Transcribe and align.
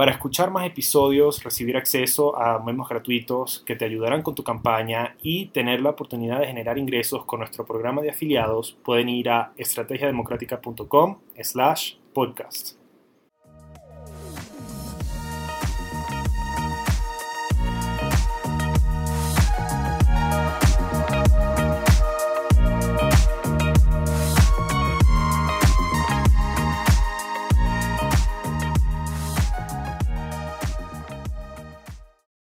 Para 0.00 0.12
escuchar 0.12 0.50
más 0.50 0.64
episodios, 0.64 1.44
recibir 1.44 1.76
acceso 1.76 2.34
a 2.34 2.58
memos 2.58 2.88
gratuitos 2.88 3.62
que 3.66 3.76
te 3.76 3.84
ayudarán 3.84 4.22
con 4.22 4.34
tu 4.34 4.42
campaña 4.42 5.14
y 5.20 5.48
tener 5.48 5.82
la 5.82 5.90
oportunidad 5.90 6.40
de 6.40 6.46
generar 6.46 6.78
ingresos 6.78 7.26
con 7.26 7.40
nuestro 7.40 7.66
programa 7.66 8.00
de 8.00 8.08
afiliados, 8.08 8.78
pueden 8.82 9.10
ir 9.10 9.28
a 9.28 9.52
estrategiademocrática.com 9.58 11.18
slash 11.42 11.96
podcast. 12.14 12.79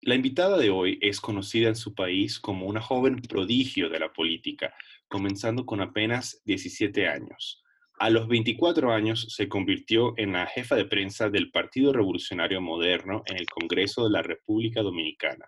La 0.08 0.14
invitada 0.14 0.56
de 0.56 0.70
hoy 0.70 0.98
es 1.02 1.20
conocida 1.20 1.68
en 1.68 1.76
su 1.76 1.94
país 1.94 2.40
como 2.40 2.64
una 2.64 2.80
joven 2.80 3.16
prodigio 3.16 3.90
de 3.90 3.98
la 3.98 4.10
política, 4.10 4.72
comenzando 5.06 5.66
con 5.66 5.82
apenas 5.82 6.40
17 6.46 7.06
años. 7.06 7.62
A 7.98 8.08
los 8.08 8.26
24 8.26 8.90
años 8.90 9.26
se 9.28 9.50
convirtió 9.50 10.14
en 10.16 10.32
la 10.32 10.46
jefa 10.46 10.76
de 10.76 10.86
prensa 10.86 11.28
del 11.28 11.50
Partido 11.50 11.92
Revolucionario 11.92 12.62
Moderno 12.62 13.22
en 13.26 13.36
el 13.36 13.44
Congreso 13.50 14.04
de 14.04 14.10
la 14.10 14.22
República 14.22 14.80
Dominicana 14.80 15.44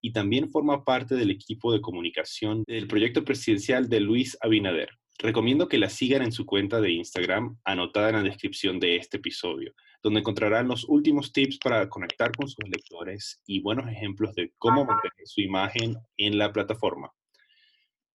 y 0.00 0.10
también 0.10 0.48
forma 0.48 0.86
parte 0.86 1.14
del 1.14 1.30
equipo 1.30 1.70
de 1.70 1.82
comunicación 1.82 2.64
del 2.66 2.86
proyecto 2.86 3.26
presidencial 3.26 3.90
de 3.90 4.00
Luis 4.00 4.38
Abinader. 4.40 4.88
Recomiendo 5.18 5.68
que 5.68 5.76
la 5.76 5.90
sigan 5.90 6.22
en 6.22 6.32
su 6.32 6.46
cuenta 6.46 6.80
de 6.80 6.92
Instagram 6.92 7.58
anotada 7.62 8.08
en 8.08 8.16
la 8.16 8.22
descripción 8.22 8.80
de 8.80 8.96
este 8.96 9.18
episodio 9.18 9.74
donde 10.02 10.20
encontrarán 10.20 10.68
los 10.68 10.84
últimos 10.88 11.32
tips 11.32 11.58
para 11.58 11.88
conectar 11.88 12.30
con 12.36 12.48
sus 12.48 12.68
lectores 12.68 13.40
y 13.46 13.60
buenos 13.60 13.88
ejemplos 13.88 14.34
de 14.34 14.52
cómo 14.58 14.84
mantener 14.84 15.26
su 15.26 15.40
imagen 15.40 15.96
en 16.16 16.38
la 16.38 16.52
plataforma. 16.52 17.12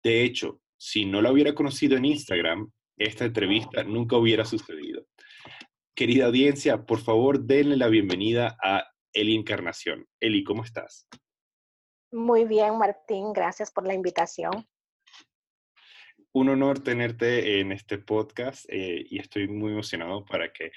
De 0.03 0.23
hecho, 0.23 0.61
si 0.77 1.05
no 1.05 1.23
la 1.23 1.33
hubiera 1.33 1.55
conocido 1.55 1.97
en 1.97 2.05
Instagram, 2.05 2.71
esta 2.97 3.25
entrevista 3.25 3.83
nunca 3.83 4.17
hubiera 4.17 4.45
sucedido. 4.45 5.07
Querida 5.95 6.27
audiencia, 6.27 6.85
por 6.85 7.01
favor, 7.01 7.41
denle 7.41 7.77
la 7.77 7.89
bienvenida 7.89 8.57
a 8.63 8.85
Eli 9.13 9.35
Encarnación. 9.35 10.07
Eli, 10.21 10.45
¿cómo 10.45 10.65
estás? 10.65 11.07
Muy 12.13 12.45
bien, 12.45 12.79
Martín, 12.79 13.33
gracias 13.33 13.71
por 13.71 13.87
la 13.87 13.95
invitación 13.95 14.67
un 16.33 16.49
honor 16.49 16.81
tenerte 16.81 17.61
en 17.61 17.73
este 17.73 17.99
podcast 17.99 18.65
eh, 18.69 19.05
y 19.09 19.19
estoy 19.19 19.49
muy 19.49 19.73
emocionado 19.73 20.25
para 20.25 20.53
que 20.53 20.71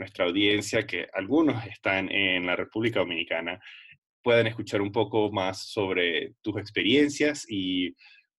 nuestra 0.00 0.24
audiencia, 0.24 0.86
que 0.86 1.06
algunos 1.12 1.64
están 1.66 2.10
en 2.10 2.46
la 2.46 2.56
República 2.56 3.00
Dominicana, 3.00 3.60
puedan 4.22 4.46
escuchar 4.46 4.80
un 4.80 4.90
poco 4.90 5.30
más 5.30 5.70
sobre 5.70 6.34
tus 6.42 6.56
experiencias 6.56 7.44
y, 7.48 7.94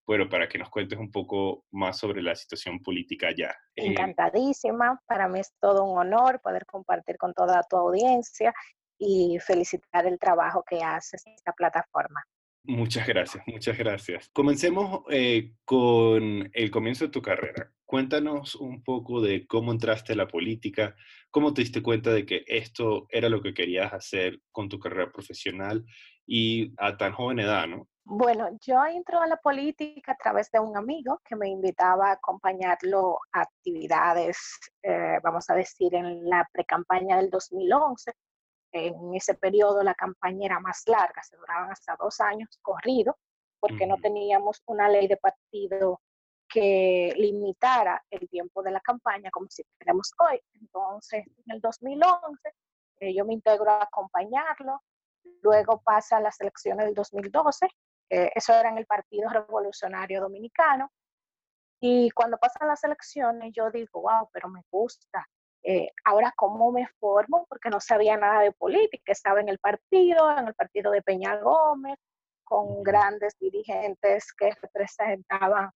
bueno, 0.06 0.28
para 0.28 0.48
que 0.48 0.58
nos 0.58 0.68
cuentes 0.68 0.98
un 0.98 1.10
poco 1.10 1.64
más 1.70 1.98
sobre 1.98 2.20
la 2.20 2.34
situación 2.34 2.80
política 2.80 3.28
allá. 3.28 3.54
Eh, 3.76 3.86
Encantadísima, 3.86 5.00
para 5.06 5.28
mí 5.28 5.40
es 5.40 5.52
todo 5.60 5.84
un 5.84 5.98
honor 5.98 6.40
poder 6.42 6.66
compartir 6.66 7.16
con 7.16 7.32
toda 7.32 7.62
tu 7.68 7.76
audiencia 7.76 8.52
y 8.98 9.38
felicitar 9.40 10.06
el 10.06 10.18
trabajo 10.18 10.64
que 10.68 10.82
haces 10.82 11.22
esta 11.26 11.52
plataforma. 11.52 12.22
Muchas 12.64 13.08
gracias, 13.08 13.42
muchas 13.48 13.76
gracias. 13.76 14.30
Comencemos 14.32 15.02
eh, 15.10 15.52
con 15.64 16.48
el 16.52 16.70
comienzo 16.70 17.06
de 17.06 17.10
tu 17.10 17.20
carrera. 17.20 17.72
Cuéntanos 17.84 18.54
un 18.54 18.84
poco 18.84 19.20
de 19.20 19.46
cómo 19.48 19.72
entraste 19.72 20.12
a 20.12 20.16
la 20.16 20.28
política, 20.28 20.94
cómo 21.30 21.52
te 21.52 21.62
diste 21.62 21.82
cuenta 21.82 22.10
de 22.10 22.24
que 22.24 22.44
esto 22.46 23.06
era 23.10 23.28
lo 23.28 23.42
que 23.42 23.52
querías 23.52 23.92
hacer 23.92 24.40
con 24.52 24.68
tu 24.68 24.78
carrera 24.78 25.10
profesional 25.10 25.84
y 26.24 26.72
a 26.78 26.96
tan 26.96 27.12
joven 27.12 27.40
edad, 27.40 27.66
¿no? 27.66 27.88
Bueno, 28.04 28.48
yo 28.64 28.84
entré 28.86 29.16
a 29.16 29.26
la 29.26 29.36
política 29.36 30.12
a 30.12 30.16
través 30.16 30.50
de 30.50 30.60
un 30.60 30.76
amigo 30.76 31.20
que 31.24 31.36
me 31.36 31.48
invitaba 31.48 32.10
a 32.10 32.12
acompañarlo 32.14 33.18
a 33.32 33.42
actividades, 33.42 34.58
eh, 34.82 35.18
vamos 35.22 35.50
a 35.50 35.54
decir, 35.54 35.94
en 35.94 36.28
la 36.28 36.48
precampaña 36.52 37.16
del 37.16 37.28
2011 37.28 38.12
en 38.72 39.14
ese 39.14 39.34
periodo 39.34 39.82
la 39.82 39.94
campaña 39.94 40.46
era 40.46 40.60
más 40.60 40.82
larga, 40.86 41.22
se 41.22 41.36
duraban 41.36 41.70
hasta 41.70 41.96
dos 41.96 42.20
años 42.20 42.58
corrido, 42.62 43.18
porque 43.60 43.86
no 43.86 43.96
teníamos 43.98 44.62
una 44.66 44.88
ley 44.88 45.06
de 45.06 45.16
partido 45.16 46.00
que 46.48 47.14
limitara 47.16 48.02
el 48.10 48.28
tiempo 48.28 48.62
de 48.62 48.72
la 48.72 48.80
campaña 48.80 49.30
como 49.30 49.46
si 49.48 49.62
tenemos 49.78 50.12
hoy. 50.18 50.40
Entonces, 50.54 51.24
en 51.26 51.54
el 51.54 51.60
2011, 51.60 52.54
eh, 53.00 53.14
yo 53.14 53.24
me 53.24 53.34
integro 53.34 53.70
a 53.70 53.84
acompañarlo, 53.84 54.82
luego 55.42 55.80
pasa 55.82 56.16
a 56.16 56.20
las 56.20 56.40
elecciones 56.40 56.86
del 56.86 56.94
2012, 56.94 57.68
eso 58.08 58.52
era 58.52 58.68
en 58.68 58.76
el 58.76 58.84
Partido 58.84 59.30
Revolucionario 59.30 60.20
Dominicano, 60.20 60.90
y 61.84 62.10
cuando 62.12 62.38
pasan 62.38 62.68
las 62.68 62.84
elecciones, 62.84 63.52
yo 63.52 63.68
digo, 63.72 64.02
wow, 64.02 64.28
pero 64.32 64.48
me 64.48 64.62
gusta, 64.70 65.28
eh, 65.64 65.90
ahora, 66.04 66.32
¿cómo 66.36 66.72
me 66.72 66.88
formo? 66.98 67.46
Porque 67.48 67.70
no 67.70 67.80
sabía 67.80 68.16
nada 68.16 68.40
de 68.40 68.52
política, 68.52 69.12
estaba 69.12 69.40
en 69.40 69.48
el 69.48 69.58
partido, 69.58 70.36
en 70.36 70.48
el 70.48 70.54
partido 70.54 70.90
de 70.90 71.02
Peña 71.02 71.36
Gómez, 71.36 71.98
con 72.44 72.82
grandes 72.82 73.38
dirigentes 73.38 74.32
que 74.32 74.50
representaban 74.60 75.70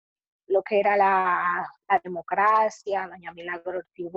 lo 0.48 0.62
que 0.62 0.80
era 0.80 0.96
la, 0.96 1.70
democracia, 2.02 3.08
doña 3.08 3.32
Milagro 3.32 3.78
Ortiz 3.78 4.10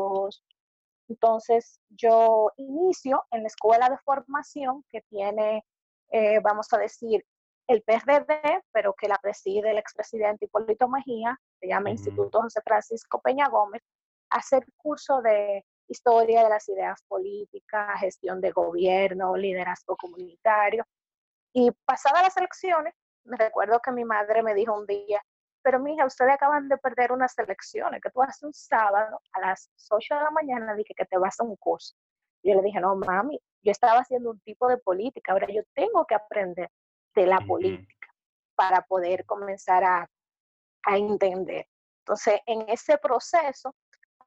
Entonces, 1.08 1.80
yo 1.90 2.52
inicio 2.58 3.24
en 3.32 3.44
la 3.44 3.48
escuela 3.48 3.90
de 3.90 3.98
formación 4.00 4.84
que 4.90 5.02
tiene, 5.10 5.64
eh, 6.12 6.40
vamos 6.42 6.72
a 6.74 6.78
decir, 6.78 7.24
el 7.68 7.84
PRD, 7.84 8.64
pero 8.72 8.94
que 8.94 9.08
la 9.08 9.20
preside 9.22 9.70
el 9.72 9.78
expresidente 9.78 10.46
Hipólito 10.46 10.88
Mejía, 10.88 11.40
se 11.60 11.68
llama 11.68 11.92
Instituto 11.92 12.42
José 12.42 12.62
Francisco 12.64 13.22
Peña 13.22 13.48
Gómez, 13.48 13.84
hacer 14.30 14.66
curso 14.78 15.22
de 15.22 15.66
historia 15.88 16.44
de 16.44 16.50
las 16.50 16.68
ideas 16.70 17.02
políticas, 17.08 18.00
gestión 18.00 18.42
de 18.42 18.52
gobierno, 18.52 19.36
liderazgo 19.36 19.96
comunitario. 19.98 20.86
Y 21.54 21.72
pasadas 21.86 22.22
las 22.22 22.38
elecciones, 22.38 22.94
me 23.24 23.38
recuerdo 23.38 23.80
que 23.80 23.92
mi 23.92 24.06
madre 24.06 24.44
me 24.44 24.54
dijo 24.54 24.74
un 24.74 24.86
día, 24.86 25.22
pero 25.62 25.80
mija, 25.80 26.06
ustedes 26.06 26.34
acaban 26.34 26.70
de 26.70 26.78
perder 26.78 27.12
unas 27.12 27.38
elecciones, 27.38 28.02
que 28.02 28.10
tú 28.12 28.22
haces 28.22 28.44
un 28.44 28.54
sábado 28.54 29.20
a 29.34 29.40
las 29.42 29.70
8 29.90 30.16
de 30.16 30.22
la 30.22 30.32
mañana, 30.32 30.76
dije 30.76 30.94
que 30.96 31.06
te 31.06 31.18
vas 31.18 31.40
a 31.40 31.44
un 31.44 31.56
curso. 31.58 31.96
Yo 32.44 32.56
le 32.56 32.62
dije, 32.62 32.80
no, 32.80 32.96
mami, 32.96 33.40
yo 33.62 33.72
estaba 33.72 34.00
haciendo 34.00 34.32
un 34.32 34.40
tipo 34.40 34.68
de 34.68 34.78
política, 34.78 35.34
ahora 35.34 35.48
yo 35.52 35.62
tengo 35.74 36.06
que 36.06 36.16
aprender 36.16 36.70
de 37.16 37.26
la 37.26 37.40
política 37.42 38.08
para 38.56 38.82
poder 38.84 39.26
comenzar 39.26 39.84
a, 39.84 40.10
a 40.84 40.98
entender. 40.98 41.68
Entonces, 42.06 42.40
en 42.46 42.70
ese 42.70 42.98
proceso, 42.98 43.76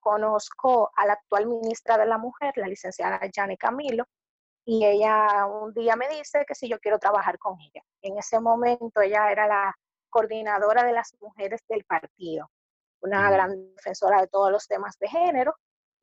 conozco 0.02 0.90
a 0.96 1.06
la 1.06 1.14
actual 1.14 1.46
ministra 1.46 1.96
de 1.96 2.06
la 2.06 2.18
Mujer, 2.18 2.52
la 2.56 2.66
licenciada 2.66 3.20
Jane 3.32 3.56
Camilo, 3.56 4.04
y 4.64 4.84
ella 4.84 5.46
un 5.46 5.72
día 5.72 5.96
me 5.96 6.08
dice 6.08 6.44
que 6.46 6.54
si 6.54 6.68
yo 6.68 6.78
quiero 6.78 6.98
trabajar 6.98 7.38
con 7.38 7.58
ella. 7.60 7.82
En 8.02 8.18
ese 8.18 8.40
momento 8.40 9.00
ella 9.00 9.30
era 9.30 9.46
la 9.46 9.74
coordinadora 10.10 10.84
de 10.84 10.92
las 10.92 11.16
mujeres 11.20 11.62
del 11.68 11.84
partido, 11.84 12.50
una 13.00 13.30
gran 13.30 13.74
defensora 13.74 14.20
de 14.20 14.28
todos 14.28 14.50
los 14.52 14.66
temas 14.66 14.98
de 14.98 15.08
género, 15.08 15.54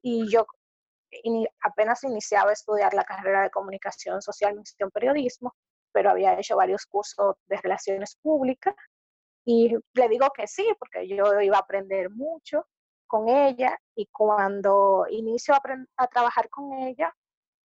y 0.01 0.29
yo 0.31 0.47
apenas 1.61 2.03
iniciaba 2.03 2.51
a 2.51 2.53
estudiar 2.53 2.93
la 2.93 3.03
carrera 3.03 3.43
de 3.43 3.49
comunicación 3.49 4.21
social, 4.21 4.55
misión, 4.55 4.91
periodismo, 4.91 5.53
pero 5.91 6.11
había 6.11 6.39
hecho 6.39 6.55
varios 6.55 6.85
cursos 6.85 7.35
de 7.47 7.57
relaciones 7.57 8.15
públicas 8.21 8.75
y 9.45 9.75
le 9.93 10.09
digo 10.09 10.27
que 10.35 10.47
sí, 10.47 10.67
porque 10.77 11.07
yo 11.07 11.41
iba 11.41 11.57
a 11.57 11.61
aprender 11.61 12.09
mucho 12.11 12.67
con 13.09 13.27
ella 13.27 13.77
y 13.95 14.05
cuando 14.05 15.05
inicio 15.09 15.55
a, 15.55 16.07
trabajar 16.07 16.47
con 16.49 16.71
ella, 16.73 17.13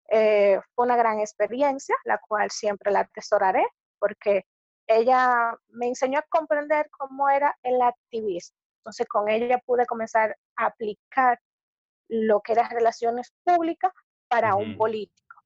eh, 0.07 0.61
fue 0.75 0.85
una 0.85 0.95
gran 0.95 1.19
experiencia, 1.19 1.95
la 2.05 2.19
cual 2.19 2.51
siempre 2.51 2.91
la 2.91 3.01
atesoraré, 3.01 3.65
porque 3.99 4.45
ella 4.87 5.57
me 5.69 5.87
enseñó 5.87 6.19
a 6.19 6.25
comprender 6.29 6.89
cómo 6.91 7.27
era 7.27 7.57
el 7.63 7.81
activismo. 7.81 8.55
Entonces, 8.81 9.07
con 9.07 9.29
ella 9.29 9.57
pude 9.65 9.85
comenzar 9.85 10.37
a 10.57 10.67
aplicar 10.67 11.39
lo 12.07 12.41
que 12.41 12.53
eran 12.53 12.69
relaciones 12.69 13.33
públicas 13.43 13.91
para 14.27 14.55
un 14.55 14.77
político. 14.77 15.37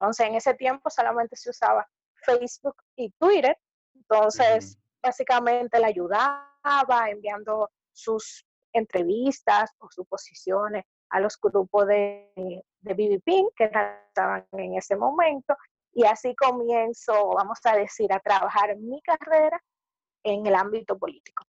Entonces, 0.00 0.26
en 0.26 0.34
ese 0.36 0.54
tiempo 0.54 0.88
solamente 0.88 1.36
se 1.36 1.50
usaba 1.50 1.86
Facebook 2.24 2.76
y 2.96 3.10
Twitter. 3.12 3.58
Entonces, 3.94 4.78
básicamente 5.02 5.78
le 5.78 5.86
ayudaba 5.86 7.10
enviando 7.10 7.70
sus 7.92 8.46
entrevistas 8.72 9.70
o 9.78 9.88
suposiciones 9.90 10.84
a 11.10 11.20
los 11.20 11.38
grupos 11.40 11.86
de, 11.86 12.30
de 12.80 12.94
BBP 12.94 13.54
que 13.56 13.64
estaban 13.64 14.46
en 14.52 14.74
ese 14.74 14.96
momento. 14.96 15.54
Y 15.94 16.04
así 16.04 16.34
comienzo, 16.34 17.30
vamos 17.34 17.58
a 17.64 17.76
decir, 17.76 18.12
a 18.12 18.20
trabajar 18.20 18.76
mi 18.78 19.00
carrera 19.02 19.62
en 20.24 20.46
el 20.46 20.54
ámbito 20.54 20.98
político. 20.98 21.44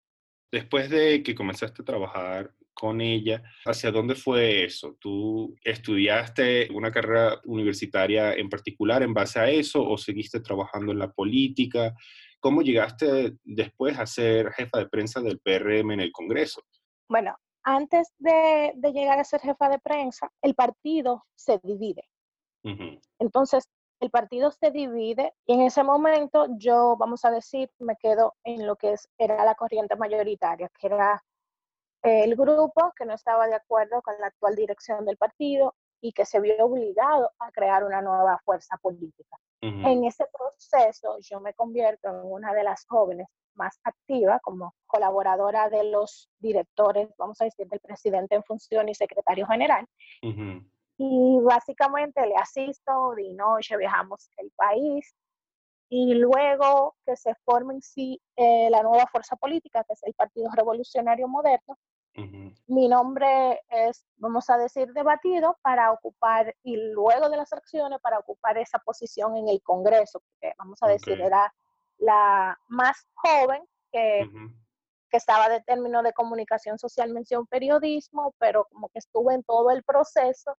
Después 0.52 0.90
de 0.90 1.24
que 1.24 1.34
comenzaste 1.34 1.82
a 1.82 1.86
trabajar 1.86 2.54
con 2.74 3.02
ella, 3.02 3.42
¿hacia 3.66 3.92
dónde 3.92 4.16
fue 4.16 4.66
eso? 4.66 4.98
¿Tú 5.00 5.56
estudiaste 5.64 6.70
una 6.72 6.92
carrera 6.92 7.40
universitaria 7.46 8.34
en 8.34 8.50
particular 8.50 9.04
en 9.04 9.14
base 9.14 9.40
a 9.40 9.50
eso 9.50 9.84
o 9.84 9.98
seguiste 9.98 10.42
trabajando 10.42 10.92
en 10.92 11.00
la 11.00 11.12
política? 11.12 11.94
¿Cómo 12.40 12.62
llegaste 12.62 13.38
después 13.44 13.98
a 13.98 14.06
ser 14.06 14.52
jefa 14.52 14.80
de 14.80 14.90
prensa 14.90 15.22
del 15.22 15.40
PRM 15.40 15.92
en 15.92 16.02
el 16.02 16.12
Congreso? 16.12 16.64
Bueno, 17.14 17.38
antes 17.64 18.12
de, 18.18 18.74
llegar 18.92 19.20
a 19.20 19.24
ser 19.24 19.40
jefa 19.40 19.70
de 19.70 19.78
prensa, 19.78 20.32
el 20.42 20.56
partido 20.56 21.28
se 21.36 21.60
divide. 21.62 22.10
Entonces, 23.20 23.70
el 24.00 24.10
partido 24.10 24.50
se 24.50 24.72
divide 24.72 25.36
y 25.46 25.54
en 25.54 25.62
ese 25.62 25.84
momento 25.84 26.48
yo, 26.58 26.98
vamos 26.98 27.24
a 27.24 27.30
decir, 27.30 27.70
me 27.78 27.98
quedo 27.98 28.34
en 28.44 28.66
lo 28.66 28.78
que 28.78 28.94
es, 28.94 29.08
era 29.20 29.46
la 29.46 29.54
corriente 29.54 29.96
mayoritaria, 29.96 30.72
que 30.80 30.88
era 30.88 31.24
el 32.02 32.36
grupo 32.36 32.92
que 32.96 33.06
no 33.06 33.14
estaba 33.14 33.46
de 33.46 33.56
acuerdo 33.56 34.02
con 34.02 34.16
la 34.20 34.28
actual 34.28 34.56
dirección 34.56 35.06
del 35.06 35.18
partido 35.18 35.76
y 36.02 36.14
que 36.14 36.26
se 36.26 36.40
vio 36.40 36.66
obligado 36.66 37.30
a 37.38 37.52
crear 37.52 37.84
una 37.84 38.02
nueva 38.02 38.40
fuerza 38.44 38.76
política. 38.78 39.38
En 39.62 40.04
ese 40.04 40.26
proceso 40.36 41.20
yo 41.20 41.40
me 41.42 41.54
convierto 41.54 42.10
en 42.10 42.16
una 42.24 42.56
de 42.56 42.64
las 42.64 42.88
jóvenes 42.88 43.28
más 43.56 43.80
activas 43.84 44.42
como 44.42 44.74
colaboradora 44.86 45.70
de 45.70 45.84
los 45.86 46.30
directores, 46.40 47.10
vamos 47.18 47.40
a 47.42 47.46
decir, 47.46 47.68
del 47.68 47.80
presidente 47.80 48.36
en 48.36 48.44
función 48.44 48.90
y 48.90 48.96
secretario 48.96 49.46
general. 49.48 49.86
Y 50.98 51.40
básicamente 51.42 52.26
le 52.26 52.36
asisto, 52.36 53.14
de 53.16 53.34
noche 53.34 53.78
viajamos 53.78 54.30
el 54.38 54.52
país 54.56 55.16
y 55.90 56.16
luego 56.16 56.96
que 57.06 57.16
se 57.16 57.36
forme 57.44 57.76
en 57.76 57.82
sí 57.82 58.22
eh, 58.36 58.70
la 58.70 58.84
nueva 58.84 59.06
fuerza 59.08 59.36
política, 59.36 59.84
que 59.84 59.94
es 59.94 60.04
el 60.04 60.14
Partido 60.14 60.50
Revolucionario 60.56 61.28
Moderno, 61.28 61.78
mi 62.68 62.88
nombre 62.88 63.62
es, 63.70 64.06
vamos 64.18 64.50
a 64.50 64.58
decir, 64.58 64.94
debatido 64.94 65.58
para 65.64 65.92
ocupar, 65.92 66.56
y 66.64 66.78
luego 66.78 67.30
de 67.30 67.38
las 67.38 67.52
elecciones, 67.52 68.00
para 68.02 68.20
ocupar 68.20 68.58
esa 68.58 68.78
posición 68.80 69.36
en 69.36 69.50
el 69.50 69.62
Congreso, 69.64 70.22
que 70.40 70.54
vamos 70.58 70.78
a 70.82 70.88
decir, 70.88 71.20
era 71.20 71.52
la 72.04 72.58
más 72.68 73.06
joven 73.14 73.64
que, 73.92 74.30
que 75.10 75.18
estaba 75.18 75.50
de 75.50 75.62
término 75.62 76.04
de 76.04 76.14
comunicación 76.14 76.78
social, 76.78 77.14
mención 77.14 77.48
periodismo, 77.48 78.36
pero 78.40 78.66
como 78.66 78.90
que 78.90 79.00
estuve 79.00 79.34
en 79.34 79.44
todo 79.44 79.72
el 79.72 79.84
proceso 79.84 80.58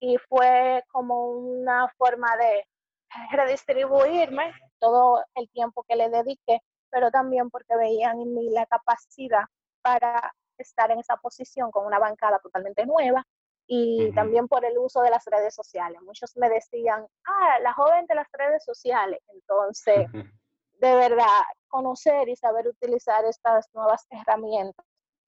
y 0.00 0.16
fue 0.28 0.82
como 0.90 1.30
una 1.32 1.88
forma 1.96 2.36
de 2.36 2.66
redistribuirme 3.32 4.52
todo 4.78 5.22
el 5.34 5.48
tiempo 5.50 5.84
que 5.88 5.96
le 5.96 6.08
dediqué, 6.08 6.60
pero 6.90 7.10
también 7.10 7.50
porque 7.50 7.76
veían 7.76 8.20
en 8.20 8.34
mí 8.34 8.50
la 8.50 8.66
capacidad 8.66 9.44
para 9.82 10.32
estar 10.58 10.90
en 10.90 10.98
esa 10.98 11.16
posición 11.16 11.70
con 11.70 11.86
una 11.86 11.98
bancada 11.98 12.38
totalmente 12.38 12.84
nueva 12.84 13.24
y 13.66 14.10
también 14.12 14.48
por 14.48 14.64
el 14.64 14.76
uso 14.78 15.00
de 15.02 15.10
las 15.10 15.24
redes 15.26 15.54
sociales. 15.54 16.00
Muchos 16.02 16.36
me 16.36 16.48
decían, 16.48 17.06
ah, 17.24 17.58
la 17.60 17.72
joven 17.72 18.04
de 18.06 18.16
las 18.16 18.26
redes 18.32 18.64
sociales. 18.64 19.20
Entonces, 19.28 20.06
de 20.80 20.94
verdad, 20.94 21.26
conocer 21.68 22.28
y 22.28 22.36
saber 22.36 22.66
utilizar 22.66 23.24
estas 23.26 23.68
nuevas 23.74 24.06
herramientas 24.10 24.86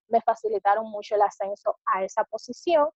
me 0.09 0.21
facilitaron 0.21 0.87
mucho 0.91 1.15
el 1.15 1.23
ascenso 1.23 1.79
a 1.87 2.05
esa 2.05 2.25
posición. 2.25 2.89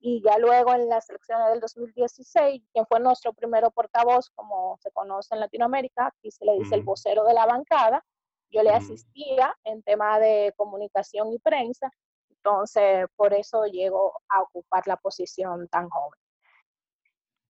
Y 0.00 0.22
ya 0.22 0.38
luego 0.38 0.72
en 0.74 0.88
las 0.88 1.10
elecciones 1.10 1.48
del 1.48 1.60
2016, 1.60 2.62
quien 2.72 2.86
fue 2.86 3.00
nuestro 3.00 3.32
primero 3.32 3.70
portavoz, 3.70 4.30
como 4.30 4.78
se 4.80 4.92
conoce 4.92 5.34
en 5.34 5.40
Latinoamérica, 5.40 6.06
aquí 6.06 6.30
se 6.30 6.44
le 6.44 6.52
dice 6.58 6.76
el 6.76 6.82
vocero 6.82 7.24
de 7.24 7.34
la 7.34 7.46
bancada, 7.46 8.04
yo 8.50 8.62
le 8.62 8.70
asistía 8.70 9.56
en 9.64 9.82
tema 9.82 10.20
de 10.20 10.54
comunicación 10.56 11.32
y 11.32 11.38
prensa, 11.40 11.90
entonces 12.30 13.06
por 13.16 13.34
eso 13.34 13.64
llego 13.66 14.20
a 14.28 14.42
ocupar 14.42 14.86
la 14.86 14.96
posición 14.96 15.66
tan 15.68 15.88
joven. 15.88 16.20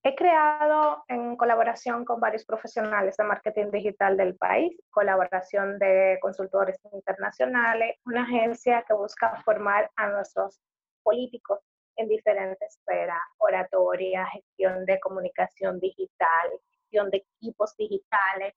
He 0.01 0.15
creado 0.15 1.03
en 1.09 1.35
colaboración 1.35 2.05
con 2.05 2.21
varios 2.21 2.45
profesionales 2.45 3.17
de 3.17 3.25
marketing 3.25 3.69
digital 3.69 4.15
del 4.15 4.37
país, 4.37 4.71
colaboración 4.91 5.77
de 5.77 6.17
consultores 6.21 6.79
internacionales, 6.93 7.97
una 8.05 8.23
agencia 8.23 8.85
que 8.87 8.93
busca 8.93 9.41
formar 9.43 9.91
a 9.97 10.07
nuestros 10.07 10.61
políticos 11.03 11.59
en 11.97 12.07
diferentes 12.07 12.77
esferas, 12.77 13.19
oratoria, 13.39 14.25
gestión 14.27 14.85
de 14.85 15.01
comunicación 15.01 15.81
digital, 15.81 16.49
gestión 16.71 17.09
de 17.09 17.17
equipos 17.17 17.75
digitales, 17.75 18.53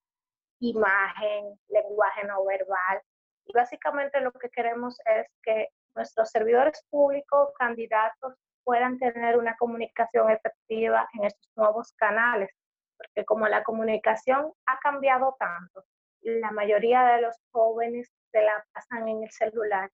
imagen, 0.60 1.58
lenguaje 1.68 2.24
no 2.24 2.44
verbal. 2.44 3.02
Y 3.46 3.52
básicamente 3.52 4.20
lo 4.20 4.30
que 4.30 4.48
queremos 4.48 4.96
es 5.06 5.26
que 5.42 5.70
nuestros 5.96 6.30
servidores 6.30 6.86
públicos, 6.88 7.50
candidatos, 7.58 8.34
puedan 8.64 8.98
tener 8.98 9.36
una 9.36 9.56
comunicación 9.56 10.30
efectiva 10.30 11.08
en 11.14 11.24
estos 11.24 11.50
nuevos 11.56 11.92
canales, 11.94 12.50
porque 12.96 13.24
como 13.24 13.46
la 13.48 13.62
comunicación 13.62 14.52
ha 14.66 14.78
cambiado 14.78 15.36
tanto, 15.38 15.84
la 16.20 16.50
mayoría 16.52 17.04
de 17.04 17.22
los 17.22 17.36
jóvenes 17.50 18.10
se 18.30 18.42
la 18.42 18.64
pasan 18.72 19.08
en 19.08 19.24
el 19.24 19.30
celular, 19.30 19.90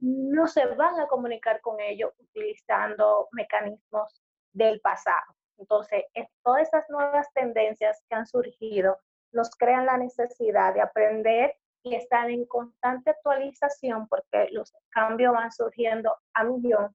no 0.00 0.46
se 0.46 0.66
van 0.66 1.00
a 1.00 1.06
comunicar 1.06 1.60
con 1.60 1.80
ellos 1.80 2.12
utilizando 2.18 3.28
mecanismos 3.32 4.22
del 4.52 4.80
pasado. 4.80 5.34
Entonces, 5.58 6.04
todas 6.42 6.62
estas 6.62 6.88
nuevas 6.88 7.26
tendencias 7.32 8.02
que 8.08 8.14
han 8.14 8.26
surgido 8.26 8.98
nos 9.32 9.50
crean 9.56 9.86
la 9.86 9.96
necesidad 9.96 10.74
de 10.74 10.80
aprender 10.80 11.54
y 11.82 11.94
estar 11.94 12.30
en 12.30 12.44
constante 12.46 13.10
actualización 13.10 14.08
porque 14.08 14.48
los 14.50 14.72
cambios 14.90 15.32
van 15.32 15.50
surgiendo 15.52 16.14
a 16.34 16.44
millón 16.44 16.94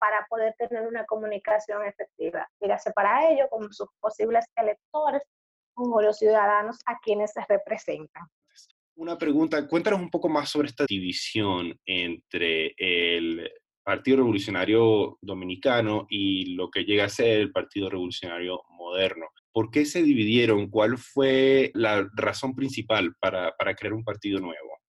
para 0.00 0.26
poder 0.28 0.54
tener 0.58 0.86
una 0.88 1.04
comunicación 1.04 1.84
efectiva. 1.84 2.48
Dígase 2.60 2.90
para 2.92 3.30
ello 3.30 3.46
como 3.48 3.70
sus 3.70 3.88
posibles 4.00 4.44
electores 4.56 5.22
como 5.74 6.02
los 6.02 6.18
ciudadanos 6.18 6.78
a 6.86 6.98
quienes 7.00 7.32
se 7.32 7.44
representan. 7.48 8.24
Una 8.96 9.16
pregunta, 9.16 9.66
cuéntanos 9.66 10.00
un 10.00 10.10
poco 10.10 10.28
más 10.28 10.50
sobre 10.50 10.68
esta 10.68 10.84
división 10.86 11.78
entre 11.86 12.74
el 12.76 13.50
Partido 13.82 14.18
Revolucionario 14.18 15.18
Dominicano 15.22 16.06
y 16.10 16.54
lo 16.54 16.70
que 16.70 16.84
llega 16.84 17.04
a 17.04 17.08
ser 17.08 17.40
el 17.40 17.52
Partido 17.52 17.88
Revolucionario 17.88 18.60
Moderno. 18.68 19.26
¿Por 19.52 19.70
qué 19.70 19.86
se 19.86 20.02
dividieron? 20.02 20.68
¿Cuál 20.68 20.98
fue 20.98 21.70
la 21.74 22.08
razón 22.14 22.54
principal 22.54 23.14
para, 23.18 23.54
crear 23.76 23.94
un 23.94 24.04
partido 24.04 24.38
nuevo? 24.38 24.79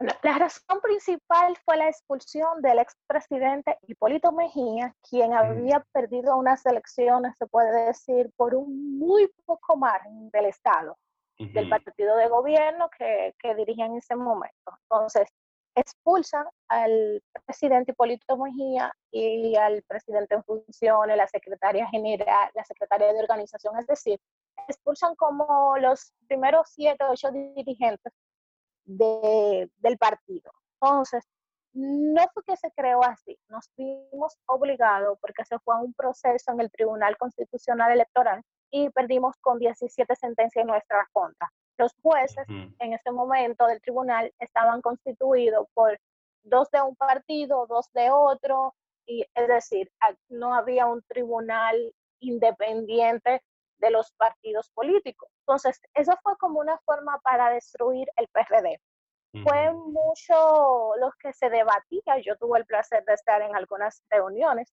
La 0.00 0.38
razón 0.38 0.80
principal 0.80 1.56
fue 1.64 1.76
la 1.76 1.88
expulsión 1.88 2.62
del 2.62 2.78
expresidente 2.78 3.78
Hipólito 3.82 4.30
Mejía, 4.30 4.94
quien 5.08 5.32
había 5.32 5.84
perdido 5.92 6.36
unas 6.36 6.64
elecciones, 6.66 7.36
se 7.36 7.46
puede 7.46 7.86
decir, 7.86 8.30
por 8.36 8.54
un 8.54 8.98
muy 8.98 9.28
poco 9.44 9.76
margen 9.76 10.30
del 10.30 10.46
Estado, 10.46 10.96
del 11.38 11.68
partido 11.68 12.16
de 12.16 12.28
gobierno 12.28 12.88
que, 12.96 13.34
que 13.40 13.54
dirigía 13.56 13.86
en 13.86 13.96
ese 13.96 14.14
momento. 14.14 14.72
Entonces, 14.82 15.28
expulsan 15.74 16.46
al 16.68 17.22
presidente 17.44 17.92
Hipólito 17.92 18.36
Mejía 18.36 18.92
y 19.10 19.56
al 19.56 19.82
presidente 19.82 20.36
en 20.36 20.44
funciones, 20.44 21.16
la 21.16 21.26
secretaria 21.26 21.86
general, 21.88 22.50
la 22.54 22.64
secretaria 22.64 23.12
de 23.12 23.20
organización, 23.20 23.78
es 23.78 23.86
decir, 23.86 24.20
expulsan 24.68 25.14
como 25.16 25.76
los 25.78 26.12
primeros 26.26 26.68
siete 26.70 27.04
o 27.04 27.12
ocho 27.12 27.30
dirigentes 27.30 28.12
de, 28.88 29.70
del 29.78 29.98
partido. 29.98 30.50
Entonces, 30.80 31.24
no 31.74 32.26
fue 32.32 32.42
que 32.44 32.56
se 32.56 32.72
creó 32.72 33.04
así, 33.04 33.38
nos 33.48 33.70
vimos 33.76 34.36
obligados 34.46 35.18
porque 35.20 35.44
se 35.44 35.58
fue 35.60 35.74
a 35.74 35.78
un 35.78 35.92
proceso 35.94 36.50
en 36.52 36.60
el 36.60 36.70
Tribunal 36.70 37.16
Constitucional 37.18 37.92
Electoral 37.92 38.42
y 38.70 38.90
perdimos 38.90 39.36
con 39.40 39.58
17 39.58 40.16
sentencias 40.16 40.62
en 40.62 40.68
nuestra 40.68 41.06
contra. 41.12 41.48
Los 41.76 41.94
jueces 42.02 42.44
en 42.48 42.92
ese 42.92 43.12
momento 43.12 43.66
del 43.66 43.80
tribunal 43.80 44.32
estaban 44.40 44.82
constituidos 44.82 45.68
por 45.74 45.96
dos 46.42 46.68
de 46.70 46.82
un 46.82 46.96
partido, 46.96 47.66
dos 47.68 47.86
de 47.92 48.10
otro, 48.10 48.74
y 49.06 49.24
es 49.34 49.48
decir, 49.48 49.90
no 50.28 50.54
había 50.54 50.86
un 50.86 51.02
tribunal 51.02 51.94
independiente 52.20 53.42
de 53.78 53.90
los 53.90 54.10
partidos 54.12 54.70
políticos. 54.70 55.30
Entonces, 55.48 55.80
eso 55.94 56.12
fue 56.22 56.36
como 56.36 56.60
una 56.60 56.76
forma 56.80 57.18
para 57.20 57.48
destruir 57.48 58.06
el 58.16 58.28
PRD. 58.28 58.78
Fue 59.42 59.72
mucho 59.72 60.94
lo 61.00 61.10
que 61.18 61.32
se 61.32 61.48
debatía, 61.48 62.18
yo 62.22 62.36
tuve 62.36 62.58
el 62.58 62.66
placer 62.66 63.02
de 63.06 63.14
estar 63.14 63.40
en 63.40 63.56
algunas 63.56 64.02
reuniones 64.10 64.70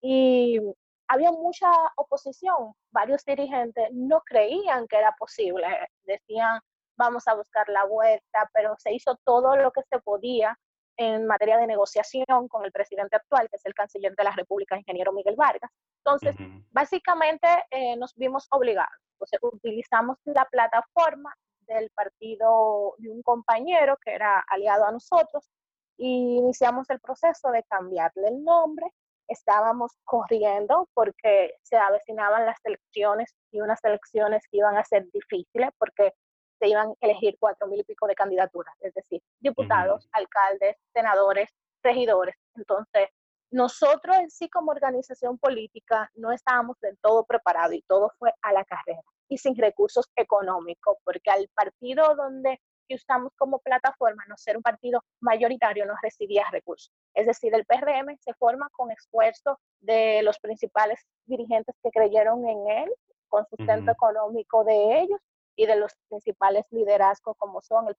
y 0.00 0.60
había 1.08 1.32
mucha 1.32 1.68
oposición. 1.96 2.72
Varios 2.92 3.24
dirigentes 3.24 3.88
no 3.92 4.20
creían 4.20 4.86
que 4.86 4.98
era 4.98 5.12
posible. 5.18 5.66
Decían, 6.04 6.60
vamos 6.96 7.26
a 7.26 7.34
buscar 7.34 7.68
la 7.68 7.84
vuelta, 7.86 8.48
pero 8.52 8.76
se 8.78 8.92
hizo 8.92 9.18
todo 9.24 9.56
lo 9.56 9.72
que 9.72 9.82
se 9.90 9.98
podía 10.00 10.56
en 10.96 11.26
materia 11.26 11.56
de 11.56 11.66
negociación 11.66 12.46
con 12.46 12.64
el 12.64 12.70
presidente 12.70 13.16
actual, 13.16 13.48
que 13.50 13.56
es 13.56 13.66
el 13.66 13.74
canciller 13.74 14.14
de 14.14 14.24
la 14.24 14.32
República, 14.32 14.76
ingeniero 14.76 15.12
Miguel 15.12 15.34
Vargas. 15.36 15.70
Entonces, 16.04 16.36
básicamente 16.70 17.48
eh, 17.70 17.96
nos 17.96 18.14
vimos 18.14 18.46
obligados. 18.50 18.92
Entonces, 19.22 19.38
utilizamos 19.42 20.18
la 20.24 20.44
plataforma 20.46 21.32
del 21.60 21.90
partido 21.90 22.94
de 22.98 23.10
un 23.10 23.22
compañero 23.22 23.96
que 24.04 24.14
era 24.14 24.44
aliado 24.48 24.84
a 24.86 24.92
nosotros 24.92 25.48
y 25.96 26.36
iniciamos 26.38 26.90
el 26.90 27.00
proceso 27.00 27.50
de 27.50 27.62
cambiarle 27.64 28.28
el 28.28 28.42
nombre. 28.42 28.86
Estábamos 29.28 29.92
corriendo 30.04 30.88
porque 30.94 31.54
se 31.62 31.76
avecinaban 31.76 32.44
las 32.46 32.58
elecciones 32.64 33.32
y 33.52 33.60
unas 33.60 33.78
elecciones 33.84 34.42
que 34.50 34.58
iban 34.58 34.76
a 34.76 34.84
ser 34.84 35.06
difíciles 35.12 35.70
porque 35.78 36.12
se 36.58 36.68
iban 36.68 36.90
a 36.90 36.94
elegir 37.00 37.36
cuatro 37.38 37.68
mil 37.68 37.80
y 37.80 37.84
pico 37.84 38.06
de 38.06 38.14
candidaturas, 38.14 38.74
es 38.80 38.92
decir, 38.94 39.22
diputados, 39.40 40.08
alcaldes, 40.12 40.76
senadores, 40.92 41.48
regidores. 41.82 42.36
Entonces, 42.56 43.08
nosotros 43.52 44.16
en 44.16 44.30
sí 44.30 44.48
como 44.48 44.70
organización 44.70 45.38
política 45.38 46.10
no 46.14 46.32
estábamos 46.32 46.80
del 46.80 46.98
todo 46.98 47.24
preparados 47.24 47.74
y 47.74 47.82
todo 47.82 48.10
fue 48.18 48.32
a 48.42 48.52
la 48.52 48.64
carrera 48.64 49.02
y 49.28 49.38
sin 49.38 49.56
recursos 49.56 50.10
económicos, 50.16 50.96
porque 51.04 51.30
al 51.30 51.48
partido 51.54 52.14
donde 52.16 52.60
usamos 52.94 53.32
como 53.36 53.58
plataforma, 53.60 54.22
no 54.28 54.36
ser 54.36 54.56
un 54.56 54.62
partido 54.62 55.02
mayoritario, 55.20 55.86
no 55.86 55.94
recibía 56.02 56.44
recursos. 56.50 56.92
Es 57.14 57.26
decir, 57.26 57.54
el 57.54 57.64
PRM 57.64 58.16
se 58.20 58.34
forma 58.34 58.68
con 58.72 58.90
esfuerzo 58.90 59.58
de 59.80 60.22
los 60.22 60.38
principales 60.38 61.00
dirigentes 61.26 61.74
que 61.82 61.90
creyeron 61.90 62.46
en 62.46 62.68
él, 62.68 62.94
con 63.28 63.46
sustento 63.46 63.92
económico 63.92 64.64
de 64.64 65.00
ellos 65.00 65.20
y 65.56 65.66
de 65.66 65.76
los 65.76 65.92
principales 66.08 66.66
liderazgos 66.70 67.36
como 67.38 67.62
son 67.62 67.86
el, 67.88 67.96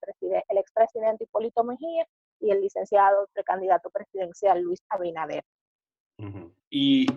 el 0.48 0.58
expresidente 0.58 1.24
Hipólito 1.24 1.64
Mejía 1.64 2.06
y 2.44 2.52
el 2.52 2.62
licenciado 2.62 3.28
precandidato 3.34 3.90
presidencial 3.90 4.62
Luis 4.62 4.80
Abinader. 4.90 5.44
Y 6.70 7.08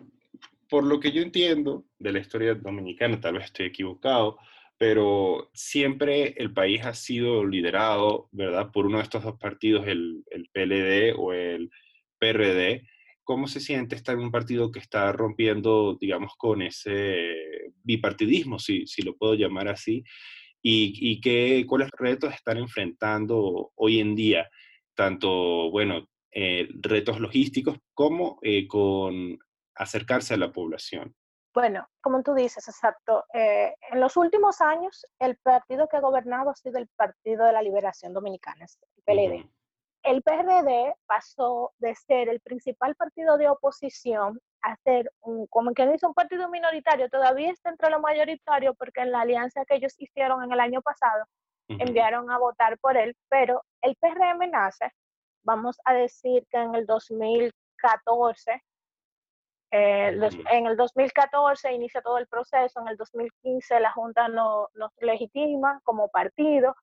por 0.68 0.84
lo 0.84 1.00
que 1.00 1.12
yo 1.12 1.22
entiendo 1.22 1.84
de 1.98 2.12
la 2.12 2.20
historia 2.20 2.54
dominicana, 2.54 3.20
tal 3.20 3.34
vez 3.34 3.46
estoy 3.46 3.66
equivocado, 3.66 4.38
pero 4.78 5.50
siempre 5.52 6.34
el 6.36 6.52
país 6.52 6.84
ha 6.84 6.94
sido 6.94 7.44
liderado, 7.44 8.28
¿verdad?, 8.32 8.70
por 8.72 8.86
uno 8.86 8.98
de 8.98 9.04
estos 9.04 9.24
dos 9.24 9.38
partidos, 9.38 9.86
el, 9.86 10.22
el 10.30 10.48
PLD 10.52 11.14
o 11.18 11.32
el 11.32 11.70
PRD. 12.18 12.86
¿Cómo 13.24 13.48
se 13.48 13.60
siente 13.60 13.96
estar 13.96 14.14
en 14.14 14.22
un 14.22 14.30
partido 14.30 14.70
que 14.70 14.78
está 14.78 15.10
rompiendo, 15.12 15.96
digamos, 16.00 16.34
con 16.36 16.62
ese 16.62 17.34
bipartidismo, 17.82 18.58
si, 18.58 18.86
si 18.86 19.02
lo 19.02 19.16
puedo 19.16 19.34
llamar 19.34 19.68
así? 19.68 20.04
¿Y, 20.62 20.92
y 21.00 21.20
qué, 21.20 21.64
cuáles 21.66 21.90
retos 21.96 22.34
están 22.34 22.58
enfrentando 22.58 23.72
hoy 23.76 24.00
en 24.00 24.14
día? 24.14 24.48
Tanto, 24.96 25.70
bueno, 25.70 26.08
eh, 26.32 26.68
retos 26.80 27.20
logísticos 27.20 27.78
como 27.94 28.38
eh, 28.42 28.66
con 28.66 29.38
acercarse 29.74 30.34
a 30.34 30.38
la 30.38 30.52
población. 30.52 31.14
Bueno, 31.54 31.88
como 32.02 32.22
tú 32.22 32.34
dices, 32.34 32.68
exacto. 32.68 33.24
Eh, 33.32 33.74
en 33.90 34.00
los 34.00 34.16
últimos 34.18 34.60
años, 34.60 35.06
el 35.18 35.38
partido 35.38 35.88
que 35.88 35.96
ha 35.96 36.00
gobernado 36.00 36.50
ha 36.50 36.54
sido 36.54 36.78
el 36.78 36.88
Partido 36.88 37.46
de 37.46 37.52
la 37.52 37.62
Liberación 37.62 38.12
Dominicana, 38.12 38.66
el 38.96 39.02
PLD. 39.04 39.50
El 40.02 40.22
PRD 40.22 40.94
pasó 41.06 41.72
de 41.78 41.94
ser 41.94 42.28
el 42.28 42.40
principal 42.40 42.94
partido 42.94 43.38
de 43.38 43.48
oposición 43.48 44.38
a 44.60 44.76
ser, 44.84 45.10
un, 45.22 45.46
como 45.46 45.72
que 45.72 45.88
dice, 45.88 46.06
un 46.06 46.14
partido 46.14 46.48
minoritario. 46.50 47.08
Todavía 47.08 47.50
está 47.50 47.70
entre 47.70 47.90
lo 47.90 48.00
mayoritario 48.00 48.74
porque 48.74 49.00
en 49.00 49.12
la 49.12 49.22
alianza 49.22 49.64
que 49.64 49.76
ellos 49.76 49.94
hicieron 49.96 50.44
en 50.44 50.52
el 50.52 50.60
año 50.60 50.82
pasado, 50.82 51.24
enviaron 51.68 52.30
a 52.30 52.38
votar 52.38 52.78
por 52.78 52.96
él, 52.96 53.16
pero 53.28 53.64
el 53.86 53.96
PRM 53.96 54.50
nace, 54.50 54.92
vamos 55.44 55.78
a 55.84 55.94
decir 55.94 56.46
que 56.50 56.58
en 56.58 56.74
el 56.74 56.86
2014, 56.86 58.62
eh, 59.70 60.18
en 60.50 60.66
el 60.66 60.76
2014 60.76 61.72
inicia 61.72 62.02
todo 62.02 62.18
el 62.18 62.26
proceso, 62.26 62.80
en 62.80 62.88
el 62.88 62.96
2015 62.96 63.80
la 63.80 63.92
Junta 63.92 64.28
nos 64.28 64.68
legitima 64.98 65.80
como 65.84 66.08
partido 66.08 66.74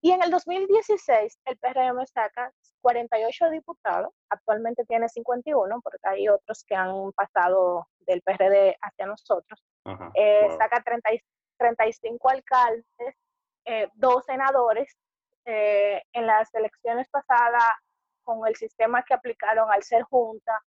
y 0.00 0.12
en 0.12 0.22
el 0.22 0.30
2016 0.30 1.40
el 1.44 1.56
PRM 1.58 2.06
saca 2.06 2.52
48 2.82 3.50
diputados, 3.50 4.12
actualmente 4.30 4.84
tiene 4.84 5.08
51 5.08 5.80
porque 5.82 5.98
hay 6.02 6.28
otros 6.28 6.64
que 6.64 6.76
han 6.76 7.12
pasado 7.12 7.88
del 8.00 8.22
PRD 8.22 8.76
hacia 8.80 9.06
nosotros, 9.06 9.64
eh, 10.14 10.48
saca 10.56 10.84
35 11.58 12.28
alcaldes, 12.28 13.16
eh, 13.64 13.88
dos 13.94 14.24
senadores. 14.24 14.96
En 15.46 16.26
las 16.26 16.52
elecciones 16.54 17.08
pasadas, 17.08 17.74
con 18.24 18.46
el 18.46 18.56
sistema 18.56 19.02
que 19.04 19.14
aplicaron 19.14 19.70
al 19.70 19.82
ser 19.82 20.02
junta, 20.02 20.60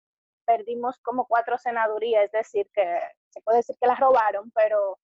perdimos 0.44 0.98
como 1.00 1.26
cuatro 1.26 1.58
senadurías, 1.58 2.24
es 2.24 2.32
decir, 2.32 2.68
que 2.72 3.00
se 3.30 3.40
puede 3.40 3.58
decir 3.58 3.76
que 3.80 3.88
las 3.88 3.98
robaron, 3.98 4.50
pero 4.52 4.98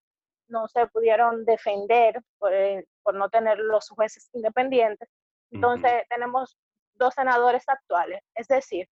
no 0.48 0.68
se 0.68 0.86
pudieron 0.86 1.44
defender 1.44 2.20
por, 2.38 2.52
eh, 2.52 2.86
no 3.14 3.28
tener 3.30 3.58
los 3.58 3.88
jueces 3.88 4.28
independientes. 4.34 5.08
Entonces 5.50 6.04
tenemos 6.08 6.56
dos 6.94 7.14
senadores 7.14 7.64
actuales. 7.66 8.20
Es 8.34 8.48
decir, 8.48 8.88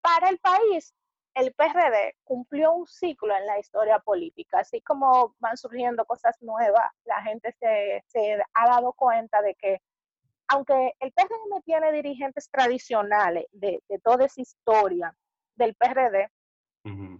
para 0.00 0.28
el 0.30 0.38
país, 0.38 0.94
el 1.38 1.54
PRD 1.54 2.16
cumplió 2.24 2.72
un 2.72 2.86
ciclo 2.86 3.34
en 3.36 3.46
la 3.46 3.58
historia 3.58 3.98
política. 4.00 4.60
Así 4.60 4.80
como 4.80 5.34
van 5.38 5.56
surgiendo 5.56 6.04
cosas 6.04 6.36
nuevas, 6.40 6.90
la 7.04 7.22
gente 7.22 7.54
se, 7.60 8.02
se 8.06 8.38
ha 8.54 8.66
dado 8.68 8.92
cuenta 8.92 9.40
de 9.42 9.54
que 9.54 9.80
aunque 10.48 10.94
el 11.00 11.12
PRD 11.12 11.62
tiene 11.64 11.92
dirigentes 11.92 12.50
tradicionales 12.50 13.44
de, 13.52 13.82
de 13.88 13.98
toda 13.98 14.24
esa 14.24 14.40
historia, 14.40 15.14
del 15.58 15.74
PRD 15.74 16.30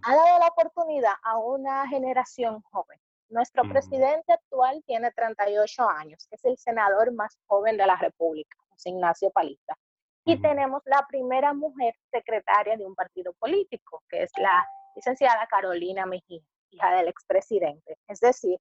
ha 0.01 0.15
dado 0.15 0.39
la 0.39 0.47
oportunidad 0.47 1.13
a 1.23 1.37
una 1.37 1.87
generación 1.87 2.61
joven. 2.71 2.99
Nuestro 3.29 3.63
presidente 3.69 4.33
actual 4.33 4.81
tiene 4.87 5.11
38 5.11 5.87
años, 5.87 6.27
es 6.31 6.43
el 6.45 6.57
senador 6.57 7.13
más 7.13 7.37
joven 7.45 7.77
de 7.77 7.85
la 7.85 7.95
República, 7.97 8.57
José 8.69 8.89
Ignacio 8.89 9.29
Palista. 9.29 9.77
Y 10.29 10.39
tenemos 10.39 10.83
la 10.85 11.07
primera 11.07 11.53
mujer 11.53 11.95
secretaria 12.11 12.77
de 12.77 12.85
un 12.85 12.93
partido 12.93 13.33
político, 13.33 14.03
que 14.07 14.21
es 14.21 14.31
la 14.37 14.63
licenciada 14.95 15.47
Carolina 15.47 16.05
Mejía, 16.05 16.43
hija 16.69 16.91
del 16.97 17.07
expresidente. 17.07 17.97
Es 18.07 18.19
decir, 18.19 18.59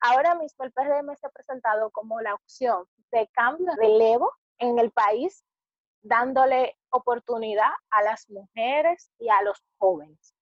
ahora 0.00 0.36
mismo 0.36 0.64
el 0.64 0.72
se 0.72 1.26
ha 1.26 1.30
presentado 1.30 1.90
como 1.90 2.20
la 2.20 2.34
opción 2.34 2.84
de 3.10 3.28
cambio 3.32 3.66
de 3.66 3.82
relevo 3.82 4.32
en 4.58 4.78
el 4.78 4.92
país 4.92 5.44
dándole 6.02 6.76
oportunidad 6.90 7.72
a 7.90 8.02
las 8.02 8.30
mujeres 8.30 9.10
y 9.18 9.28
a 9.28 9.42
los 9.42 9.60
jóvenes. 9.78 10.34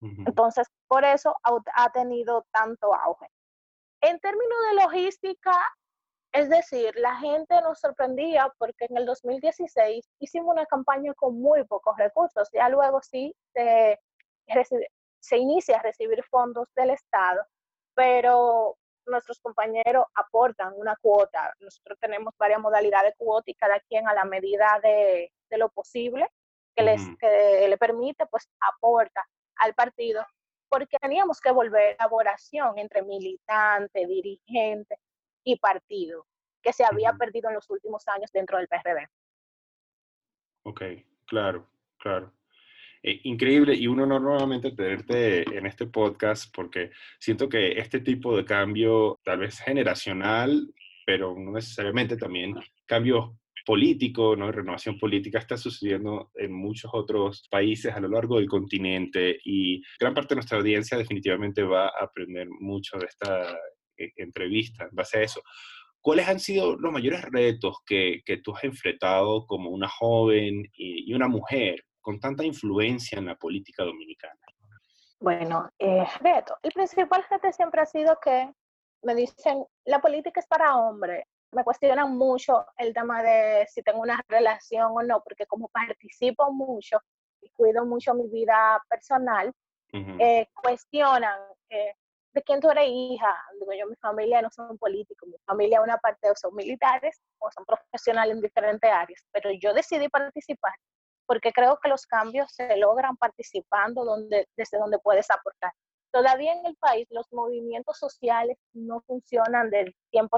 Entonces, 0.00 0.66
por 0.88 1.04
eso 1.04 1.36
ha, 1.42 1.92
tenido 1.92 2.46
tanto 2.50 2.94
auge. 2.94 3.28
En 4.00 4.18
términos 4.18 4.58
de 4.70 4.82
logística, 4.82 5.52
es 6.32 6.48
decir, 6.48 6.94
la 6.96 7.16
gente 7.16 7.60
nos 7.60 7.78
sorprendía 7.78 8.50
porque 8.58 8.86
en 8.88 8.96
el 8.96 9.06
2016 9.06 10.08
hicimos 10.18 10.52
una 10.52 10.64
campaña 10.64 11.12
con 11.14 11.38
muy 11.38 11.64
pocos 11.64 11.96
recursos. 11.98 12.48
Ya 12.52 12.70
luego 12.70 13.02
sí 13.02 13.34
se, 13.52 14.00
se 15.20 15.36
inicia 15.36 15.78
a 15.78 15.82
recibir 15.82 16.24
fondos 16.24 16.68
del 16.74 16.90
Estado, 16.90 17.44
pero 17.94 18.78
nuestros 19.06 19.40
compañeros 19.40 20.06
aportan 20.14 20.72
una 20.76 20.96
cuota. 21.02 21.52
Nosotros 21.60 21.98
tenemos 22.00 22.32
varias 22.38 22.60
modalidades 22.60 23.12
de 23.12 23.24
cuota 23.24 23.50
y 23.50 23.54
cada 23.54 23.78
quien 23.80 24.08
a 24.08 24.14
la 24.14 24.24
medida 24.24 24.80
de, 24.82 25.30
lo 25.50 25.68
posible 25.68 26.26
que, 26.74 26.82
les, 26.82 27.02
que 27.20 27.66
le 27.68 27.76
permite, 27.76 28.24
pues 28.26 28.48
aporta 28.58 29.22
al 29.56 29.74
partido, 29.74 30.24
porque 30.70 30.96
teníamos 30.96 31.42
que 31.42 31.50
volver 31.50 31.88
a 31.90 32.04
elaboración 32.04 32.78
entre 32.78 33.02
militante, 33.02 34.06
dirigente 34.06 34.96
y 35.44 35.56
partido, 35.58 36.26
que 36.62 36.72
se 36.72 36.84
había 36.84 37.12
perdido 37.14 37.48
en 37.48 37.56
los 37.56 37.68
últimos 37.70 38.06
años 38.08 38.30
dentro 38.32 38.58
del 38.58 38.68
PRD. 38.68 39.08
Ok, 40.64 40.82
claro, 41.26 41.68
claro. 41.98 42.32
Eh, 43.02 43.20
increíble 43.24 43.74
y 43.74 43.88
uno 43.88 44.06
no 44.06 44.20
nuevamente 44.20 44.70
tenerte 44.70 45.42
en 45.56 45.66
este 45.66 45.86
podcast 45.86 46.54
porque 46.54 46.92
siento 47.18 47.48
que 47.48 47.72
este 47.72 48.00
tipo 48.00 48.36
de 48.36 48.44
cambio, 48.44 49.20
tal 49.24 49.40
vez 49.40 49.58
generacional, 49.58 50.72
pero 51.04 51.34
no 51.36 51.50
necesariamente 51.52 52.16
también 52.16 52.54
cambio 52.86 53.38
político, 53.64 54.36
¿no? 54.36 54.50
renovación 54.50 54.98
política 54.98 55.38
está 55.38 55.56
sucediendo 55.56 56.30
en 56.34 56.52
muchos 56.52 56.90
otros 56.94 57.46
países 57.50 57.92
a 57.92 58.00
lo 58.00 58.08
largo 58.08 58.38
del 58.38 58.48
continente 58.48 59.38
y 59.44 59.82
gran 59.98 60.14
parte 60.14 60.30
de 60.30 60.36
nuestra 60.36 60.58
audiencia 60.58 60.98
definitivamente 60.98 61.62
va 61.62 61.86
a 61.86 62.04
aprender 62.04 62.48
mucho 62.48 62.98
de 62.98 63.06
esta 63.06 63.56
entrevista 63.96 64.84
en 64.84 64.90
base 64.94 65.18
a 65.18 65.22
eso. 65.22 65.42
¿Cuáles 66.00 66.28
han 66.28 66.40
sido 66.40 66.76
los 66.76 66.92
mayores 66.92 67.22
retos 67.22 67.78
que, 67.86 68.22
que 68.24 68.38
tú 68.38 68.54
has 68.56 68.64
enfrentado 68.64 69.46
como 69.46 69.70
una 69.70 69.88
joven 69.88 70.64
y, 70.74 71.10
y 71.10 71.14
una 71.14 71.28
mujer 71.28 71.84
con 72.00 72.18
tanta 72.18 72.44
influencia 72.44 73.18
en 73.18 73.26
la 73.26 73.36
política 73.36 73.84
dominicana? 73.84 74.40
Bueno, 75.20 75.70
eh, 75.78 76.04
Beto, 76.20 76.56
el 76.64 76.72
principal 76.72 77.24
reto 77.30 77.52
siempre 77.52 77.80
ha 77.80 77.86
sido 77.86 78.18
que 78.20 78.52
me 79.02 79.14
dicen, 79.14 79.64
la 79.84 80.00
política 80.00 80.40
es 80.40 80.46
para 80.46 80.76
hombres. 80.76 81.24
Me 81.52 81.62
cuestionan 81.62 82.16
mucho 82.16 82.66
el 82.76 82.92
tema 82.92 83.22
de 83.22 83.66
si 83.68 83.82
tengo 83.82 84.00
una 84.00 84.20
relación 84.28 84.90
o 84.92 85.02
no, 85.02 85.22
porque 85.22 85.46
como 85.46 85.68
participo 85.68 86.52
mucho 86.52 86.98
y 87.40 87.50
cuido 87.50 87.84
mucho 87.84 88.14
mi 88.14 88.28
vida 88.28 88.82
personal, 88.88 89.52
eh, 89.92 90.48
cuestionan 90.54 91.38
eh, 91.68 91.94
de 92.32 92.42
quién 92.42 92.60
tú 92.60 92.70
eres 92.70 92.88
hija. 92.88 93.34
Digo 93.58 93.72
yo, 93.72 93.86
mi 93.86 93.96
familia 93.96 94.42
no 94.42 94.50
son 94.50 94.78
políticos, 94.78 95.28
mi 95.28 95.38
familia 95.46 95.82
una 95.82 95.98
parte 95.98 96.28
son 96.34 96.54
militares 96.54 97.20
o 97.38 97.50
son 97.50 97.64
profesionales 97.64 98.34
en 98.34 98.40
diferentes 98.40 98.90
áreas, 98.90 99.22
pero 99.32 99.50
yo 99.52 99.74
decidí 99.74 100.08
participar 100.08 100.72
porque 101.26 101.52
creo 101.52 101.78
que 101.80 101.88
los 101.88 102.06
cambios 102.06 102.52
se 102.52 102.76
logran 102.76 103.16
participando 103.16 104.04
donde, 104.04 104.48
desde 104.56 104.78
donde 104.78 104.98
puedes 104.98 105.30
aportar. 105.30 105.72
Todavía 106.10 106.52
en 106.52 106.66
el 106.66 106.76
país 106.76 107.06
los 107.10 107.26
movimientos 107.32 107.98
sociales 107.98 108.58
no 108.74 109.00
funcionan 109.06 109.70
del 109.70 109.94
100%, 110.12 110.28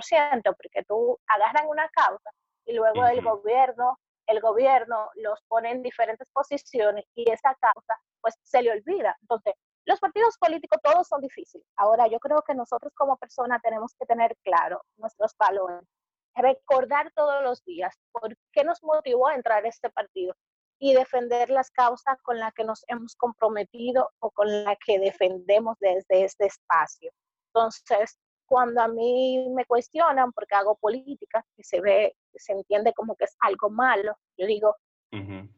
porque 0.57 0.85
tú 0.87 1.19
agarran 1.27 1.67
una 1.69 1.89
causa 1.89 2.31
y 2.65 2.75
luego 2.75 3.05
el 3.07 3.23
gobierno, 3.23 3.99
el 4.29 4.41
gobierno 4.41 5.11
los 5.17 5.41
pone 5.49 5.73
en 5.73 5.83
diferentes 5.83 6.31
posiciones 6.31 7.05
y 7.15 7.29
esa 7.29 7.57
causa 7.57 7.99
pues 8.21 8.37
se 8.43 8.63
le 8.63 8.71
olvida. 8.71 9.17
Entonces, 9.23 9.55
los 9.87 10.01
partidos 10.01 10.39
políticos 10.39 10.79
todos 10.83 11.07
son 11.07 11.21
difíciles. 11.21 11.67
Ahora, 11.77 12.07
yo 12.09 12.19
creo 12.19 12.43
que 12.43 12.55
nosotros 12.55 12.93
como 12.95 13.17
personas 13.17 13.61
tenemos 13.63 13.95
que 13.99 14.07
tener 14.07 14.37
claro 14.43 14.83
nuestros 14.97 15.37
valores, 15.39 15.87
recordar 16.35 17.13
todos 17.15 17.43
los 17.43 17.63
días 17.65 17.95
por 18.13 18.37
qué 18.53 18.65
nos 18.65 18.83
motivó 18.83 19.29
a 19.29 19.35
entrar 19.35 19.65
a 19.65 19.69
este 19.69 19.91
partido 19.91 20.35
y 20.79 20.95
defender 20.95 21.51
las 21.51 21.71
causas 21.71 22.21
con 22.23 22.39
las 22.39 22.53
que 22.55 22.65
nos 22.65 22.85
hemos 22.89 23.15
comprometido 23.17 24.11
o 24.21 24.31
con 24.31 24.65
las 24.65 24.77
que 24.85 24.99
defendemos 24.99 25.77
desde 25.81 26.25
este 26.25 26.47
espacio. 26.47 27.13
Entonces, 27.49 28.19
cuando 28.47 28.83
a 28.83 28.89
mí 28.89 29.49
me 29.55 29.65
cuestionan 29.65 30.33
porque 30.33 30.55
hago 30.55 30.77
política, 30.77 31.45
que 31.57 31.63
se 31.63 31.81
ve, 31.81 32.17
se 32.35 32.53
entiende 32.53 32.93
como 32.93 33.15
que 33.17 33.25
es 33.25 33.37
algo 33.41 33.71
malo, 33.71 34.17
yo 34.37 34.47
digo, 34.47 34.77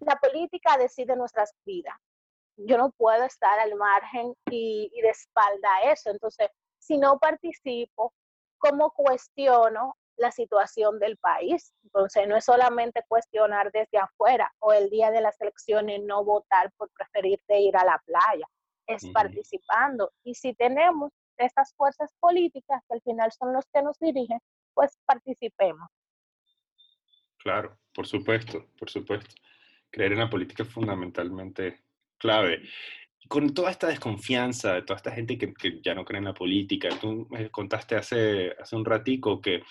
la 0.01 0.17
política 0.17 0.77
decide 0.77 1.17
nuestras 1.17 1.55
vidas. 1.65 1.97
Yo 2.57 2.79
no 2.79 2.91
puedo 2.93 3.25
estar 3.25 3.59
al 3.59 3.75
margen 3.77 4.35
y, 4.51 4.91
y 4.93 5.01
de 5.03 5.11
espalda 5.11 5.69
a 5.77 5.93
eso. 5.93 6.11
Entonces, 6.11 6.49
si 6.79 6.99
no 6.99 7.19
participo, 7.19 8.13
¿cómo 8.59 8.91
cuestiono 8.93 9.95
la 10.17 10.31
situación 10.33 10.99
del 10.99 11.17
país. 11.19 11.73
Entonces, 11.85 12.27
no 12.29 12.37
es 12.37 12.45
solamente 12.45 13.03
cuestionar 13.09 13.71
desde 13.73 13.99
afuera 13.99 14.53
o 14.59 14.73
el 14.73 14.91
día 14.91 15.11
de 15.11 15.21
las 15.21 15.41
elecciones 15.41 16.01
no 16.03 16.25
votar 16.25 16.73
por 16.77 16.91
preferirte 16.91 17.61
ir 17.61 17.77
a 17.77 17.85
la 17.85 18.03
playa, 18.05 18.47
es 18.87 19.07
participando. 19.13 20.13
Y 20.25 20.35
si 20.35 20.55
tenemos 20.55 21.13
estas 21.37 21.75
fuerzas 21.75 22.11
políticas 22.19 22.83
que 22.89 22.95
al 22.95 23.03
final 23.03 23.31
son 23.33 23.53
los 23.53 23.65
que 23.73 23.83
nos 23.83 23.99
dirigen, 23.99 24.39
pues 24.75 24.99
participemos. 25.05 25.89
Claro, 27.39 27.79
por 27.95 28.07
supuesto, 28.07 28.67
por 28.79 28.91
supuesto. 28.91 29.35
Creer 29.91 30.13
en 30.13 30.21
la 30.21 30.31
política 30.31 30.63
es 30.63 30.69
fundamentalmente 30.69 31.85
clave. 32.19 32.63
Con 33.29 33.55
toda 33.55 33.71
esta 33.71 33.89
desconfianza 33.89 34.75
de 34.75 34.83
toda 34.83 34.97
esta 34.99 35.11
gente 35.11 35.37
que, 35.37 35.53
ya 35.83 35.95
no 35.95 36.05
cree 36.05 36.19
en 36.19 36.27
la 36.27 36.35
política, 36.35 36.89
tú 37.01 37.27
me 37.31 37.51
contaste 37.51 37.97
hace, 37.97 38.53
hace 38.61 38.77
un 38.77 38.85
ratico 38.85 39.41
que 39.41 39.63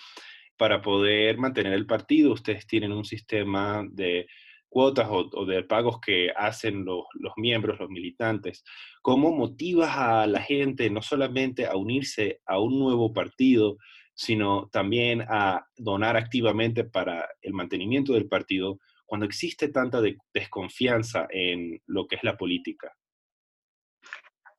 para 0.56 0.80
poder 0.82 1.38
mantener 1.38 1.72
el 1.72 1.86
partido, 1.86 2.32
ustedes 2.32 2.66
tienen 2.66 2.92
un 2.92 3.04
sistema 3.04 3.84
de 3.90 4.26
cuotas 4.68 5.08
o, 5.10 5.46
de 5.46 5.62
pagos 5.62 6.00
que 6.00 6.30
hacen 6.36 6.84
los, 6.84 7.04
los, 7.14 7.32
miembros, 7.36 7.78
los 7.78 7.88
militantes. 7.88 8.64
¿Cómo 9.00 9.32
motivas 9.32 9.96
a 9.96 10.26
la 10.26 10.40
gente 10.40 10.90
no 10.90 11.02
solamente 11.02 11.66
a 11.66 11.76
unirse 11.76 12.40
a 12.44 12.58
un 12.58 12.78
nuevo 12.78 13.12
partido, 13.12 13.78
sino 14.14 14.68
también 14.72 15.22
a 15.28 15.66
donar 15.76 16.16
activamente 16.16 16.84
para 16.84 17.28
el 17.42 17.52
mantenimiento 17.52 18.14
del 18.14 18.28
partido 18.28 18.78
cuando 19.06 19.26
existe 19.26 19.68
tanta 19.68 20.00
desconfianza 20.34 21.26
en 21.30 21.80
lo 21.86 22.06
que 22.06 22.16
es 22.16 22.24
la 22.24 22.36
política? 22.36 22.92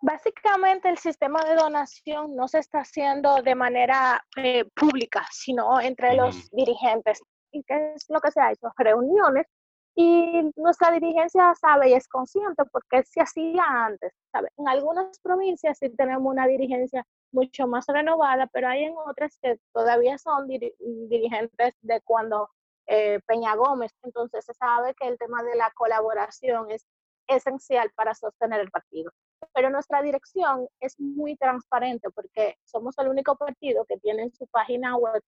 Básicamente 0.01 0.89
el 0.89 0.97
sistema 0.97 1.43
de 1.43 1.55
donación 1.55 2.35
no 2.35 2.47
se 2.47 2.59
está 2.59 2.79
haciendo 2.79 3.41
de 3.41 3.55
manera 3.55 4.23
eh, 4.35 4.65
pública, 4.75 5.25
sino 5.31 5.81
entre 5.81 6.15
los 6.15 6.49
dirigentes. 6.51 7.19
¿Y 7.51 7.63
qué 7.63 7.93
es 7.95 8.05
lo 8.09 8.21
que 8.21 8.31
se 8.31 8.39
ha 8.39 8.51
hecho? 8.51 8.71
Reuniones 8.77 9.47
y 9.95 10.51
nuestra 10.55 10.91
dirigencia 10.91 11.55
sabe 11.55 11.89
y 11.89 11.93
es 11.93 12.07
consciente 12.07 12.63
porque 12.71 13.01
se 13.03 13.21
hacía 13.21 13.63
antes. 13.67 14.13
¿sabe? 14.31 14.49
En 14.57 14.67
algunas 14.67 15.19
provincias 15.19 15.79
sí 15.79 15.89
tenemos 15.89 16.31
una 16.31 16.45
dirigencia 16.45 17.03
mucho 17.31 17.67
más 17.67 17.85
renovada, 17.87 18.47
pero 18.53 18.67
hay 18.67 18.83
en 18.83 18.93
otras 18.95 19.39
que 19.41 19.59
todavía 19.73 20.19
son 20.19 20.47
dirigentes 20.47 21.73
de 21.81 22.01
cuando 22.01 22.49
eh, 22.87 23.19
Peña 23.27 23.55
Gómez. 23.55 23.91
Entonces 24.03 24.45
se 24.45 24.53
sabe 24.53 24.95
que 24.95 25.07
el 25.07 25.17
tema 25.17 25.43
de 25.43 25.55
la 25.55 25.71
colaboración 25.71 26.71
es 26.71 26.85
esencial 27.27 27.91
para 27.95 28.15
sostener 28.15 28.61
el 28.61 28.71
partido 28.71 29.11
pero 29.53 29.69
nuestra 29.69 30.01
dirección 30.01 30.67
es 30.79 30.99
muy 30.99 31.35
transparente 31.35 32.09
porque 32.11 32.57
somos 32.63 32.97
el 32.97 33.07
único 33.07 33.35
partido 33.35 33.85
que 33.85 33.97
tiene 33.97 34.23
en 34.23 34.33
su 34.33 34.47
página 34.47 34.95
web 34.95 35.21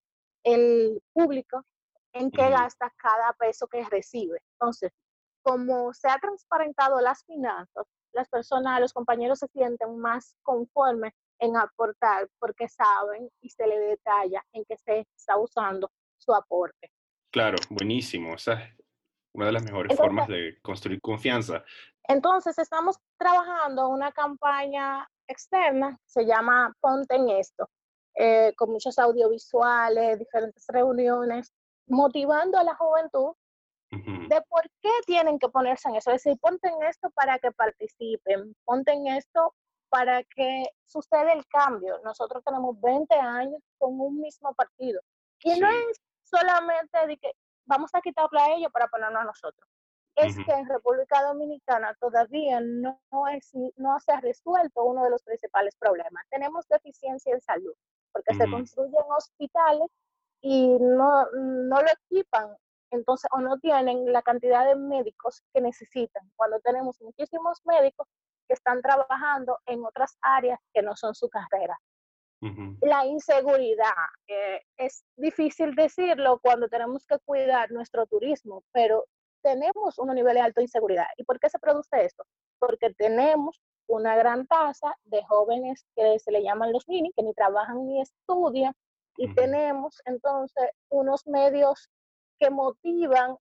el 0.43 1.01
público 1.13 1.63
en 2.13 2.31
qué 2.31 2.49
gasta 2.49 2.91
cada 2.97 3.33
peso 3.33 3.67
que 3.67 3.83
recibe. 3.85 4.41
Entonces, 4.53 4.91
como 5.43 5.93
se 5.93 6.09
ha 6.09 6.17
transparentado 6.17 6.99
las 7.01 7.23
finanzas, 7.25 7.85
las 8.13 8.27
personas, 8.29 8.79
los 8.79 8.93
compañeros 8.93 9.39
se 9.39 9.47
sienten 9.47 9.97
más 9.99 10.35
conformes 10.41 11.13
en 11.39 11.55
aportar 11.55 12.27
porque 12.39 12.67
saben 12.67 13.29
y 13.41 13.49
se 13.49 13.67
le 13.67 13.79
detalla 13.79 14.43
en 14.53 14.65
qué 14.65 14.77
se 14.77 15.07
está 15.15 15.37
usando 15.37 15.91
su 16.17 16.33
aporte. 16.33 16.91
Claro, 17.31 17.57
buenísimo. 17.69 18.35
Esa 18.35 18.53
es 18.53 18.73
una 19.33 19.47
de 19.47 19.51
las 19.51 19.63
mejores 19.63 19.95
formas 19.95 20.27
de 20.27 20.57
construir 20.61 20.99
confianza. 21.01 21.63
Entonces, 22.07 22.57
estamos 22.57 22.97
trabajando 23.17 23.89
una 23.89 24.11
campaña 24.11 25.07
externa, 25.27 25.99
se 26.05 26.25
llama 26.25 26.75
Ponte 26.79 27.15
en 27.15 27.29
esto, 27.29 27.69
eh, 28.15 28.53
con 28.57 28.71
muchos 28.71 28.97
audiovisuales, 28.97 30.17
diferentes 30.17 30.65
reuniones, 30.67 31.53
motivando 31.87 32.57
a 32.57 32.63
la 32.63 32.75
juventud 32.75 33.33
de 33.91 34.41
por 34.47 34.61
qué 34.81 34.91
tienen 35.07 35.39
que 35.39 35.49
ponerse 35.49 35.89
en 35.89 35.95
eso. 35.95 36.11
Es 36.11 36.23
decir, 36.23 36.39
ponte 36.39 36.67
en 36.67 36.83
esto 36.83 37.09
para 37.11 37.39
que 37.39 37.51
participen, 37.51 38.55
ponte 38.63 38.91
en 38.91 39.07
esto 39.07 39.55
para 39.89 40.23
que 40.23 40.65
suceda 40.85 41.33
el 41.33 41.45
cambio. 41.47 41.99
Nosotros 42.03 42.43
tenemos 42.43 42.79
20 42.79 43.15
años 43.15 43.61
con 43.79 43.99
un 43.99 44.21
mismo 44.21 44.53
partido. 44.53 45.01
Y 45.43 45.59
no 45.59 45.67
es 45.67 45.99
solamente 46.29 47.07
de 47.07 47.17
que 47.17 47.31
vamos 47.65 47.91
a 47.93 48.01
quitarle 48.01 48.39
a 48.39 48.53
ellos 48.55 48.71
para 48.71 48.87
ponernos 48.87 49.21
a 49.21 49.25
nosotros 49.25 49.67
es 50.15 50.35
que 50.37 50.51
en 50.51 50.67
República 50.67 51.23
Dominicana 51.23 51.95
todavía 51.99 52.59
no, 52.61 52.99
es, 53.31 53.51
no 53.77 53.99
se 53.99 54.11
ha 54.11 54.19
resuelto 54.19 54.83
uno 54.83 55.03
de 55.03 55.09
los 55.09 55.23
principales 55.23 55.75
problemas. 55.77 56.25
Tenemos 56.29 56.67
deficiencia 56.67 57.33
en 57.33 57.41
salud, 57.41 57.73
porque 58.11 58.33
se 58.35 58.49
construyen 58.49 59.03
hospitales 59.09 59.89
y 60.41 60.77
no, 60.79 61.25
no 61.31 61.81
lo 61.81 61.87
equipan, 61.89 62.55
entonces, 62.91 63.29
o 63.31 63.39
no 63.39 63.59
tienen 63.59 64.11
la 64.11 64.21
cantidad 64.21 64.65
de 64.65 64.75
médicos 64.75 65.43
que 65.53 65.61
necesitan, 65.61 66.29
cuando 66.35 66.59
tenemos 66.59 66.99
muchísimos 67.01 67.61
médicos 67.65 68.07
que 68.47 68.55
están 68.55 68.81
trabajando 68.81 69.59
en 69.67 69.85
otras 69.85 70.17
áreas 70.21 70.59
que 70.73 70.81
no 70.81 70.95
son 70.95 71.13
su 71.13 71.29
carrera. 71.29 71.79
La 72.81 73.05
inseguridad, 73.05 73.93
eh, 74.27 74.61
es 74.77 75.03
difícil 75.17 75.75
decirlo 75.75 76.39
cuando 76.41 76.69
tenemos 76.69 77.05
que 77.05 77.17
cuidar 77.25 77.71
nuestro 77.71 78.05
turismo, 78.05 78.63
pero 78.71 79.05
tenemos 79.41 79.97
un 79.99 80.13
nivel 80.13 80.35
de 80.35 80.41
alta 80.41 80.61
inseguridad. 80.61 81.07
¿Y 81.17 81.23
por 81.23 81.39
qué 81.39 81.49
se 81.49 81.59
produce 81.59 82.05
esto? 82.05 82.23
Porque 82.57 82.93
tenemos 82.93 83.61
una 83.87 84.15
gran 84.15 84.47
tasa 84.47 84.95
de 85.03 85.23
jóvenes 85.25 85.85
que 85.95 86.19
se 86.19 86.31
le 86.31 86.43
llaman 86.43 86.71
los 86.71 86.87
mini, 86.87 87.11
que 87.13 87.23
ni 87.23 87.33
trabajan 87.33 87.85
ni 87.87 88.01
estudian, 88.01 88.73
y 89.17 89.33
tenemos 89.33 90.01
entonces 90.05 90.69
unos 90.89 91.27
medios 91.27 91.89
que 92.39 92.49
motivan 92.49 93.35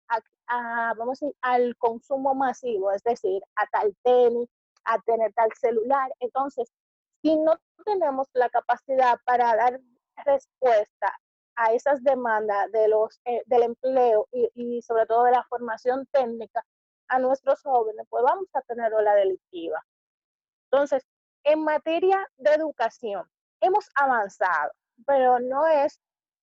a, 0.48 0.94
vamos 0.96 1.22
a 1.22 1.26
decir, 1.26 1.36
al 1.42 1.76
consumo 1.76 2.34
masivo, 2.34 2.90
es 2.90 3.02
decir, 3.04 3.40
a 3.54 3.66
tal 3.66 3.94
tenis, 4.02 4.48
a 4.84 4.98
tener 5.02 5.32
tal 5.34 5.50
celular. 5.52 6.10
Entonces, 6.18 6.72
si 7.22 7.36
no 7.36 7.58
tenemos 7.84 8.28
la 8.32 8.48
capacidad 8.48 9.18
para 9.24 9.56
dar 9.56 9.80
respuesta 10.24 11.12
a 11.56 11.72
esas 11.72 12.02
demandas 12.02 12.70
de 12.70 12.88
los, 12.88 13.20
eh, 13.24 13.42
del 13.46 13.62
empleo 13.64 14.28
y, 14.32 14.80
sobre 14.82 15.06
todo 15.06 15.24
de 15.24 15.32
la 15.32 15.44
formación 15.44 16.06
técnica 16.12 16.64
a 17.08 17.18
nuestros 17.18 17.62
jóvenes, 17.62 18.06
pues 18.08 18.22
vamos 18.22 18.46
a 18.52 18.62
tener 18.62 18.94
ola 18.94 19.14
delictiva. 19.14 19.84
Entonces, 20.70 21.04
en 21.44 21.64
materia 21.64 22.28
de 22.36 22.52
educación, 22.52 23.26
hemos 23.60 23.88
avanzado, 23.94 24.70
pero 25.06 25.40
no 25.40 25.66
es 25.66 26.00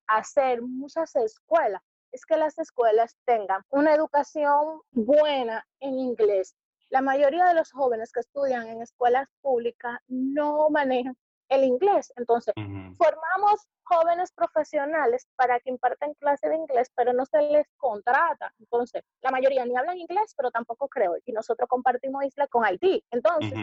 hacer 0.08 0.62
muchas 0.62 1.16
escuelas, 1.16 1.82
es 2.12 2.26
que 2.26 2.38
las 2.38 2.58
escuelas 2.58 3.16
tengan 3.26 3.62
una 3.70 3.94
educación 3.94 4.82
buena 4.92 5.66
en 5.80 6.00
inglés, 6.00 6.56
la 6.90 7.02
mayoría 7.02 7.46
de 7.46 7.54
los 7.54 7.72
jóvenes 7.72 8.12
que 8.12 8.22
estudian 8.22 8.68
en 8.68 8.82
escuelas 8.82 9.28
públicas 9.42 10.00
no 10.08 10.70
manejan 10.70 11.18
el 11.50 11.64
inglés. 11.64 12.12
Entonces, 12.16 12.54
formamos 12.98 13.68
jóvenes 13.84 14.32
profesionales 14.32 15.28
para 15.36 15.60
que 15.60 15.70
impartan 15.70 16.14
clases 16.16 16.50
de 16.50 16.56
inglés, 16.56 16.92
pero 16.96 17.14
no 17.14 17.26
se 17.26 17.42
les 17.42 17.68
contrata. 17.78 18.54
Entonces, 18.60 19.04
la 19.22 19.32
mayoría 19.32 19.66
ni 19.66 19.76
hablan 19.76 19.98
inglés, 19.98 20.34
pero 20.36 20.52
tampoco 20.52 20.88
creo. 20.88 21.16
Y 21.26 21.32
nosotros 21.32 21.70
compartimos 21.70 22.26
isla 22.26 22.48
con 22.48 22.66
Haití. 22.66 23.04
Entonces, 23.12 23.54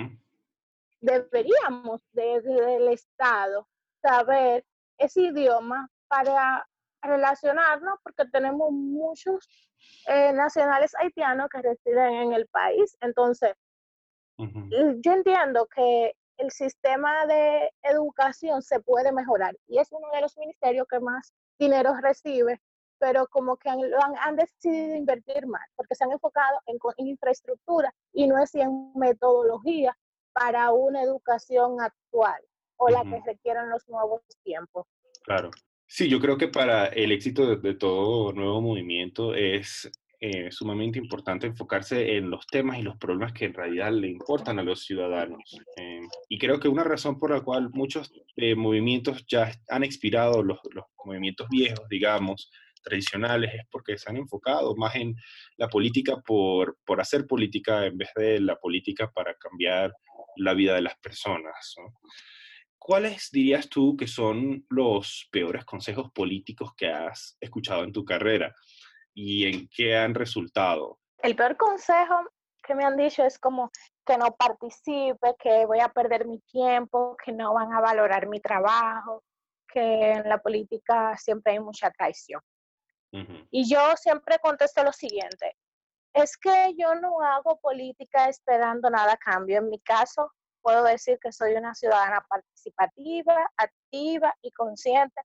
deberíamos 1.01 2.03
desde 2.13 2.77
el 2.77 2.89
Estado 2.89 3.69
saber 4.01 4.65
ese 4.99 5.23
idioma 5.23 5.89
para 6.09 6.67
relacionarnos, 7.03 7.99
porque 8.03 8.25
tenemos 8.31 8.71
muchos 8.71 9.49
eh, 10.07 10.33
nacionales 10.33 10.93
haitianos 10.99 11.49
que 11.51 11.63
residen 11.63 12.15
en 12.15 12.33
el 12.33 12.47
país. 12.49 12.97
Entonces, 13.01 13.55
yo 14.39 15.13
entiendo 15.13 15.67
que 15.67 16.15
el 16.39 16.51
sistema 16.51 17.27
de 17.27 17.71
educación 17.83 18.63
se 18.63 18.81
puede 18.81 19.13
mejorar 19.13 19.55
y 19.69 19.79
es 19.79 19.89
uno 19.93 20.09
de 20.13 20.21
los 20.21 20.37
ministerios 20.37 20.87
que 20.91 20.99
más 20.99 21.33
dinero 21.59 21.95
recibe, 22.01 22.61
pero 22.99 23.27
como 23.29 23.57
que 23.57 23.69
han, 23.69 23.81
han, 24.21 24.37
decidido 24.37 24.97
invertir 24.97 25.47
más 25.47 25.63
porque 25.77 25.95
se 25.95 26.05
han 26.05 26.13
enfocado 26.13 26.59
en, 26.67 27.07
infraestructura 27.07 27.95
y 28.13 28.27
no 28.27 28.39
es 28.43 28.55
en 28.55 28.93
metodología 28.95 29.97
para 30.33 30.73
una 30.73 31.03
educación 31.03 31.81
actual 31.81 32.43
o 32.77 32.89
la 32.89 33.03
que 33.03 33.21
requieren 33.25 33.69
los 33.71 33.87
nuevos 33.89 34.23
tiempos. 34.43 34.87
Claro. 35.25 35.51
Sí, 35.95 36.09
yo 36.09 36.21
creo 36.21 36.39
que 36.39 36.49
para 36.49 36.87
el 36.87 37.13
éxito 37.13 37.55
de 37.55 37.75
todo 37.75 38.33
nuevo 38.33 38.63
movimiento 38.63 39.35
es 39.35 39.91
eh, 40.21 40.51
sumamente 40.51 40.99
importante 40.99 41.47
enfocarse 41.47 42.17
en 42.17 42.31
los 42.31 42.47
temas 42.47 42.79
y 42.79 42.83
los 42.83 42.97
problemas 42.97 43.35
que 43.35 43.45
en 43.45 43.53
realidad 43.53 43.93
le 43.93 44.09
importan 44.09 44.59
a 44.59 44.63
los 44.63 44.87
ciudadanos. 44.87 45.43
Eh, 45.77 46.01
y 46.31 46.39
creo 46.39 46.59
que 46.59 46.69
una 46.69 46.83
razón 46.83 47.19
por 47.19 47.31
la 47.33 47.43
cual 47.43 47.69
muchos 47.75 48.11
eh, 48.37 48.55
movimientos 48.55 49.27
ya 49.29 49.53
han 49.69 49.85
expirado, 49.85 50.43
los, 50.43 50.61
movimientos 51.05 51.47
viejos, 51.51 51.87
digamos, 51.91 52.51
tradicionales, 52.83 53.53
es 53.53 53.67
porque 53.71 53.99
se 53.99 54.09
han 54.09 54.17
enfocado 54.17 54.75
más 54.75 54.95
en 54.97 55.15
la 55.59 55.69
política 55.69 56.23
por 56.25 56.75
hacer 57.01 57.27
política 57.27 57.85
en 57.85 57.99
vez 57.99 58.09
de 58.17 58.41
la 58.41 58.57
política 58.57 59.11
para 59.13 59.35
cambiar 59.35 59.93
la 60.37 60.55
vida 60.55 60.75
de 60.75 60.81
las 60.81 60.97
personas. 60.97 61.77
¿Cuáles 62.85 63.31
dirías 63.31 63.69
tú 63.69 63.97
que 63.97 64.07
son 64.07 64.67
los 64.69 65.29
peores 65.31 65.65
consejos 65.65 66.11
políticos 66.13 66.73
que 66.77 66.89
has 66.89 67.37
escuchado 67.41 67.85
en 67.85 67.93
tu 67.93 68.05
carrera? 68.05 68.53
y 69.15 69.47
en 69.47 69.69
qué 69.69 69.97
han 69.97 70.15
resultado? 70.15 70.99
El 71.19 71.37
peor 71.37 71.57
consejo 71.57 72.15
que 72.63 72.75
me 72.75 72.85
han 72.85 72.97
dicho 72.97 73.25
es 73.25 73.39
como 73.39 73.71
que 74.07 74.17
no 74.17 74.35
participe, 74.37 75.35
que 75.39 75.67
voy 75.67 75.81
a 75.81 75.89
perder 75.89 76.27
mi 76.27 76.41
tiempo, 76.41 77.17
que 77.25 77.33
no 77.33 77.55
van 77.55 77.73
a 77.73 77.81
valorar 77.81 78.29
mi 78.29 78.41
trabajo, 78.41 79.23
que 79.69 80.13
en 80.13 80.29
la 80.29 80.39
política 80.39 81.17
siempre 81.17 81.53
hay 81.53 81.61
mucha 81.61 81.91
traición. 81.91 82.41
Y 83.51 83.69
yo 83.69 83.95
siempre 83.97 84.39
contesto 84.39 84.83
lo 84.83 84.93
siguiente, 84.93 85.59
es 86.15 86.35
que 86.39 86.75
yo 86.79 86.95
no 86.95 87.21
hago 87.21 87.61
política 87.61 88.27
esperando 88.29 88.89
nada 88.89 89.13
a 89.13 89.17
cambio. 89.19 89.59
En 89.59 89.69
mi 89.69 89.79
caso, 89.81 90.33
puedo 90.63 90.85
decir 90.85 91.19
que 91.21 91.33
soy 91.33 91.55
una 91.55 91.75
ciudadana 91.75 92.25
participativa, 92.29 93.51
activa 93.57 94.35
y 94.43 94.53
consciente 94.53 95.21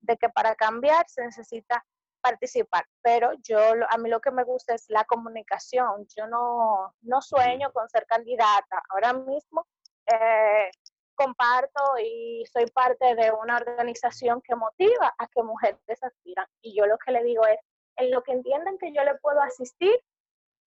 de 0.00 0.16
que 0.16 0.28
para 0.28 0.54
cambiar 0.54 1.04
se 1.08 1.24
necesita 1.24 1.84
participar, 2.20 2.86
pero 3.02 3.32
yo 3.42 3.58
a 3.90 3.98
mí 3.98 4.08
lo 4.08 4.20
que 4.20 4.30
me 4.30 4.44
gusta 4.44 4.74
es 4.74 4.84
la 4.88 5.04
comunicación. 5.04 6.06
Yo 6.16 6.26
no, 6.28 6.94
no 7.02 7.20
sueño 7.20 7.72
con 7.72 7.88
ser 7.88 8.06
candidata. 8.06 8.82
Ahora 8.90 9.12
mismo 9.12 9.66
eh, 10.06 10.70
comparto 11.14 11.82
y 12.02 12.44
soy 12.52 12.66
parte 12.66 13.14
de 13.16 13.32
una 13.32 13.56
organización 13.56 14.40
que 14.42 14.54
motiva 14.54 15.14
a 15.18 15.26
que 15.26 15.42
mujeres 15.42 16.02
aspiran. 16.02 16.46
Y 16.62 16.76
yo 16.76 16.86
lo 16.86 16.96
que 16.98 17.12
le 17.12 17.24
digo 17.24 17.44
es, 17.46 17.58
en 17.96 18.10
lo 18.10 18.22
que 18.22 18.32
entienden 18.32 18.78
que 18.78 18.92
yo 18.92 19.02
le 19.04 19.16
puedo 19.16 19.40
asistir, 19.42 19.94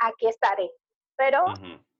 aquí 0.00 0.26
estaré. 0.26 0.70
Pero 1.16 1.44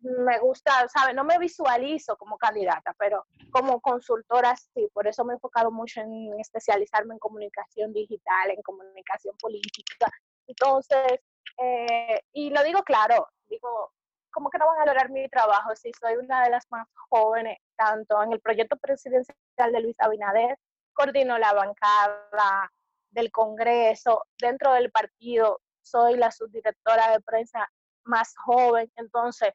me 0.05 0.39
gusta, 0.39 0.87
¿sabe? 0.89 1.15
No 1.15 1.25
me 1.25 1.39
visualizo 1.39 2.17
como 2.17 2.37
candidata, 2.37 2.95
pero 2.99 3.27
como 3.51 3.81
consultora 3.81 4.55
sí, 4.57 4.89
por 4.93 5.07
eso 5.07 5.25
me 5.25 5.33
he 5.33 5.37
enfocado 5.37 5.71
mucho 5.71 6.01
en 6.01 6.39
especializarme 6.39 7.15
en 7.15 7.19
comunicación 7.19 7.93
digital, 7.93 8.51
en 8.51 8.63
comunicación 8.63 9.35
política. 9.39 10.11
Entonces, 10.47 11.21
eh, 11.59 12.21
y 12.33 12.51
lo 12.51 12.63
digo 12.63 12.83
claro, 12.83 13.29
digo, 13.47 13.93
¿cómo 14.31 14.51
que 14.51 14.59
no 14.59 14.67
van 14.67 14.77
a 14.77 14.85
valorar 14.85 15.11
mi 15.11 15.29
trabajo 15.29 15.75
si 15.75 15.91
soy 15.99 16.17
una 16.17 16.45
de 16.45 16.51
las 16.51 16.67
más 16.71 16.87
jóvenes, 17.09 17.59
tanto 17.77 18.23
en 18.23 18.33
el 18.33 18.41
proyecto 18.41 18.77
presidencial 18.77 19.73
de 19.73 19.81
Luis 19.81 19.97
Abinader, 20.01 20.59
coordino 20.93 21.39
la 21.39 21.53
bancada 21.55 22.71
del 23.11 23.31
Congreso, 23.31 24.25
dentro 24.39 24.73
del 24.75 24.91
partido 24.91 25.61
soy 25.83 26.17
la 26.17 26.31
subdirectora 26.31 27.11
de 27.13 27.21
prensa 27.21 27.71
más 28.05 28.35
joven, 28.37 28.91
entonces 28.97 29.53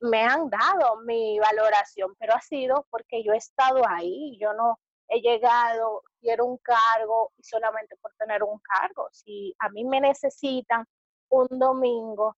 me 0.00 0.22
han 0.22 0.48
dado 0.48 1.00
mi 1.04 1.38
valoración, 1.38 2.14
pero 2.18 2.34
ha 2.34 2.40
sido 2.40 2.86
porque 2.90 3.22
yo 3.22 3.32
he 3.32 3.36
estado 3.36 3.82
ahí, 3.86 4.38
yo 4.40 4.52
no 4.54 4.78
he 5.08 5.20
llegado, 5.20 6.02
quiero 6.20 6.46
un 6.46 6.58
cargo 6.58 7.32
y 7.36 7.42
solamente 7.42 7.96
por 8.00 8.12
tener 8.14 8.42
un 8.42 8.58
cargo. 8.60 9.08
Si 9.12 9.54
a 9.58 9.68
mí 9.70 9.84
me 9.84 10.00
necesitan 10.00 10.86
un 11.30 11.48
domingo, 11.50 12.36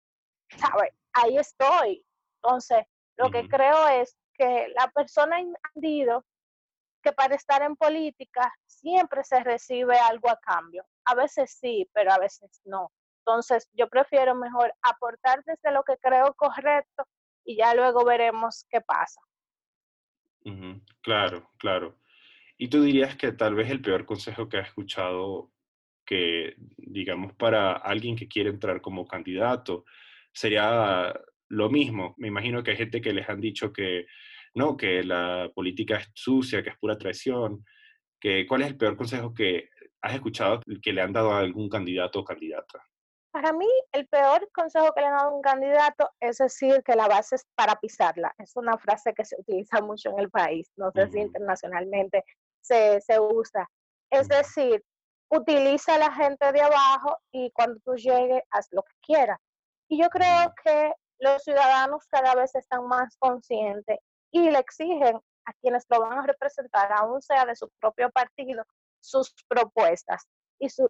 ¿sabes? 0.81 0.93
Ahí 1.13 1.37
estoy. 1.37 2.05
Entonces, 2.43 2.85
lo 3.17 3.31
que 3.31 3.47
creo 3.49 3.89
es 3.89 4.17
que 4.35 4.69
la 4.75 4.91
persona 4.91 5.37
ha 5.37 5.41
entendido 5.41 6.25
que 7.03 7.13
para 7.13 7.35
estar 7.35 7.63
en 7.63 7.77
política 7.77 8.53
siempre 8.67 9.23
se 9.25 9.41
recibe 9.41 9.99
algo 9.99 10.31
a 10.31 10.39
cambio. 10.41 10.85
A 11.05 11.15
veces 11.15 11.59
sí, 11.61 11.89
pero 11.93 12.13
a 12.13 12.19
veces 12.19 12.61
no. 12.65 12.91
Entonces, 13.25 13.69
yo 13.73 13.89
prefiero 13.89 14.35
mejor 14.35 14.73
aportar 14.83 15.43
desde 15.45 15.73
lo 15.73 15.83
que 15.85 15.97
creo 15.99 16.35
correcto 16.35 17.05
y 17.45 17.57
ya 17.57 17.75
luego 17.75 18.05
veremos 18.05 18.67
qué 18.69 18.81
pasa. 18.81 19.21
Claro, 21.03 21.51
claro. 21.59 21.99
¿Y 22.59 22.69
tú 22.69 22.83
dirías 22.83 23.17
que 23.17 23.33
tal 23.33 23.55
vez 23.55 23.71
el 23.71 23.81
peor 23.81 24.05
consejo 24.05 24.49
que 24.49 24.59
has 24.59 24.69
escuchado 24.69 25.53
que, 26.05 26.55
digamos, 26.77 27.33
para 27.35 27.73
alguien 27.73 28.17
que 28.17 28.27
quiere 28.29 28.51
entrar 28.51 28.81
como 28.81 29.07
candidato 29.07 29.85
sería 30.33 31.15
lo 31.49 31.71
mismo? 31.71 32.15
Me 32.19 32.29
imagino 32.29 32.63
que 32.63 32.73
hay 32.73 32.77
gente 32.77 33.01
que 33.01 33.13
les 33.13 33.29
han 33.29 33.41
dicho 33.41 33.73
que 33.73 34.07
no, 34.55 34.77
que 34.77 35.05
la 35.05 35.51
política 35.55 35.97
es 35.97 36.11
sucia, 36.13 36.63
que 36.63 36.71
es 36.71 36.79
pura 36.79 36.99
traición. 36.99 37.65
Que, 38.21 38.47
¿Cuál 38.47 38.63
es 38.63 38.69
el 38.69 38.77
peor 38.77 38.97
consejo 38.97 39.33
que 39.33 39.69
has 40.01 40.15
escuchado 40.15 40.61
que 40.83 40.93
le 40.93 41.03
han 41.03 41.13
dado 41.13 41.33
a 41.33 41.39
algún 41.39 41.69
candidato 41.69 42.21
o 42.21 42.25
candidata? 42.25 42.85
Para 43.33 43.55
mí, 43.55 43.69
el 43.93 44.07
peor 44.09 44.47
consejo 44.53 44.93
que 44.93 45.01
le 45.01 45.07
han 45.07 45.17
dado 45.17 45.31
a 45.31 45.35
un 45.35 45.41
candidato 45.41 46.11
es 46.21 46.37
decir 46.37 46.83
que 46.85 46.95
la 46.95 47.09
base 47.09 47.37
es 47.37 47.47
para 47.55 47.77
pisarla. 47.77 48.35
Es 48.37 48.55
una 48.57 48.77
frase 48.77 49.15
que 49.15 49.25
se 49.25 49.37
utiliza 49.41 49.81
mucho 49.81 50.11
en 50.11 50.19
el 50.19 50.31
país, 50.31 50.71
no 50.77 50.91
sé 50.93 51.09
si 51.09 51.21
internacionalmente 51.21 52.25
se, 52.61 53.01
usa. 53.19 53.67
Es 54.11 54.29
decir, 54.29 54.85
utiliza 55.31 55.95
a 55.95 55.99
la 55.99 56.13
gente 56.13 56.53
de 56.53 56.61
abajo 56.61 57.17
y 57.33 57.51
cuando 57.53 57.81
tú 57.87 57.95
llegues, 57.95 58.43
haz 58.51 58.69
lo 58.71 58.83
que 58.83 58.93
quieras. 59.01 59.39
Y 59.89 60.03
yo 60.03 60.11
creo 60.11 60.53
que 60.63 60.93
los 61.19 61.43
ciudadanos 61.43 62.07
cada 62.09 62.35
vez 62.35 62.55
están 62.55 62.87
más 62.87 63.17
conscientes 63.17 63.99
y 64.31 64.51
le 64.51 64.59
exigen 64.59 65.17
a 65.47 65.53
quienes 65.55 65.87
lo 65.89 66.01
van 66.01 66.19
a 66.19 66.27
representar, 66.27 66.93
aún 66.93 67.23
sea 67.23 67.47
de 67.47 67.57
su 67.57 67.71
propio 67.81 68.11
partido, 68.11 68.63
sus 69.01 69.35
propuestas 69.49 70.29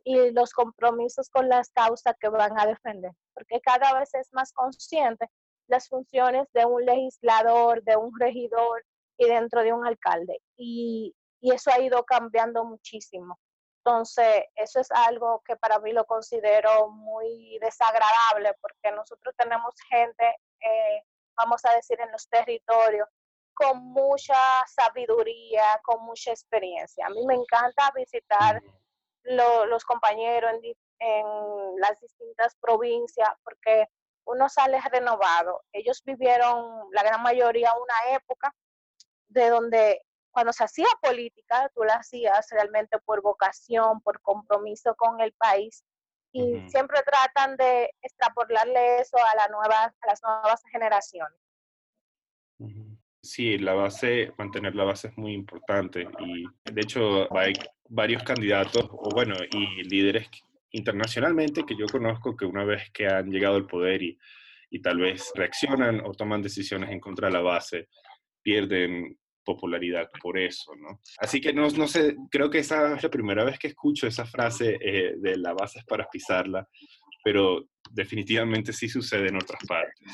y, 0.05 0.31
los 0.33 0.53
compromisos 0.53 1.29
con 1.31 1.49
las 1.49 1.71
causas 1.71 2.15
que 2.21 2.29
van 2.29 2.59
a 2.59 2.67
defender, 2.67 3.13
porque 3.35 3.61
cada 3.61 3.99
vez 3.99 4.13
es 4.15 4.29
más 4.33 4.53
consciente 4.53 5.31
las 5.69 5.89
funciones 5.89 6.47
de 6.53 6.67
un 6.67 6.85
legislador, 6.85 7.83
de 7.83 7.97
un 7.97 8.13
regidor 8.19 8.85
y 9.17 9.27
dentro 9.27 9.63
de 9.63 9.73
un 9.73 9.87
alcalde. 9.87 10.41
Y, 10.57 11.15
y 11.41 11.53
eso 11.53 11.71
ha 11.71 11.81
ido 11.81 12.05
cambiando 12.05 12.65
muchísimo. 12.65 13.39
Entonces, 13.85 14.45
eso 14.55 14.81
es 14.81 14.91
algo 14.93 15.43
que 15.45 15.57
para 15.57 15.79
mí 15.81 15.93
lo 15.93 16.05
considero 16.05 16.89
muy 16.91 17.59
desagradable 17.61 18.55
porque 18.61 18.95
nosotros 18.95 19.35
tenemos 19.37 19.75
gente, 19.89 20.37
eh, 20.61 21.03
vamos 21.37 21.65
a 21.65 21.75
decir, 21.75 21.99
en 22.01 22.13
los 22.13 22.29
territorios 22.29 23.09
con 23.55 23.79
mucha 23.79 24.37
sabiduría, 24.67 25.81
con 25.85 26.05
mucha 26.05 26.31
experiencia. 26.31 27.07
A 27.07 27.11
mí 27.11 27.27
me 27.27 27.35
encanta 27.35 27.91
visitar 27.95 28.63
los 29.25 29.85
compañeros 29.85 30.53
en, 30.53 30.75
en 30.99 31.27
las 31.81 31.99
distintas 32.01 32.57
provincias, 32.61 33.31
porque 33.45 33.87
uno 34.25 34.49
sale 34.49 34.81
renovado. 34.91 35.63
Ellos 35.73 36.03
vivieron, 36.05 36.89
la 36.93 37.03
gran 37.03 37.23
mayoría, 37.23 37.73
una 37.75 38.17
época 38.17 38.55
de 39.29 39.49
donde 39.49 40.03
cuando 40.31 40.53
se 40.53 40.65
hacía 40.65 40.87
política, 41.01 41.71
tú 41.75 41.85
la 41.85 41.97
hacías 41.97 42.49
realmente 42.51 42.99
por 43.01 43.21
vocación, 43.21 44.01
por 44.01 44.21
compromiso 44.23 44.95
con 44.95 45.21
el 45.21 45.33
país, 45.35 45.85
y 46.33 46.67
siempre 46.71 47.03
tratan 47.03 47.57
de 47.59 47.93
extrapolarle 48.01 49.01
eso 49.01 49.19
a, 49.19 49.37
la 49.37 49.49
nueva, 49.49 49.85
a 49.85 50.07
las 50.07 50.23
nuevas 50.23 50.63
generaciones. 50.71 51.39
Sí, 53.23 53.57
la 53.59 53.75
base, 53.75 54.33
mantener 54.37 54.75
la 54.75 54.85
base 54.85 55.09
es 55.09 55.17
muy 55.17 55.33
importante 55.33 56.09
y 56.21 56.45
de 56.73 56.81
hecho 56.81 57.33
hay 57.37 57.53
varios 57.89 58.25
candidatos, 58.25 58.85
o 58.91 59.11
bueno, 59.15 59.37
y 59.53 59.85
líderes 59.85 60.29
internacionalmente 60.73 61.65
que 61.65 61.77
yo 61.77 61.87
conozco 61.87 62.37
que 62.37 62.45
una 62.45 62.65
vez 62.65 62.91
que 62.93 63.07
han 63.07 63.31
llegado 63.31 63.57
al 63.57 63.67
poder 63.67 64.03
y, 64.03 64.19
y 64.71 64.81
tal 64.81 64.99
vez 64.99 65.31
reaccionan 65.37 66.01
o 66.05 66.13
toman 66.13 66.43
decisiones 66.43 66.91
en 66.91 66.99
contra 66.99 67.29
de 67.29 67.35
la 67.35 67.43
base, 67.43 67.89
pierden 68.43 69.17
popularidad 69.45 70.09
por 70.21 70.39
eso, 70.39 70.75
¿no? 70.77 71.01
Así 71.19 71.41
que 71.41 71.53
no, 71.53 71.69
no 71.71 71.87
sé, 71.87 72.17
creo 72.31 72.51
que 72.51 72.59
esa 72.59 72.97
es 72.97 73.03
la 73.03 73.11
primera 73.11 73.45
vez 73.45 73.59
que 73.59 73.69
escucho 73.69 74.07
esa 74.07 74.25
frase 74.25 74.79
eh, 74.81 75.15
de 75.17 75.37
la 75.37 75.53
base 75.53 75.81
es 75.81 75.85
para 75.85 76.09
pisarla, 76.09 76.67
pero 77.23 77.69
definitivamente 77.91 78.73
sí 78.73 78.89
sucede 78.89 79.29
en 79.29 79.37
otras 79.37 79.61
partes. 79.67 80.09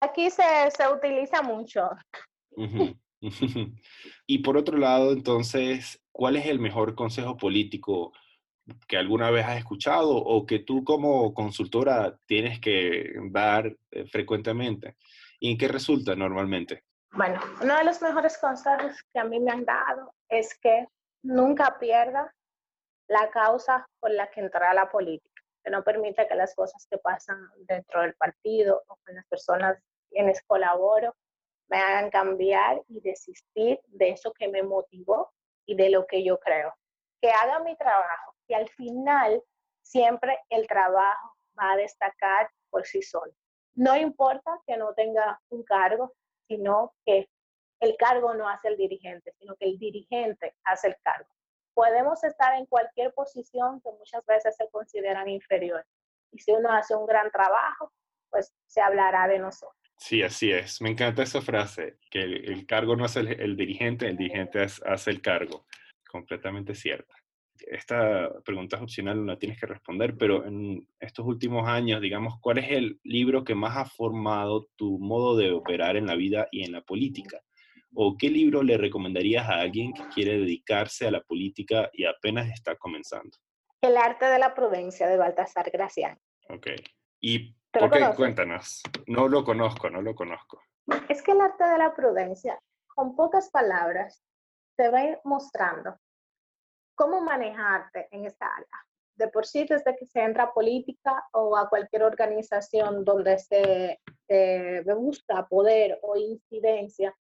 Aquí 0.00 0.30
se, 0.30 0.42
se 0.70 0.88
utiliza 0.88 1.42
mucho. 1.42 1.88
y 4.26 4.38
por 4.38 4.56
otro 4.56 4.78
lado, 4.78 5.12
entonces, 5.12 6.02
¿cuál 6.12 6.36
es 6.36 6.46
el 6.46 6.58
mejor 6.58 6.94
consejo 6.94 7.36
político 7.36 8.12
que 8.88 8.96
alguna 8.96 9.30
vez 9.30 9.46
has 9.46 9.58
escuchado 9.58 10.16
o 10.16 10.44
que 10.44 10.58
tú 10.58 10.84
como 10.84 11.32
consultora 11.32 12.18
tienes 12.26 12.60
que 12.60 13.12
dar 13.30 13.74
eh, 13.90 14.06
frecuentemente? 14.06 14.96
¿Y 15.40 15.52
en 15.52 15.58
qué 15.58 15.68
resulta 15.68 16.14
normalmente? 16.14 16.84
Bueno, 17.12 17.40
uno 17.62 17.76
de 17.78 17.84
los 17.84 18.02
mejores 18.02 18.36
consejos 18.38 19.02
que 19.12 19.20
a 19.20 19.24
mí 19.24 19.40
me 19.40 19.50
han 19.50 19.64
dado 19.64 20.12
es 20.28 20.58
que 20.58 20.86
nunca 21.22 21.78
pierda 21.78 22.32
la 23.08 23.30
causa 23.30 23.86
por 24.00 24.10
la 24.10 24.28
que 24.30 24.40
entra 24.40 24.70
a 24.70 24.74
la 24.74 24.90
política, 24.90 25.35
que 25.66 25.72
no 25.72 25.82
permita 25.82 26.28
que 26.28 26.36
las 26.36 26.54
cosas 26.54 26.86
que 26.88 26.96
pasan 26.96 27.38
dentro 27.66 28.02
del 28.02 28.14
partido 28.14 28.84
o 28.86 28.96
con 29.04 29.16
las 29.16 29.26
personas 29.26 29.76
quienes 30.08 30.40
colaboro 30.44 31.12
me 31.68 31.78
hagan 31.78 32.08
cambiar 32.08 32.80
y 32.86 33.00
desistir 33.00 33.80
de 33.88 34.10
eso 34.10 34.32
que 34.32 34.46
me 34.46 34.62
motivó 34.62 35.32
y 35.66 35.74
de 35.74 35.90
lo 35.90 36.06
que 36.06 36.22
yo 36.22 36.38
creo. 36.38 36.72
Que 37.20 37.32
haga 37.32 37.58
mi 37.58 37.76
trabajo, 37.76 38.36
y 38.46 38.54
al 38.54 38.68
final 38.68 39.42
siempre 39.82 40.38
el 40.50 40.68
trabajo 40.68 41.34
va 41.58 41.72
a 41.72 41.76
destacar 41.76 42.48
por 42.70 42.86
sí 42.86 43.02
solo. 43.02 43.32
No 43.74 43.96
importa 43.96 44.60
que 44.68 44.76
no 44.76 44.94
tenga 44.94 45.40
un 45.48 45.64
cargo, 45.64 46.14
sino 46.46 46.94
que 47.04 47.28
el 47.80 47.96
cargo 47.96 48.34
no 48.34 48.48
hace 48.48 48.68
el 48.68 48.76
dirigente, 48.76 49.34
sino 49.40 49.56
que 49.56 49.64
el 49.64 49.78
dirigente 49.80 50.54
hace 50.62 50.86
el 50.86 50.96
cargo. 51.02 51.28
Podemos 51.76 52.24
estar 52.24 52.58
en 52.58 52.64
cualquier 52.64 53.12
posición 53.12 53.82
que 53.82 53.90
muchas 53.98 54.24
veces 54.24 54.56
se 54.56 54.66
consideran 54.70 55.28
inferior. 55.28 55.84
Y 56.32 56.38
si 56.38 56.50
uno 56.52 56.72
hace 56.72 56.96
un 56.96 57.04
gran 57.04 57.30
trabajo, 57.30 57.92
pues 58.30 58.50
se 58.66 58.80
hablará 58.80 59.28
de 59.28 59.38
nosotros. 59.38 59.76
Sí, 59.98 60.22
así 60.22 60.50
es. 60.50 60.80
Me 60.80 60.88
encanta 60.88 61.22
esa 61.22 61.42
frase, 61.42 61.98
que 62.10 62.22
el, 62.22 62.64
cargo 62.64 62.96
no 62.96 63.04
hace 63.04 63.20
el, 63.20 63.56
dirigente, 63.56 64.08
el 64.08 64.16
dirigente 64.16 64.60
hace 64.60 65.10
el 65.10 65.20
cargo. 65.20 65.66
Completamente 66.10 66.74
cierta. 66.74 67.14
Esta 67.66 68.30
pregunta 68.42 68.76
es 68.76 68.82
opcional, 68.82 69.18
no 69.18 69.32
la 69.32 69.38
tienes 69.38 69.60
que 69.60 69.66
responder, 69.66 70.16
pero 70.16 70.46
en 70.46 70.88
estos 70.98 71.26
últimos 71.26 71.68
años, 71.68 72.00
digamos, 72.00 72.40
¿cuál 72.40 72.56
es 72.56 72.70
el 72.70 73.00
libro 73.04 73.44
que 73.44 73.54
más 73.54 73.76
ha 73.76 73.84
formado 73.84 74.68
tu 74.76 74.98
modo 74.98 75.36
de 75.36 75.52
operar 75.52 75.96
en 75.96 76.06
la 76.06 76.14
vida 76.14 76.48
y 76.50 76.64
en 76.64 76.72
la 76.72 76.80
política? 76.80 77.42
¿O 77.98 78.14
qué 78.18 78.28
libro 78.28 78.62
le 78.62 78.76
recomendarías 78.76 79.48
a 79.48 79.60
alguien 79.60 79.94
que 79.94 80.06
quiere 80.08 80.38
dedicarse 80.38 81.08
a 81.08 81.10
la 81.10 81.22
política 81.22 81.88
y 81.94 82.04
apenas 82.04 82.50
está 82.50 82.76
comenzando? 82.76 83.38
El 83.80 83.96
arte 83.96 84.26
de 84.26 84.38
la 84.38 84.54
prudencia 84.54 85.08
de 85.08 85.16
Baltasar 85.16 85.70
Gracián. 85.70 86.18
Ok. 86.50 86.66
¿Y 87.20 87.54
por 87.72 87.90
qué? 87.90 88.06
Cuéntanos. 88.14 88.82
No 89.06 89.28
lo 89.28 89.44
conozco, 89.44 89.88
no 89.88 90.02
lo 90.02 90.14
conozco. 90.14 90.60
Es 91.08 91.22
que 91.22 91.32
el 91.32 91.40
arte 91.40 91.64
de 91.64 91.78
la 91.78 91.94
prudencia, 91.94 92.60
con 92.86 93.16
pocas 93.16 93.48
palabras, 93.48 94.22
te 94.76 94.90
va 94.90 95.00
mostrando 95.24 95.96
cómo 96.94 97.22
manejarte 97.22 98.08
en 98.10 98.26
esta 98.26 98.46
área. 98.46 98.86
De 99.14 99.28
por 99.28 99.46
sí, 99.46 99.64
desde 99.66 99.96
que 99.96 100.04
se 100.04 100.20
entra 100.20 100.44
a 100.44 100.52
política 100.52 101.24
o 101.32 101.56
a 101.56 101.70
cualquier 101.70 102.02
organización 102.02 103.06
donde 103.06 103.38
se 103.38 103.98
busca 104.84 105.46
poder 105.48 105.98
o 106.02 106.14
incidencia, 106.16 107.16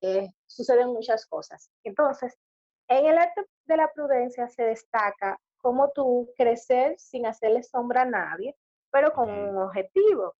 eh, 0.00 0.28
suceden 0.46 0.88
muchas 0.88 1.26
cosas. 1.26 1.70
Entonces, 1.84 2.36
en 2.88 3.06
el 3.06 3.18
arte 3.18 3.44
de 3.66 3.76
la 3.76 3.92
prudencia 3.92 4.48
se 4.48 4.64
destaca 4.64 5.40
cómo 5.58 5.90
tú 5.92 6.32
crecer 6.36 6.98
sin 6.98 7.26
hacerle 7.26 7.62
sombra 7.62 8.02
a 8.02 8.06
nadie, 8.06 8.56
pero 8.90 9.12
con 9.12 9.30
un 9.30 9.58
objetivo. 9.58 10.34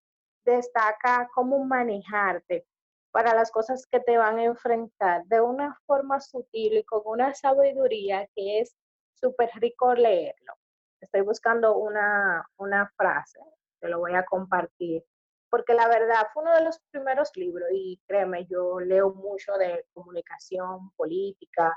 Destaca 0.45 1.29
cómo 1.35 1.65
manejarte 1.65 2.67
para 3.13 3.35
las 3.35 3.51
cosas 3.51 3.87
que 3.87 4.01
te 4.01 4.17
van 4.17 4.39
a 4.39 4.45
enfrentar 4.45 5.25
de 5.27 5.41
una 5.41 5.79
forma 5.87 6.21
sutil 6.21 6.79
y 6.79 6.85
con 6.85 7.03
una 7.05 7.35
sabiduría 7.35 8.29
que 8.35 8.61
es 8.61 8.77
súper 9.15 9.51
rico 9.57 9.95
leerlo. 9.95 10.55
Estoy 11.01 11.23
buscando 11.23 11.77
una, 11.77 12.47
una 12.57 12.91
frase, 12.97 13.41
te 13.81 13.89
lo 13.89 13.99
voy 13.99 14.15
a 14.15 14.25
compartir, 14.25 15.05
porque 15.51 15.75
la 15.75 15.89
verdad 15.89 16.29
fue 16.33 16.45
uno 16.45 16.55
de 16.55 16.65
los 16.65 16.79
primeros 16.91 17.31
libros 17.35 17.69
y 17.73 18.01
créeme, 18.07 18.47
yo 18.47 18.81
leo 18.81 19.13
mucho 19.13 19.53
de 19.55 19.85
comunicación, 19.93 20.91
política, 20.97 21.77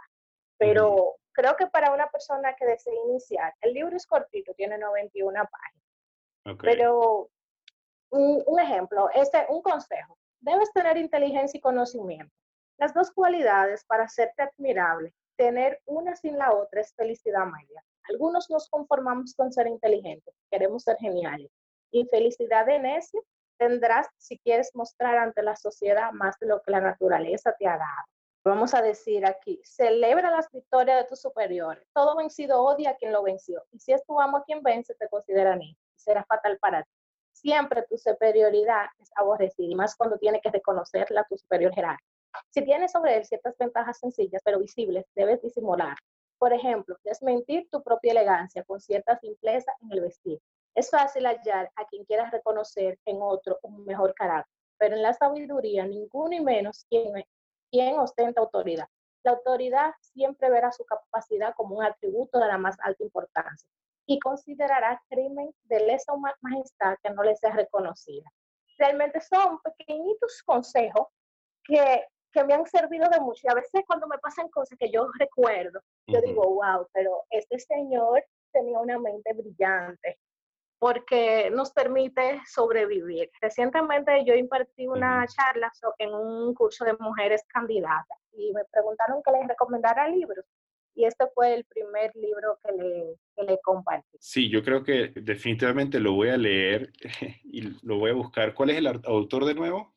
pero 0.58 1.16
creo 1.34 1.56
que 1.58 1.68
para 1.68 1.92
una 1.92 2.08
persona 2.08 2.56
que 2.56 2.66
desea 2.66 2.94
iniciar, 3.06 3.54
el 3.62 3.74
libro 3.74 3.98
es 3.98 4.06
cortito, 4.06 4.54
tiene 4.54 4.78
91 4.78 5.34
páginas, 5.34 6.58
pero 6.62 7.30
un, 8.12 8.44
un 8.46 8.60
ejemplo, 8.60 9.10
este, 9.14 9.46
un 9.50 9.62
consejo, 9.62 10.18
debes 10.40 10.72
tener 10.72 10.98
inteligencia 10.98 11.58
y 11.58 11.62
conocimiento, 11.62 12.34
las 12.78 12.94
dos 12.94 13.12
cualidades 13.12 13.84
para 13.86 14.04
hacerte 14.04 14.44
admirable. 14.44 15.14
Tener 15.36 15.82
una 15.86 16.16
sin 16.16 16.38
la 16.38 16.54
otra 16.54 16.82
es 16.82 16.94
felicidad 16.94 17.46
media. 17.46 17.84
Algunos 18.10 18.50
nos 18.50 18.70
conformamos 18.70 19.34
con 19.36 19.52
ser 19.52 19.68
inteligentes, 19.68 20.36
queremos 20.52 20.84
ser 20.84 20.98
geniales. 20.98 21.50
Infelicidad 21.92 22.66
de 22.66 22.80
necio 22.80 23.24
tendrás 23.68 24.08
si 24.18 24.38
quieres 24.40 24.72
mostrar 24.74 25.18
ante 25.18 25.42
la 25.42 25.56
sociedad 25.56 26.12
más 26.12 26.38
de 26.40 26.48
lo 26.48 26.62
que 26.62 26.72
la 26.72 26.82
naturaleza 26.82 27.56
te 27.58 27.68
ha 27.68 27.78
dado. 27.78 28.08
Vamos 28.46 28.74
a 28.74 28.82
decir 28.82 29.26
aquí, 29.26 29.62
celebra 29.64 30.30
las 30.30 30.50
victorias 30.52 31.02
de 31.02 31.08
tus 31.08 31.22
superiores. 31.22 31.88
Todo 31.94 32.18
vencido 32.18 32.62
odia 32.62 32.92
a 32.92 32.96
quien 32.96 33.14
lo 33.14 33.24
venció. 33.24 33.64
Y 33.72 33.80
si 33.80 33.94
es 33.94 34.06
tu 34.06 34.20
amo 34.20 34.44
quien 34.46 34.62
vence, 34.62 34.94
te 34.96 35.08
considera 35.08 35.56
ni 35.56 35.78
será 35.96 36.26
fatal 36.26 36.58
para 36.60 36.84
ti 36.84 36.92
siempre 37.34 37.84
tu 37.90 37.98
superioridad 37.98 38.86
es 39.00 39.12
aborrecida, 39.16 39.68
y 39.68 39.76
más 39.76 39.96
cuando 39.96 40.18
tiene 40.18 40.40
que 40.40 40.50
reconocerla 40.50 41.26
tu 41.30 41.38
superior 41.38 41.74
jerárquico. 41.74 42.10
Si 42.50 42.64
tienes 42.64 42.92
sobre 42.92 43.18
él 43.18 43.26
ciertas 43.26 43.56
ventajas 43.58 44.00
sencillas 44.00 44.42
pero 44.44 44.60
visibles, 44.60 45.06
debes 45.14 45.42
disimular. 45.42 45.96
Por 46.40 46.54
ejemplo, 46.54 46.98
desmentir 47.04 47.68
tu 47.70 47.84
propia 47.84 48.12
elegancia 48.12 48.64
con 48.64 48.80
cierta 48.80 49.18
simpleza 49.20 49.72
en 49.82 49.92
el 49.92 50.02
vestir. 50.02 50.40
Es 50.76 50.90
fácil 50.90 51.26
hallar 51.26 51.72
a 51.76 51.86
quien 51.86 52.04
quieras 52.06 52.32
reconocer 52.32 52.98
en 53.06 53.22
otro 53.22 53.60
un 53.62 53.86
mejor 53.86 54.16
carácter, 54.16 54.52
pero 54.78 54.96
en 54.96 55.04
la 55.04 55.14
sabiduría 55.14 55.86
ninguno 55.86 56.36
y 56.36 56.42
menos 56.42 56.86
quien, 56.90 57.24
quien 57.70 58.00
ostenta 58.00 58.42
autoridad. 58.42 58.88
La 59.24 59.34
autoridad 59.34 59.94
siempre 60.02 60.50
verá 60.50 60.72
su 60.72 60.84
capacidad 60.84 61.54
como 61.56 61.78
un 61.78 61.84
atributo 61.84 62.40
de 62.40 62.48
la 62.48 62.58
más 62.58 62.76
alta 62.82 63.04
importancia 63.04 63.70
y 64.08 64.20
considerará 64.20 65.02
crimen 65.10 65.54
de 65.64 65.80
lesa 65.80 66.14
majestad 66.42 66.98
que 67.04 67.12
no 67.12 67.24
le 67.24 67.36
sea 67.36 67.52
reconocida. 67.52 68.30
Realmente 68.80 69.22
son 69.22 69.60
pequeñitos 69.62 70.42
consejos 70.44 71.08
que, 71.64 72.04
que, 72.32 72.44
me 72.44 72.56
han 72.56 72.66
servido 72.66 73.08
de 73.10 73.20
mucho 73.20 73.42
y 73.44 73.52
a 73.52 73.56
veces 73.56 73.84
cuando 73.88 74.08
me 74.08 74.18
pasan 74.18 74.50
cosas 74.50 74.78
que 74.78 74.92
yo 74.92 75.08
recuerdo, 75.20 75.80
yo 76.08 76.20
digo, 76.20 76.44
wow, 76.56 76.88
pero 76.92 77.24
este 77.30 77.60
señor 77.60 78.26
tenía 78.52 78.80
una 78.80 78.98
mente 78.98 79.34
brillante 79.34 80.18
porque 80.84 81.50
nos 81.50 81.72
permite 81.72 82.42
sobrevivir. 82.46 83.32
Recientemente 83.40 84.26
yo 84.26 84.34
impartí 84.34 84.86
una 84.86 85.26
charla 85.28 85.72
en 85.98 86.14
un 86.14 86.54
curso 86.54 86.84
de 86.84 86.92
mujeres 87.00 87.42
candidatas 87.48 88.18
y 88.34 88.52
me 88.52 88.66
preguntaron 88.70 89.24
que 89.24 89.32
les 89.32 89.48
recomendara 89.48 90.10
libros 90.10 90.44
y 90.94 91.06
este 91.06 91.26
fue 91.34 91.54
el 91.54 91.64
primer 91.64 92.14
libro 92.16 92.60
que 92.62 92.74
le, 92.74 93.16
que 93.34 93.44
le 93.44 93.60
compartí. 93.64 94.18
Sí, 94.20 94.50
yo 94.50 94.62
creo 94.62 94.84
que 94.84 95.14
definitivamente 95.16 96.02
lo 96.02 96.16
voy 96.16 96.32
a 96.32 96.38
leer 96.38 96.92
y 97.46 97.62
lo 97.88 98.00
voy 98.00 98.12
a 98.12 98.16
buscar. 98.16 98.54
¿Cuál 98.54 98.72
es 98.72 98.78
el 98.80 98.88
autor 98.88 99.46
de 99.46 99.56
nuevo? 99.56 99.96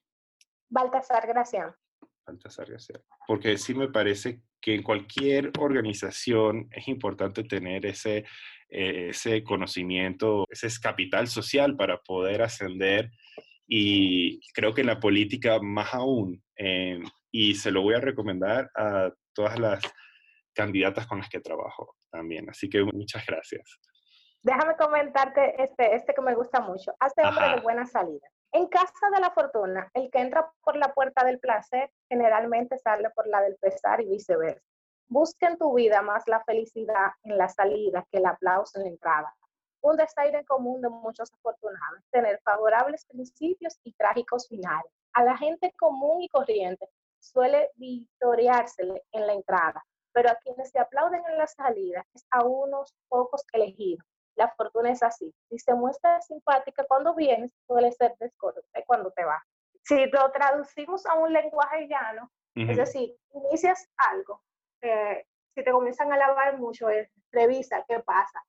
Baltasar 0.68 1.26
Gracián. 1.26 1.74
Baltasar 2.24 2.70
Gracián. 2.70 3.02
Porque 3.26 3.58
sí 3.58 3.74
me 3.74 3.88
parece 3.88 4.40
que 4.60 4.76
en 4.76 4.84
cualquier 4.84 5.50
organización 5.58 6.68
es 6.70 6.86
importante 6.86 7.42
tener 7.42 7.86
ese, 7.86 8.24
eh, 8.68 9.08
ese 9.10 9.42
conocimiento, 9.44 10.46
ese 10.50 10.68
capital 10.80 11.28
social 11.28 11.76
para 11.76 11.98
poder 11.98 12.42
ascender 12.42 13.10
y 13.68 14.40
creo 14.52 14.74
que 14.74 14.82
en 14.82 14.88
la 14.88 15.00
política 15.00 15.58
más 15.60 15.92
aún. 15.94 16.42
Eh, 16.56 17.00
y 17.30 17.54
se 17.54 17.70
lo 17.70 17.82
voy 17.82 17.94
a 17.94 18.00
recomendar 18.00 18.70
a 18.74 19.10
todas 19.34 19.58
las 19.58 19.82
candidatas 20.54 21.06
con 21.06 21.18
las 21.18 21.28
que 21.28 21.40
trabajo 21.40 21.96
también. 22.10 22.48
Así 22.48 22.68
que 22.68 22.82
muchas 22.82 23.26
gracias. 23.26 23.78
Déjame 24.42 24.76
comentarte 24.76 25.62
este, 25.62 25.96
este 25.96 26.14
que 26.14 26.22
me 26.22 26.34
gusta 26.34 26.60
mucho. 26.60 26.94
Hazte 27.00 27.22
hombre 27.22 27.56
de 27.56 27.60
buena 27.60 27.84
salida. 27.84 28.26
En 28.52 28.68
casa 28.68 29.10
de 29.12 29.20
la 29.20 29.30
fortuna, 29.30 29.90
el 29.92 30.08
que 30.10 30.20
entra 30.20 30.50
por 30.62 30.76
la 30.76 30.94
puerta 30.94 31.24
del 31.24 31.40
placer 31.40 31.90
generalmente 32.08 32.78
sale 32.78 33.10
por 33.10 33.26
la 33.26 33.42
del 33.42 33.56
pesar 33.56 34.00
y 34.00 34.08
viceversa. 34.08 34.64
Busca 35.08 35.46
en 35.46 35.56
tu 35.56 35.72
vida 35.74 36.02
más 36.02 36.26
la 36.26 36.42
felicidad 36.42 37.12
en 37.22 37.38
la 37.38 37.48
salida 37.48 38.04
que 38.10 38.18
el 38.18 38.26
aplauso 38.26 38.78
en 38.78 38.84
la 38.84 38.90
entrada. 38.90 39.34
Un 39.80 39.96
desaire 39.96 40.44
común 40.44 40.80
de 40.80 40.88
muchos 40.88 41.32
afortunados, 41.32 42.02
tener 42.10 42.40
favorables 42.44 43.06
principios 43.06 43.78
y 43.84 43.92
trágicos 43.92 44.48
finales. 44.48 44.92
A 45.12 45.22
la 45.22 45.36
gente 45.36 45.72
común 45.78 46.22
y 46.22 46.28
corriente 46.28 46.88
suele 47.20 47.70
victoriársele 47.76 49.04
en 49.12 49.26
la 49.28 49.34
entrada, 49.34 49.84
pero 50.12 50.30
a 50.30 50.34
quienes 50.36 50.70
se 50.70 50.80
aplauden 50.80 51.22
en 51.28 51.38
la 51.38 51.46
salida 51.46 52.04
es 52.12 52.26
a 52.30 52.44
unos 52.44 52.92
pocos 53.08 53.44
elegidos. 53.52 54.04
La 54.34 54.52
fortuna 54.56 54.90
es 54.90 55.04
así. 55.04 55.32
Si 55.48 55.58
se 55.58 55.72
muestra 55.74 56.20
simpática 56.20 56.84
cuando 56.88 57.14
vienes, 57.14 57.52
suele 57.66 57.92
ser 57.92 58.16
descortés 58.18 58.64
cuando 58.86 59.12
te 59.12 59.24
vas. 59.24 59.42
Si 59.84 60.04
lo 60.06 60.32
traducimos 60.32 61.06
a 61.06 61.14
un 61.14 61.32
lenguaje 61.32 61.86
llano, 61.86 62.30
es 62.56 62.76
decir, 62.76 63.14
inicias 63.34 63.88
algo, 63.96 64.42
eh, 64.82 65.26
si 65.54 65.64
te 65.64 65.70
comienzan 65.70 66.12
a 66.12 66.14
alabar 66.16 66.58
mucho, 66.58 66.88
es 66.88 67.10
revisa 67.32 67.84
qué 67.88 68.00
pasa. 68.00 68.42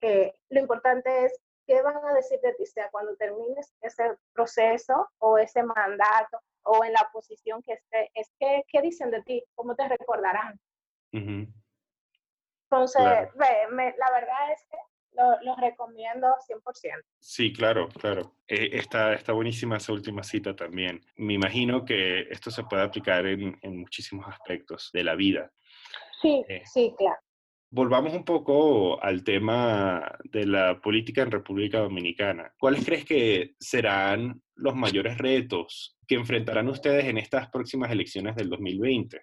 lo 0.00 0.60
importante 0.60 1.24
es 1.24 1.40
qué 1.66 1.80
van 1.82 2.04
a 2.04 2.12
decir 2.12 2.38
de 2.40 2.52
ti, 2.54 2.66
sea 2.66 2.90
cuando 2.90 3.16
termines 3.16 3.72
ese 3.80 4.16
proceso 4.32 5.08
o 5.18 5.38
ese 5.38 5.62
mandato 5.62 6.40
o 6.64 6.84
en 6.84 6.92
la 6.92 7.08
posición 7.12 7.62
que 7.62 7.74
esté, 7.74 8.10
es 8.14 8.30
que, 8.38 8.62
qué 8.68 8.80
dicen 8.82 9.10
de 9.10 9.22
ti, 9.22 9.44
cómo 9.54 9.74
te 9.74 9.88
recordarán. 9.88 10.58
Entonces, 11.12 13.02
la 13.36 14.10
verdad 14.10 14.52
es 14.52 14.66
que 14.68 14.76
lo, 15.14 15.56
recomiendo 15.56 16.28
100%. 16.48 17.02
Sí, 17.18 17.52
claro, 17.52 17.88
claro. 17.88 18.36
Eh, 18.48 18.70
está, 18.72 19.14
está 19.14 19.32
buenísima 19.32 19.76
esa 19.76 19.92
última 19.92 20.22
cita 20.22 20.54
también. 20.54 21.00
Me 21.16 21.34
imagino 21.34 21.84
que 21.84 22.22
esto 22.30 22.50
se 22.50 22.64
puede 22.64 22.82
aplicar 22.82 23.26
en, 23.26 23.56
en 23.62 23.78
muchísimos 23.78 24.26
aspectos 24.28 24.90
de 24.92 25.04
la 25.04 25.14
vida. 25.14 25.52
Sí, 26.20 26.44
eh, 26.48 26.62
sí, 26.64 26.94
claro. 26.96 27.18
Volvamos 27.70 28.14
un 28.14 28.24
poco 28.24 29.02
al 29.02 29.24
tema 29.24 30.16
de 30.24 30.46
la 30.46 30.80
política 30.80 31.22
en 31.22 31.32
República 31.32 31.80
Dominicana. 31.80 32.52
¿Cuáles 32.56 32.84
crees 32.84 33.04
que 33.04 33.54
serán 33.58 34.40
los 34.54 34.76
mayores 34.76 35.18
retos 35.18 35.96
que 36.06 36.14
enfrentarán 36.14 36.68
ustedes 36.68 37.06
en 37.06 37.18
estas 37.18 37.48
próximas 37.50 37.90
elecciones 37.90 38.36
del 38.36 38.48
2020? 38.48 39.20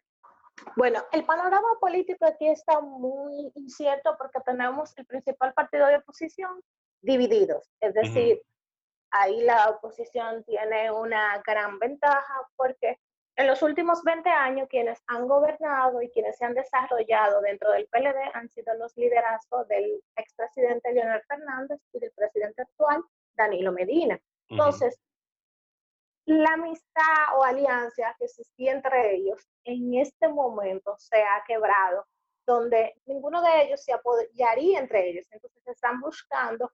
Bueno, 0.76 1.04
el 1.12 1.26
panorama 1.26 1.68
político 1.80 2.26
aquí 2.26 2.48
está 2.48 2.80
muy 2.82 3.52
incierto 3.56 4.16
porque 4.18 4.40
tenemos 4.46 4.94
el 4.98 5.06
principal 5.06 5.54
partido 5.54 5.88
de 5.88 5.98
oposición 5.98 6.62
divididos. 7.02 7.72
Es 7.80 7.94
decir, 7.94 8.42
ahí 9.12 9.42
la 9.42 9.70
oposición 9.70 10.44
tiene 10.44 10.92
una 10.92 11.42
gran 11.46 11.80
ventaja 11.80 12.34
porque 12.56 13.00
en 13.36 13.48
los 13.48 13.62
últimos 13.62 14.04
20 14.04 14.30
años 14.30 14.68
quienes 14.70 15.02
han 15.08 15.28
gobernado 15.28 16.02
y 16.02 16.10
quienes 16.12 16.38
se 16.38 16.46
han 16.46 16.54
desarrollado 16.54 17.42
dentro 17.42 17.72
del 17.72 17.88
PLD 17.88 18.18
han 18.34 18.50
sido 18.50 18.74
los 18.76 18.96
liderazgos 18.98 19.68
del 19.68 20.02
expresidente 20.16 20.94
Leonel 20.94 21.22
Fernández 21.28 21.80
y 21.94 22.00
del 22.00 22.12
presidente 22.12 22.62
actual 22.62 23.04
Danilo 23.36 23.72
Medina. 23.72 24.20
Entonces, 24.50 25.00
la 26.26 26.54
amistad 26.54 27.38
o 27.38 27.44
alianza 27.44 28.16
que 28.18 28.26
existía 28.26 28.74
entre 28.74 29.16
ellos 29.16 29.48
en 29.64 29.96
este 29.96 30.28
momento 30.28 30.96
se 30.98 31.22
ha 31.22 31.44
quebrado, 31.46 32.06
donde 32.46 32.96
ninguno 33.06 33.42
de 33.42 33.64
ellos 33.64 33.84
se 33.84 33.94
apoyaría 33.94 34.80
entre 34.80 35.10
ellos. 35.10 35.28
Entonces 35.32 35.68
están 35.68 36.00
buscando 36.00 36.72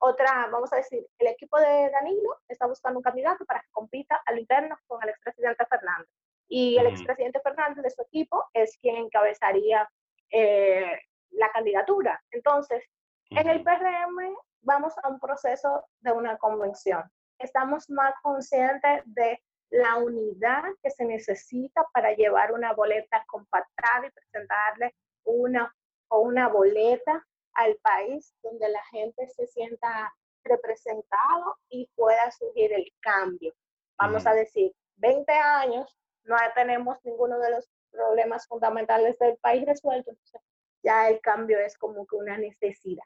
otra, 0.00 0.48
vamos 0.50 0.72
a 0.72 0.76
decir, 0.76 1.06
el 1.18 1.26
equipo 1.26 1.58
de 1.58 1.90
Danilo 1.90 2.38
está 2.48 2.66
buscando 2.66 2.98
un 2.98 3.02
candidato 3.02 3.44
para 3.44 3.60
que 3.60 3.70
compita 3.72 4.22
al 4.26 4.38
interno 4.38 4.76
con 4.86 5.02
el 5.02 5.10
expresidente 5.10 5.66
Fernández. 5.66 6.08
Y 6.48 6.78
el 6.78 6.86
expresidente 6.86 7.40
Fernández 7.40 7.82
de 7.82 7.90
su 7.90 8.02
equipo 8.02 8.44
es 8.54 8.78
quien 8.80 8.96
encabezaría 8.96 9.88
eh, 10.30 10.98
la 11.30 11.50
candidatura. 11.50 12.20
Entonces, 12.30 12.84
en 13.30 13.48
el 13.48 13.62
PRM 13.62 14.34
vamos 14.62 14.94
a 15.02 15.08
un 15.08 15.20
proceso 15.20 15.84
de 16.00 16.12
una 16.12 16.38
convención 16.38 17.02
estamos 17.38 17.88
más 17.90 18.14
conscientes 18.22 19.02
de 19.06 19.42
la 19.70 19.96
unidad 19.96 20.64
que 20.82 20.90
se 20.90 21.04
necesita 21.04 21.86
para 21.92 22.12
llevar 22.14 22.52
una 22.52 22.72
boleta 22.72 23.24
compactada 23.26 24.06
y 24.06 24.10
presentarle 24.10 24.94
una 25.24 25.74
o 26.08 26.20
una 26.20 26.48
boleta 26.48 27.26
al 27.52 27.76
país 27.76 28.34
donde 28.42 28.68
la 28.68 28.82
gente 28.86 29.28
se 29.28 29.46
sienta 29.46 30.12
representado 30.44 31.56
y 31.68 31.90
pueda 31.94 32.30
surgir 32.30 32.72
el 32.72 32.90
cambio. 33.00 33.52
Vamos 33.98 34.26
a 34.26 34.32
decir, 34.32 34.72
20 34.96 35.32
años, 35.32 35.98
no 36.24 36.36
tenemos 36.54 36.98
ninguno 37.04 37.38
de 37.38 37.50
los 37.50 37.68
problemas 37.90 38.46
fundamentales 38.46 39.18
del 39.18 39.36
país 39.38 39.66
resuelto, 39.66 40.10
entonces 40.10 40.40
ya 40.82 41.08
el 41.08 41.20
cambio 41.20 41.58
es 41.58 41.76
como 41.76 42.06
que 42.06 42.16
una 42.16 42.38
necesidad. 42.38 43.04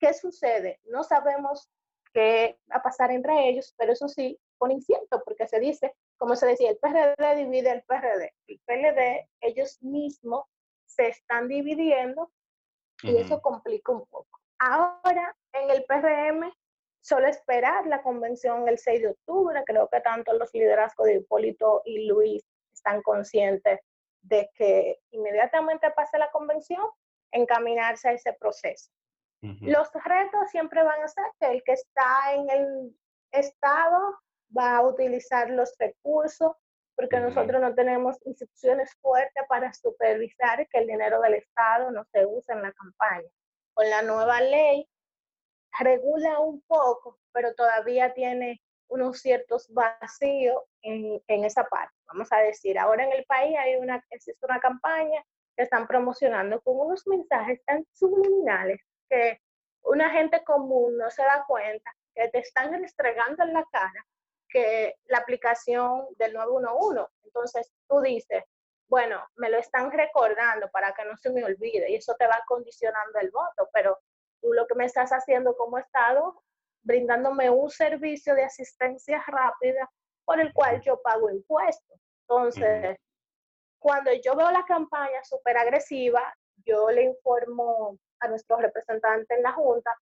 ¿Qué 0.00 0.14
sucede? 0.14 0.80
No 0.84 1.04
sabemos 1.04 1.70
qué 2.14 2.58
va 2.70 2.76
a 2.76 2.82
pasar 2.82 3.10
entre 3.10 3.48
ellos, 3.48 3.74
pero 3.76 3.92
eso 3.92 4.08
sí, 4.08 4.38
con 4.56 4.70
incierto, 4.70 5.22
porque 5.24 5.46
se 5.46 5.60
dice, 5.60 5.94
como 6.16 6.36
se 6.36 6.46
decía, 6.46 6.70
el 6.70 6.78
PRD 6.78 7.36
divide 7.36 7.70
el 7.70 7.82
PRD. 7.82 8.32
El 8.46 8.60
PLD, 8.64 9.28
ellos 9.40 9.82
mismos 9.82 10.46
se 10.86 11.08
están 11.08 11.48
dividiendo 11.48 12.30
y 13.02 13.16
eso 13.16 13.42
complica 13.42 13.92
un 13.92 14.06
poco. 14.06 14.40
Ahora, 14.58 15.36
en 15.52 15.70
el 15.70 15.84
PRM, 15.84 16.50
solo 17.02 17.26
esperar 17.26 17.86
la 17.86 18.02
convención 18.02 18.66
el 18.68 18.78
6 18.78 19.02
de 19.02 19.08
octubre. 19.08 19.62
Creo 19.66 19.88
que 19.88 20.00
tanto 20.00 20.32
los 20.32 20.54
liderazgos 20.54 21.06
de 21.06 21.16
Hipólito 21.16 21.82
y 21.84 22.06
Luis 22.06 22.42
están 22.72 23.02
conscientes 23.02 23.80
de 24.22 24.48
que 24.54 25.00
inmediatamente 25.10 25.90
pase 25.90 26.16
la 26.18 26.30
convención, 26.30 26.82
encaminarse 27.30 28.08
a 28.08 28.12
ese 28.12 28.32
proceso. 28.32 28.90
Los 29.60 29.90
retos 29.92 30.50
siempre 30.50 30.82
van 30.82 31.02
a 31.02 31.08
ser 31.08 31.24
que 31.38 31.46
el 31.52 31.62
que 31.64 31.72
está 31.72 32.32
en 32.32 32.48
el 32.48 32.96
Estado 33.30 34.18
va 34.56 34.76
a 34.76 34.82
utilizar 34.86 35.50
los 35.50 35.74
recursos, 35.78 36.52
porque 36.96 37.20
nosotros 37.20 37.60
no 37.60 37.74
tenemos 37.74 38.16
instituciones 38.24 38.94
fuertes 39.02 39.44
para 39.48 39.72
supervisar 39.74 40.66
que 40.68 40.78
el 40.78 40.86
dinero 40.86 41.20
del 41.20 41.34
Estado 41.34 41.90
no 41.90 42.04
se 42.04 42.24
use 42.24 42.52
en 42.52 42.62
la 42.62 42.72
campaña. 42.72 43.28
Con 43.74 43.90
la 43.90 44.02
nueva 44.02 44.40
ley 44.40 44.88
regula 45.78 46.38
un 46.38 46.62
poco, 46.62 47.18
pero 47.32 47.54
todavía 47.54 48.14
tiene 48.14 48.62
unos 48.88 49.18
ciertos 49.20 49.68
vacíos 49.74 50.62
en, 50.82 51.20
en, 51.26 51.44
esa 51.44 51.64
parte. 51.64 51.94
Vamos 52.06 52.32
a 52.32 52.38
decir, 52.38 52.78
ahora 52.78 53.04
en 53.04 53.12
el 53.12 53.24
país 53.24 53.56
hay 53.58 53.76
una, 53.76 54.02
existe 54.10 54.46
una 54.46 54.60
campaña 54.60 55.22
que 55.56 55.64
están 55.64 55.86
promocionando 55.86 56.60
con 56.62 56.78
unos 56.78 57.06
mensajes 57.06 57.62
tan 57.64 57.84
subliminales 57.92 58.80
que 59.14 59.40
una 59.84 60.10
gente 60.10 60.42
común 60.44 60.96
no 60.96 61.10
se 61.10 61.22
da 61.22 61.44
cuenta 61.46 61.94
que 62.14 62.28
te 62.28 62.38
están 62.38 62.72
restregando 62.80 63.44
en 63.44 63.52
la 63.52 63.64
cara 63.70 64.06
que 64.48 64.96
la 65.06 65.18
aplicación 65.18 66.06
del 66.18 66.32
911. 66.32 67.12
Entonces 67.24 67.72
tú 67.88 68.00
dices, 68.00 68.44
bueno, 68.88 69.24
me 69.36 69.50
lo 69.50 69.58
están 69.58 69.90
recordando 69.90 70.68
para 70.70 70.92
que 70.94 71.04
no 71.04 71.16
se 71.16 71.30
me 71.30 71.44
olvide 71.44 71.90
y 71.90 71.96
eso 71.96 72.14
te 72.18 72.26
va 72.26 72.40
condicionando 72.46 73.18
el 73.20 73.30
voto, 73.30 73.68
pero 73.72 73.98
tú 74.40 74.52
lo 74.52 74.66
que 74.66 74.74
me 74.74 74.84
estás 74.84 75.10
haciendo 75.10 75.56
como 75.56 75.78
Estado, 75.78 76.42
brindándome 76.82 77.50
un 77.50 77.70
servicio 77.70 78.34
de 78.34 78.44
asistencia 78.44 79.22
rápida 79.26 79.90
por 80.24 80.40
el 80.40 80.52
cual 80.52 80.80
yo 80.82 81.00
pago 81.02 81.30
impuestos. 81.30 81.98
Entonces, 82.22 82.96
cuando 83.78 84.12
yo 84.12 84.34
veo 84.34 84.50
la 84.50 84.64
campaña 84.64 85.22
súper 85.24 85.56
agresiva, 85.58 86.34
yo 86.64 86.90
le 86.90 87.02
informo 87.02 87.98
a 88.20 88.28
nuestro 88.28 88.56
representante 88.58 89.34
en 89.34 89.42
la 89.42 89.52
Junta 89.52 89.96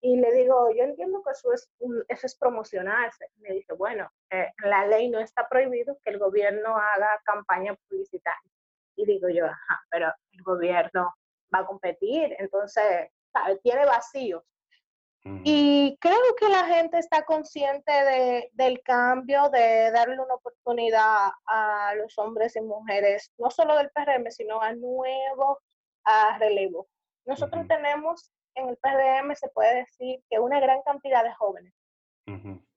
y 0.00 0.16
le 0.16 0.32
digo, 0.32 0.70
yo 0.70 0.84
entiendo 0.84 1.22
que 1.22 1.32
eso 1.32 1.52
es, 1.52 1.68
eso 2.08 2.26
es 2.26 2.36
promocionarse. 2.36 3.28
Me 3.38 3.52
dice, 3.52 3.72
bueno, 3.72 4.08
eh, 4.30 4.52
la 4.62 4.86
ley 4.86 5.08
no 5.08 5.18
está 5.18 5.48
prohibido 5.48 5.98
que 6.02 6.10
el 6.10 6.18
gobierno 6.18 6.76
haga 6.76 7.20
campaña 7.24 7.74
publicitaria. 7.74 8.50
Y 8.94 9.06
digo 9.06 9.28
yo, 9.28 9.46
ajá, 9.46 9.80
pero 9.90 10.12
el 10.32 10.42
gobierno 10.42 11.14
va 11.54 11.60
a 11.60 11.66
competir, 11.66 12.36
entonces, 12.38 13.10
tiene 13.62 13.84
vacíos. 13.84 14.42
Y 15.42 15.98
creo 16.00 16.36
que 16.38 16.48
la 16.48 16.64
gente 16.66 16.98
está 16.98 17.24
consciente 17.24 17.90
de, 17.90 18.48
del 18.52 18.80
cambio, 18.82 19.48
de 19.48 19.90
darle 19.90 20.20
una 20.20 20.34
oportunidad 20.34 21.32
a 21.46 21.94
los 21.96 22.16
hombres 22.16 22.54
y 22.54 22.60
mujeres, 22.60 23.32
no 23.36 23.50
solo 23.50 23.76
del 23.76 23.90
PRM, 23.90 24.30
sino 24.30 24.62
a 24.62 24.72
nuevos 24.72 25.58
a 26.04 26.38
relevo. 26.38 26.86
Nosotros 27.26 27.66
tenemos 27.66 28.32
en 28.54 28.68
el 28.68 28.76
PRM, 28.76 29.34
se 29.34 29.48
puede 29.48 29.80
decir 29.80 30.22
que 30.30 30.38
una 30.38 30.60
gran 30.60 30.80
cantidad 30.82 31.22
de 31.24 31.34
jóvenes. 31.34 31.74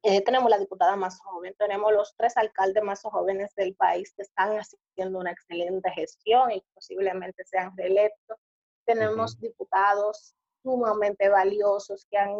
Eh, 0.04 0.24
tenemos 0.24 0.50
la 0.50 0.60
diputada 0.60 0.96
más 0.96 1.20
joven, 1.20 1.56
tenemos 1.58 1.92
los 1.92 2.16
tres 2.16 2.38
alcaldes 2.38 2.84
más 2.84 3.02
jóvenes 3.02 3.54
del 3.56 3.76
país 3.76 4.14
que 4.16 4.22
están 4.22 4.56
haciendo 4.58 5.20
una 5.20 5.32
excelente 5.32 5.90
gestión 5.92 6.52
y 6.52 6.64
posiblemente 6.74 7.44
sean 7.46 7.76
reelectos. 7.76 8.38
Tenemos 8.86 9.40
diputados 9.40 10.36
sumamente 10.62 11.30
valiosos 11.30 12.06
que 12.12 12.18
han 12.18 12.36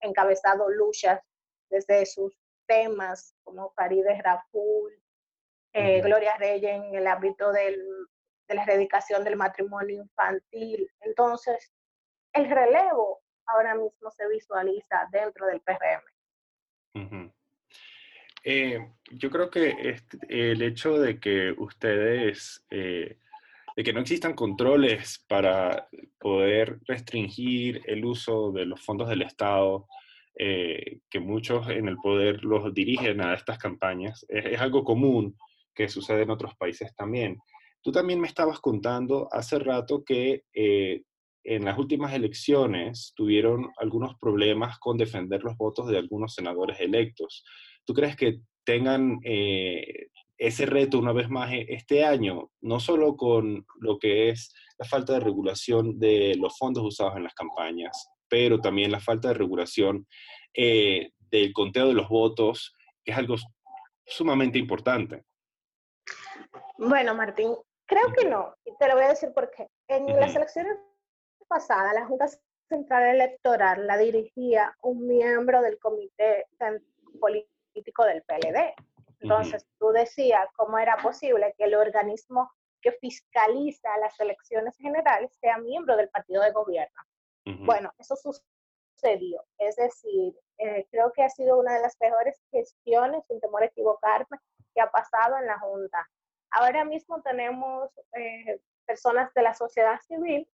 encabezado 0.00 0.70
luchas 0.70 1.20
desde 1.68 2.06
sus 2.06 2.34
temas 2.66 3.34
como 3.44 3.70
Farideh 3.72 4.20
Raful, 4.22 4.92
eh, 5.74 6.00
Gloria 6.00 6.36
Reyes 6.38 6.70
en 6.70 6.94
el 6.94 7.06
ámbito 7.06 7.52
del, 7.52 7.78
de 8.48 8.54
la 8.54 8.62
erradicación 8.62 9.24
del 9.24 9.36
matrimonio 9.36 10.02
infantil. 10.02 10.90
Entonces, 11.00 11.72
el 12.32 12.48
relevo 12.48 13.20
ahora 13.46 13.74
mismo 13.74 14.10
se 14.10 14.28
visualiza 14.28 15.08
dentro 15.10 15.46
del 15.46 15.60
PRM. 15.60 17.32
Eh, 18.48 18.78
yo 19.10 19.28
creo 19.28 19.50
que 19.50 19.74
este, 19.90 20.18
el 20.28 20.62
hecho 20.62 20.98
de 20.98 21.18
que 21.18 21.52
ustedes, 21.58 22.64
eh, 22.70 23.18
de 23.76 23.82
que 23.82 23.92
no 23.92 24.00
existan 24.00 24.34
controles 24.34 25.24
para 25.26 25.88
poder 26.18 26.78
restringir 26.86 27.82
el 27.86 28.04
uso 28.04 28.52
de 28.52 28.66
los 28.66 28.80
fondos 28.80 29.08
del 29.08 29.22
Estado, 29.22 29.88
eh, 30.38 31.00
que 31.10 31.18
muchos 31.18 31.68
en 31.70 31.88
el 31.88 31.96
poder 31.96 32.44
los 32.44 32.72
dirigen 32.72 33.20
a 33.20 33.34
estas 33.34 33.58
campañas, 33.58 34.24
es, 34.28 34.60
algo 34.60 34.84
común 34.84 35.36
que 35.74 35.88
sucede 35.88 36.22
en 36.22 36.30
otros 36.30 36.54
países 36.56 36.94
también. 36.94 37.38
Tú 37.86 37.92
también 37.92 38.20
me 38.20 38.26
estabas 38.26 38.58
contando 38.58 39.28
hace 39.30 39.60
rato 39.60 40.02
que 40.02 40.42
en 41.44 41.64
las 41.64 41.78
últimas 41.78 42.12
elecciones 42.12 43.12
tuvieron 43.14 43.70
algunos 43.76 44.16
problemas 44.20 44.80
con 44.80 44.98
defender 44.98 45.44
los 45.44 45.56
votos 45.56 45.86
de 45.86 45.96
algunos 45.96 46.34
senadores 46.34 46.80
electos. 46.80 47.44
¿Tú 47.84 47.94
crees 47.94 48.16
que 48.16 48.40
tengan 48.64 49.20
eh, 49.22 50.08
ese 50.36 50.66
reto 50.66 50.98
una 50.98 51.12
vez 51.12 51.30
más 51.30 51.52
e-, 51.52 51.66
este 51.68 52.04
año, 52.04 52.50
no 52.60 52.80
solo 52.80 53.16
con 53.16 53.64
lo 53.78 54.00
que 54.00 54.30
es 54.30 54.52
la 54.78 54.88
falta 54.88 55.12
de 55.12 55.20
regulación 55.20 55.96
de 56.00 56.34
los 56.34 56.58
fondos 56.58 56.82
usados 56.82 57.16
en 57.16 57.22
las 57.22 57.34
campañas, 57.34 58.08
pero 58.28 58.60
también 58.60 58.90
la 58.90 58.98
falta 58.98 59.28
de 59.28 59.34
regulación 59.34 60.08
eh, 60.54 61.10
del 61.30 61.52
conteo 61.52 61.86
de 61.86 61.94
los 61.94 62.08
votos, 62.08 62.74
que 63.04 63.12
es 63.12 63.18
algo 63.18 63.36
sumamente 64.04 64.58
importante? 64.58 65.22
Bueno, 66.78 67.14
Martín, 67.14 67.54
creo 67.86 68.12
que 68.12 68.28
no, 68.28 68.54
y 68.64 68.74
te 68.76 68.88
lo 68.88 68.94
voy 68.94 69.04
a 69.04 69.10
decir 69.10 69.32
por 69.32 69.50
qué. 69.50 69.68
En 69.88 70.06
las 70.18 70.34
elecciones 70.34 70.76
pasadas, 71.48 71.94
la 71.94 72.06
Junta 72.06 72.26
Central 72.68 73.14
Electoral 73.14 73.86
la 73.86 73.96
dirigía 73.96 74.76
un 74.82 75.06
miembro 75.06 75.62
del 75.62 75.78
Comité 75.78 76.46
Político 77.20 78.04
del 78.04 78.22
PLD. 78.22 78.74
Entonces, 79.20 79.66
tú 79.78 79.90
decías 79.90 80.46
cómo 80.56 80.78
era 80.78 80.96
posible 80.98 81.54
que 81.56 81.64
el 81.64 81.74
organismo 81.74 82.50
que 82.82 82.92
fiscaliza 82.92 83.88
las 83.98 84.18
elecciones 84.20 84.76
generales 84.76 85.32
sea 85.40 85.58
miembro 85.58 85.96
del 85.96 86.08
partido 86.10 86.42
de 86.42 86.52
gobierno. 86.52 87.02
Bueno, 87.64 87.92
eso 87.98 88.16
sucedió. 88.16 89.42
Es 89.58 89.76
decir, 89.76 90.34
eh, 90.58 90.86
creo 90.90 91.12
que 91.12 91.22
ha 91.22 91.30
sido 91.30 91.58
una 91.58 91.74
de 91.74 91.82
las 91.82 91.96
mejores 92.00 92.40
gestiones, 92.50 93.24
sin 93.26 93.40
temor 93.40 93.62
a 93.62 93.66
equivocarme, 93.66 94.38
que 94.74 94.80
ha 94.80 94.90
pasado 94.90 95.38
en 95.38 95.46
la 95.46 95.58
Junta. 95.58 96.08
Ahora 96.58 96.86
mismo 96.86 97.20
tenemos 97.20 97.90
eh, 98.14 98.62
personas 98.86 99.30
de 99.34 99.42
la 99.42 99.52
sociedad 99.52 100.00
civil, 100.00 100.48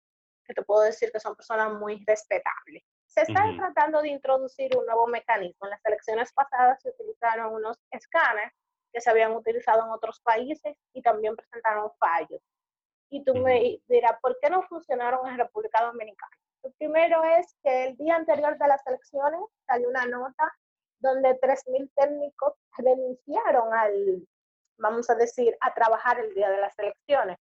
que 0.43 0.54
te 0.56 0.64
puedo 0.64 0.82
decir 0.82 1.12
que 1.12 1.20
son 1.20 1.36
personas 1.36 1.74
muy 1.74 2.04
respetables. 2.08 2.84
Se 3.06 3.22
está 3.22 3.43
tratando 3.56 4.02
de 4.02 4.10
introducir 4.10 4.76
un 4.76 4.84
nuevo 4.88 5.06
mecanismo. 5.06 5.68
En 5.68 5.70
las 5.70 5.86
elecciones 5.86 6.34
pasadas 6.34 6.82
se 6.82 6.89
utilizaron 6.89 7.54
unos 7.54 7.78
escáneres 7.91 8.52
que 8.91 8.99
se 8.99 9.12
habían 9.12 9.34
utilizado 9.34 9.86
en 9.86 9.91
otros 9.91 10.20
países 10.22 10.76
y 10.91 11.04
también 11.04 11.36
presentaron 11.36 11.91
fallos. 11.99 12.41
Y 13.12 13.24
tú 13.24 13.36
me 13.36 13.80
dirás, 13.88 14.14
¿por 14.24 14.36
qué 14.41 14.49
no 14.49 14.64
funcionaron 14.64 15.28
en 15.28 15.38
República 15.38 15.84
Dominicana? 15.84 16.36
Lo 16.64 16.72
primero 16.80 17.24
es 17.38 17.56
que 17.62 17.84
el 17.86 17.97
día 17.97 18.16
anterior 18.16 18.58
de 18.58 18.68
las 18.68 18.82
elecciones 18.88 19.41
salió 19.68 19.88
una 19.88 20.08
nota 20.08 20.52
donde 20.97 21.39
3.000 21.39 21.91
técnicos 21.95 22.54
renunciaron 22.78 23.72
al, 23.72 24.28
vamos 24.82 25.09
a 25.09 25.15
decir, 25.15 25.55
a 25.61 25.73
trabajar 25.73 26.19
el 26.19 26.34
día 26.34 26.49
de 26.49 26.59
las 26.59 26.77
elecciones. 26.79 27.38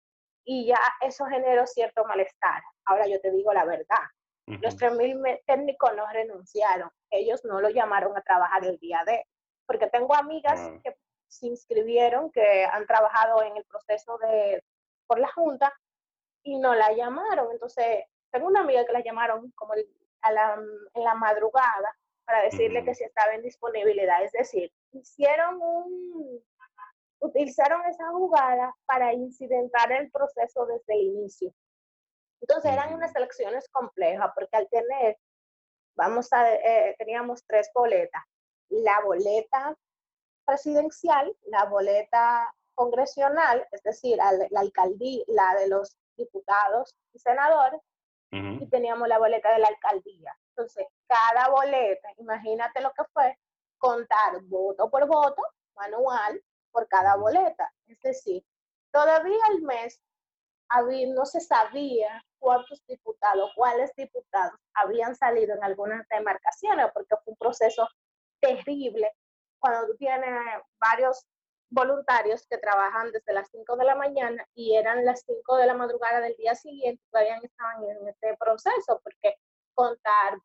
Y 0.45 0.67
ya 0.67 0.79
eso 1.01 1.27
generó 1.27 1.67
cierto 1.67 2.05
malestar. 2.05 2.63
Ahora 2.85 3.07
yo 3.07 3.21
te 3.21 3.31
digo 3.31 3.53
la 3.53 3.65
verdad. 3.65 4.05
Los 4.47 4.77
3.000 4.79 5.43
técnicos 5.45 5.91
no 5.97 6.07
renunciaron, 6.13 6.89
ellos 7.11 7.45
no 7.45 7.61
lo 7.61 7.69
llamaron 7.69 8.17
a 8.17 8.23
trabajar 8.23 8.65
el 8.65 8.79
día 8.79 9.03
de, 9.05 9.25
porque 9.67 9.89
tengo 9.89 10.15
amigas 10.15 10.61
ah. 10.61 10.79
que 10.85 10.97
se 11.27 11.49
inscribieron, 11.49 12.31
que 12.31 12.65
han 12.65 12.87
trabajado 12.87 13.43
en 13.43 13.57
el 13.57 13.65
proceso 13.65 14.17
de, 14.19 14.63
por 15.09 15.19
la 15.19 15.27
Junta 15.33 15.73
y 16.45 16.59
no 16.61 16.77
la 16.77 16.93
llamaron. 16.93 17.51
Entonces, 17.51 18.05
tengo 18.31 18.47
una 18.47 18.61
amiga 18.61 18.87
que 18.87 18.93
la 18.93 19.03
llamaron 19.03 19.51
como 19.57 19.75
a 20.23 20.33
la, 20.33 20.55
en 20.95 21.05
la 21.05 21.15
madrugada 21.15 21.97
para 22.25 22.43
decirle 22.43 22.85
que 22.85 22.95
si 22.95 23.03
estaba 23.03 23.35
en 23.35 23.43
disponibilidad. 23.43 24.23
Es 24.23 24.33
decir, 24.33 24.73
hicieron 24.93 25.61
un, 25.61 26.45
utilizaron 27.21 27.85
esa 27.87 28.09
jugada 28.11 28.75
para 28.87 29.13
incidentar 29.13 29.93
el 29.93 30.11
proceso 30.11 30.67
desde 30.67 30.95
el 30.95 31.03
inicio. 31.07 31.53
Entonces 32.41 32.73
eran 32.73 32.95
unas 32.95 33.15
elecciones 33.17 33.69
complejas 33.71 34.31
porque 34.35 34.57
al 34.57 34.69
tener, 34.69 35.19
vamos 35.97 36.33
a, 36.33 36.55
eh, 36.55 36.95
teníamos 36.99 37.45
tres 37.47 37.71
boletas. 37.75 38.23
La 38.69 39.01
boleta 39.05 39.77
presidencial, 40.45 41.35
la 41.47 41.65
boleta 41.65 42.53
congresional, 42.75 43.67
es 43.73 43.83
decir, 43.83 44.19
la 44.19 44.61
alcaldía, 44.61 45.25
la 45.29 45.55
de 45.55 45.69
los 45.69 45.97
diputados 46.17 46.95
y 47.13 47.19
senadores, 47.19 47.81
y 48.31 48.67
teníamos 48.69 49.09
la 49.09 49.19
boleta 49.19 49.51
de 49.53 49.61
la 49.61 49.69
alcaldía. 49.69 50.37
Entonces, 50.51 50.87
cada 51.07 51.49
boleta, 51.49 52.09
imagínate 52.19 52.83
lo 52.83 52.93
que 52.93 53.05
fue, 53.13 53.39
contar 53.79 54.43
voto 54.43 54.91
por 54.91 55.07
voto, 55.07 55.43
manual, 55.75 56.43
por 56.77 56.87
cada 56.89 57.17
boleta. 57.17 57.73
Es 57.87 57.99
decir, 58.03 58.45
todavía 58.93 59.41
el 59.51 59.63
mes 59.63 59.99
no 61.15 61.25
se 61.25 61.41
sabía 61.41 62.23
cuántos 62.39 62.85
diputados, 62.87 63.51
cuáles 63.57 63.95
diputados 63.97 64.61
habían 64.75 65.17
salido 65.17 65.55
en 65.55 65.65
algunas 65.65 66.07
demarcaciones, 66.09 66.89
porque 66.93 67.17
fue 67.25 67.33
un 67.33 67.39
proceso 67.39 67.89
terrible 68.41 69.11
cuando 69.59 69.87
tú 69.87 69.97
tienes 69.97 70.35
varios 70.79 71.25
voluntarios 71.71 72.47
que 72.47 72.59
trabajan 72.59 73.11
desde 73.11 73.33
las 73.33 73.49
5 73.51 73.75
de 73.77 73.85
la 73.85 73.95
mañana 73.95 74.47
y 74.55 74.77
eran 74.77 75.03
las 75.07 75.23
5 75.27 75.57
de 75.57 75.67
la 75.67 75.75
madrugada 75.75 76.21
del 76.21 76.37
día 76.37 76.55
siguiente, 76.55 77.03
todavía 77.11 77.41
estaban 77.43 77.85
en 77.85 78.07
este 78.07 78.37
proceso, 78.37 79.01
porque 79.03 79.37
contar, 79.73 80.39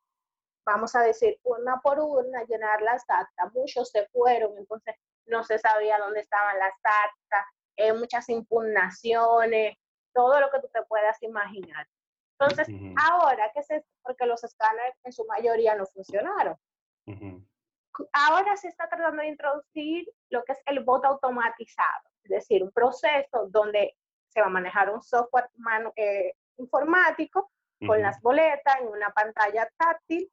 vamos 0.64 0.94
a 0.94 1.02
decir, 1.02 1.38
una 1.42 1.78
por 1.82 2.00
una, 2.00 2.42
llenar 2.44 2.80
las 2.80 3.04
actas, 3.06 3.52
muchos 3.52 3.90
se 3.90 4.06
fueron, 4.08 4.56
entonces 4.56 4.96
no 5.26 5.44
se 5.44 5.58
sabía 5.58 5.98
dónde 5.98 6.20
estaban 6.20 6.58
las 6.58 6.74
actas, 6.82 7.46
eh, 7.76 7.92
muchas 7.92 8.28
impugnaciones, 8.28 9.76
todo 10.12 10.40
lo 10.40 10.50
que 10.50 10.60
tú 10.60 10.68
te 10.72 10.82
puedas 10.84 11.22
imaginar. 11.22 11.86
Entonces, 12.38 12.68
ahora 13.08 13.50
que 13.54 13.62
se, 13.62 13.84
porque 14.02 14.26
los 14.26 14.42
escáneres 14.42 14.94
en 15.04 15.12
su 15.12 15.24
mayoría 15.26 15.74
no 15.74 15.86
funcionaron. 15.86 16.56
Ahora 18.12 18.56
se 18.56 18.68
está 18.68 18.88
tratando 18.88 19.22
de 19.22 19.28
introducir 19.28 20.08
lo 20.30 20.42
que 20.44 20.52
es 20.52 20.58
el 20.66 20.80
voto 20.80 21.08
automatizado, 21.08 22.08
es 22.24 22.30
decir, 22.30 22.62
un 22.62 22.72
proceso 22.72 23.48
donde 23.48 23.96
se 24.28 24.40
va 24.40 24.46
a 24.46 24.50
manejar 24.50 24.90
un 24.90 25.02
software 25.02 25.48
eh, 25.96 26.32
informático 26.56 27.50
con 27.86 28.00
las 28.00 28.20
boletas 28.22 28.80
en 28.80 28.88
una 28.88 29.10
pantalla 29.10 29.68
táctil, 29.76 30.30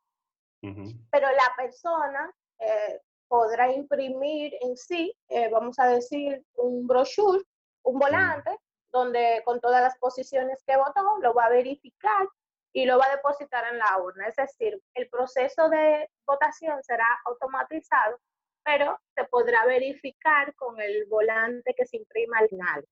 pero 0.62 1.28
la 1.32 1.54
persona 1.58 2.32
eh, 2.60 3.02
podrá 3.30 3.72
imprimir 3.72 4.54
en 4.62 4.76
sí, 4.76 5.16
eh, 5.30 5.50
vamos 5.50 5.80
a 5.80 5.88
decir, 5.88 6.44
un 6.56 6.86
brochure, 6.86 7.44
un 7.84 8.00
volante, 8.00 8.58
donde 8.92 9.42
con 9.46 9.62
todas 9.62 9.82
las 9.82 9.98
posiciones 10.00 10.62
que 10.66 10.76
votó, 10.76 11.20
lo 11.22 11.34
va 11.34 11.46
a 11.46 11.50
verificar 11.50 12.28
y 12.74 12.86
lo 12.86 12.98
va 12.98 13.06
a 13.06 13.16
depositar 13.16 13.72
en 13.72 13.78
la 13.78 13.98
urna. 14.00 14.28
Es 14.28 14.36
decir, 14.36 14.82
el 14.96 15.10
proceso 15.10 15.70
de 15.70 16.10
votación 16.26 16.84
será 16.84 17.06
automatizado, 17.26 18.20
pero 18.64 19.00
se 19.16 19.24
podrá 19.26 19.66
verificar 19.66 20.54
con 20.56 20.82
el 20.82 21.06
volante 21.06 21.74
que 21.76 21.86
se 21.86 21.98
imprima 21.98 22.40
al 22.40 22.50
final. 22.50 22.86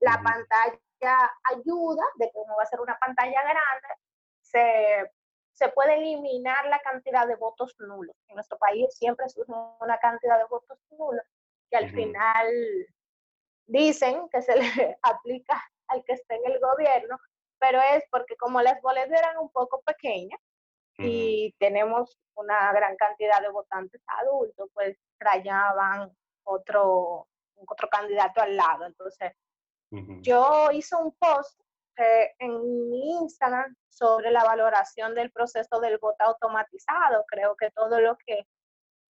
La 0.00 0.20
pantalla 0.22 1.30
ayuda, 1.52 2.04
de 2.16 2.30
cómo 2.32 2.56
va 2.56 2.62
a 2.62 2.66
ser 2.66 2.80
una 2.80 2.98
pantalla 2.98 3.42
grande, 3.42 3.88
se, 4.40 5.12
se 5.54 5.68
puede 5.68 5.94
eliminar 5.94 6.66
la 6.66 6.80
cantidad 6.80 7.26
de 7.26 7.36
votos 7.36 7.74
nulos. 7.78 8.14
En 8.28 8.34
nuestro 8.34 8.58
país 8.58 8.92
siempre 8.96 9.28
surge 9.28 9.52
una 9.80 9.98
cantidad 9.98 10.38
de 10.38 10.44
votos 10.50 10.78
nulos 10.90 11.24
que 11.70 11.76
al 11.76 11.90
final 11.90 12.52
dicen 13.66 14.28
que 14.30 14.42
se 14.42 14.56
le 14.88 14.98
aplica 15.02 15.62
al 15.88 16.04
que 16.04 16.14
esté 16.14 16.34
en 16.36 16.52
el 16.52 16.60
gobierno, 16.60 17.18
pero 17.58 17.80
es 17.80 18.04
porque 18.10 18.36
como 18.36 18.60
las 18.62 18.80
boletas 18.82 19.18
eran 19.18 19.38
un 19.38 19.50
poco 19.50 19.80
pequeñas 19.82 20.40
y 20.98 21.52
tenemos 21.58 22.16
una 22.36 22.72
gran 22.72 22.96
cantidad 22.96 23.40
de 23.40 23.48
votantes 23.48 24.00
adultos, 24.06 24.70
pues 24.72 24.96
trayaban 25.18 26.12
otro, 26.44 27.26
otro 27.66 27.88
candidato 27.88 28.40
al 28.40 28.56
lado. 28.56 28.86
Entonces, 28.86 29.32
yo 30.20 30.70
hice 30.72 30.94
un 30.96 31.12
post 31.12 31.60
eh, 31.96 32.34
en 32.38 32.90
mi 32.90 33.18
Instagram 33.20 33.74
sobre 33.88 34.30
la 34.30 34.44
valoración 34.44 35.14
del 35.14 35.30
proceso 35.30 35.80
del 35.80 35.98
voto 35.98 36.24
automatizado. 36.24 37.24
Creo 37.28 37.54
que 37.56 37.70
todo 37.70 38.00
lo 38.00 38.16
que 38.26 38.46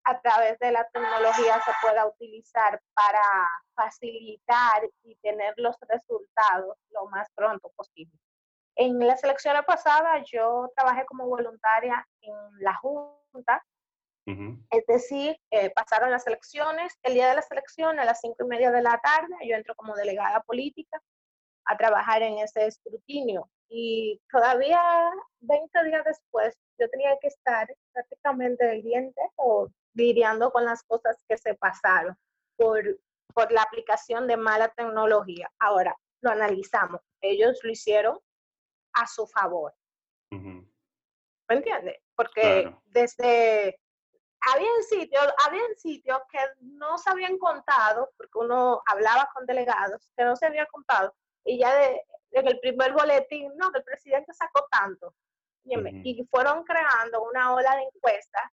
a 0.05 0.21
través 0.21 0.59
de 0.59 0.73
la 0.73 0.87
tecnología 0.89 1.61
se 1.63 1.71
pueda 1.81 2.07
utilizar 2.07 2.81
para 2.95 3.23
facilitar 3.75 4.83
y 5.05 5.15
tener 5.17 5.55
los 5.57 5.77
resultados 5.89 6.77
lo 6.91 7.07
más 7.07 7.29
pronto 7.35 7.71
posible. 7.77 8.19
En 8.75 8.99
las 9.07 9.23
elecciones 9.23 9.63
pasadas 9.65 10.29
yo 10.31 10.71
trabajé 10.75 11.05
como 11.07 11.27
voluntaria 11.27 12.07
en 12.23 12.35
la 12.61 12.75
Junta, 12.75 13.65
es 14.25 14.87
decir, 14.87 15.37
eh, 15.51 15.71
pasaron 15.71 16.11
las 16.11 16.27
elecciones, 16.29 16.97
el 17.03 17.15
día 17.15 17.29
de 17.29 17.35
las 17.35 17.51
elecciones 17.51 18.01
a 18.01 18.05
las 18.05 18.21
cinco 18.21 18.45
y 18.45 18.47
media 18.47 18.71
de 18.71 18.81
la 18.81 18.99
tarde 18.99 19.35
yo 19.45 19.57
entro 19.57 19.75
como 19.75 19.97
delegada 19.97 20.41
política 20.43 21.03
a 21.65 21.77
trabajar 21.77 22.23
en 22.23 22.39
ese 22.39 22.67
escrutinio 22.67 23.49
y 23.75 24.21
todavía 24.31 25.11
20 25.41 25.85
días 25.85 26.05
después 26.05 26.55
yo 26.79 26.89
tenía 26.91 27.17
que 27.21 27.29
estar 27.29 27.67
prácticamente 27.93 28.71
el 28.71 28.83
diente 28.83 29.21
o 29.37 29.69
lidiando 29.95 30.51
con 30.51 30.67
las 30.67 30.83
cosas 30.83 31.17
que 31.27 31.39
se 31.39 31.55
pasaron 31.55 32.15
por, 32.57 32.85
por 33.33 33.51
la 33.51 33.63
aplicación 33.63 34.27
de 34.27 34.37
mala 34.37 34.69
tecnología. 34.69 35.51
Ahora, 35.59 35.97
lo 36.21 36.31
analizamos. 36.31 37.01
Ellos 37.23 37.59
lo 37.63 37.71
hicieron 37.71 38.19
a 38.93 39.07
su 39.07 39.27
favor. 39.27 39.75
¿Me 40.31 41.57
entiendes? 41.57 41.99
Porque 42.15 42.75
desde 42.87 43.79
había 44.53 44.69
sitios, 44.89 45.27
había 45.47 45.63
sitios 45.77 46.21
que 46.31 46.39
no 46.61 46.99
se 46.99 47.11
habían 47.11 47.39
contado, 47.39 48.11
porque 48.17 48.39
uno 48.39 48.83
hablaba 48.87 49.31
con 49.35 49.47
delegados, 49.47 50.11
que 50.17 50.25
no 50.25 50.37
se 50.37 50.47
había 50.47 50.67
contado, 50.67 51.15
y 51.45 51.59
ya 51.59 51.75
de, 51.75 52.03
en 52.33 52.49
el 52.49 52.59
primer 52.61 52.93
boletín, 52.93 53.53
no, 53.57 53.71
que 53.71 53.79
el 53.79 53.85
presidente 53.85 54.33
sacó 54.33 54.67
tanto. 54.71 55.15
Y 55.65 56.25
fueron 56.25 56.65
creando 56.65 57.23
una 57.23 57.55
ola 57.55 57.77
de 57.77 57.83
encuestas 57.83 58.51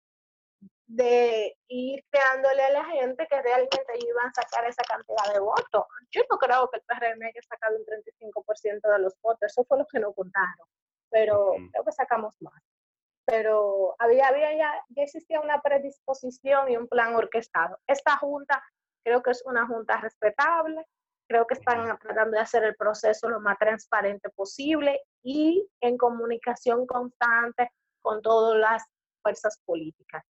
de 0.87 1.57
ir 1.67 2.03
creándole 2.09 2.63
a 2.63 2.71
la 2.71 2.85
gente 2.85 3.27
que 3.27 3.41
realmente 3.41 3.93
iban 3.99 4.27
a 4.27 4.33
sacar 4.33 4.65
esa 4.65 4.83
cantidad 4.83 5.33
de 5.33 5.39
votos. 5.39 5.85
Yo 6.11 6.21
no 6.29 6.37
creo 6.37 6.69
que 6.69 6.77
el 6.77 6.83
PRM 6.83 7.23
haya 7.23 7.41
sacado 7.47 7.77
un 7.77 7.85
35% 7.85 8.81
de 8.81 8.99
los 8.99 9.13
votos, 9.21 9.51
eso 9.51 9.65
fue 9.65 9.77
lo 9.77 9.85
que 9.85 9.99
no 9.99 10.13
contaron, 10.13 10.67
pero 11.09 11.55
creo 11.71 11.83
que 11.83 11.91
sacamos 11.91 12.33
más. 12.39 12.61
Pero 13.25 13.95
había, 13.99 14.27
había 14.27 14.55
ya, 14.55 14.85
ya 14.89 15.03
existía 15.03 15.41
una 15.41 15.61
predisposición 15.61 16.71
y 16.71 16.77
un 16.77 16.87
plan 16.87 17.13
orquestado. 17.15 17.77
Esta 17.85 18.15
junta 18.17 18.63
creo 19.03 19.21
que 19.21 19.31
es 19.31 19.43
una 19.45 19.67
junta 19.67 19.99
respetable, 19.99 20.85
creo 21.27 21.45
que 21.45 21.55
están 21.55 21.97
tratando 21.99 22.37
de 22.37 22.43
hacer 22.43 22.63
el 22.63 22.75
proceso 22.75 23.29
lo 23.29 23.39
más 23.39 23.57
transparente 23.57 24.29
posible 24.29 25.01
y 25.23 25.67
en 25.81 25.97
comunicación 25.97 26.85
constante 26.87 27.71
con 28.01 28.21
todas 28.21 28.57
las 28.57 28.83
fuerzas 29.21 29.61
políticas. 29.65 30.23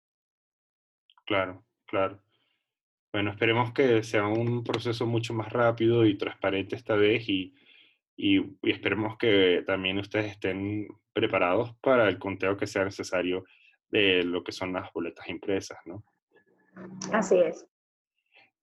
Claro, 1.26 1.66
claro. 1.86 2.22
Bueno, 3.12 3.32
esperemos 3.32 3.74
que 3.74 4.04
sea 4.04 4.28
un 4.28 4.64
proceso 4.64 5.06
mucho 5.06 5.34
más 5.34 5.52
rápido 5.52 6.06
y 6.06 6.18
transparente 6.18 6.76
esta 6.76 6.96
vez 6.96 7.28
y, 7.30 7.54
y, 8.18 8.58
esperemos 8.64 9.18
que 9.18 9.64
también 9.66 10.00
ustedes 10.00 10.32
estén 10.32 10.88
preparados 11.14 11.76
para 11.82 12.08
el 12.10 12.20
conteo 12.20 12.58
que 12.58 12.68
sea 12.68 12.84
necesario 12.84 13.46
de 13.90 14.24
lo 14.24 14.44
que 14.44 14.52
son 14.52 14.74
las 14.74 14.92
boletas 14.92 15.28
impresas, 15.30 15.78
¿no? 15.86 16.04
Así 17.14 17.40
es. 17.40 17.66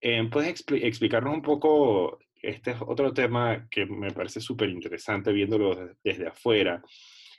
Eh, 0.05 0.29
¿Puedes 0.31 0.65
explicarnos 0.69 1.33
un 1.33 1.43
poco, 1.43 2.19
este 2.43 2.73
es 2.73 2.77
otro 2.81 3.13
tema 3.15 3.69
que 3.71 3.87
me 3.87 4.11
parece 4.11 4.41
súper 4.41 4.69
interesante 4.69 5.33
viéndolo 5.33 5.95
desde 6.03 6.27
afuera, 6.27 6.83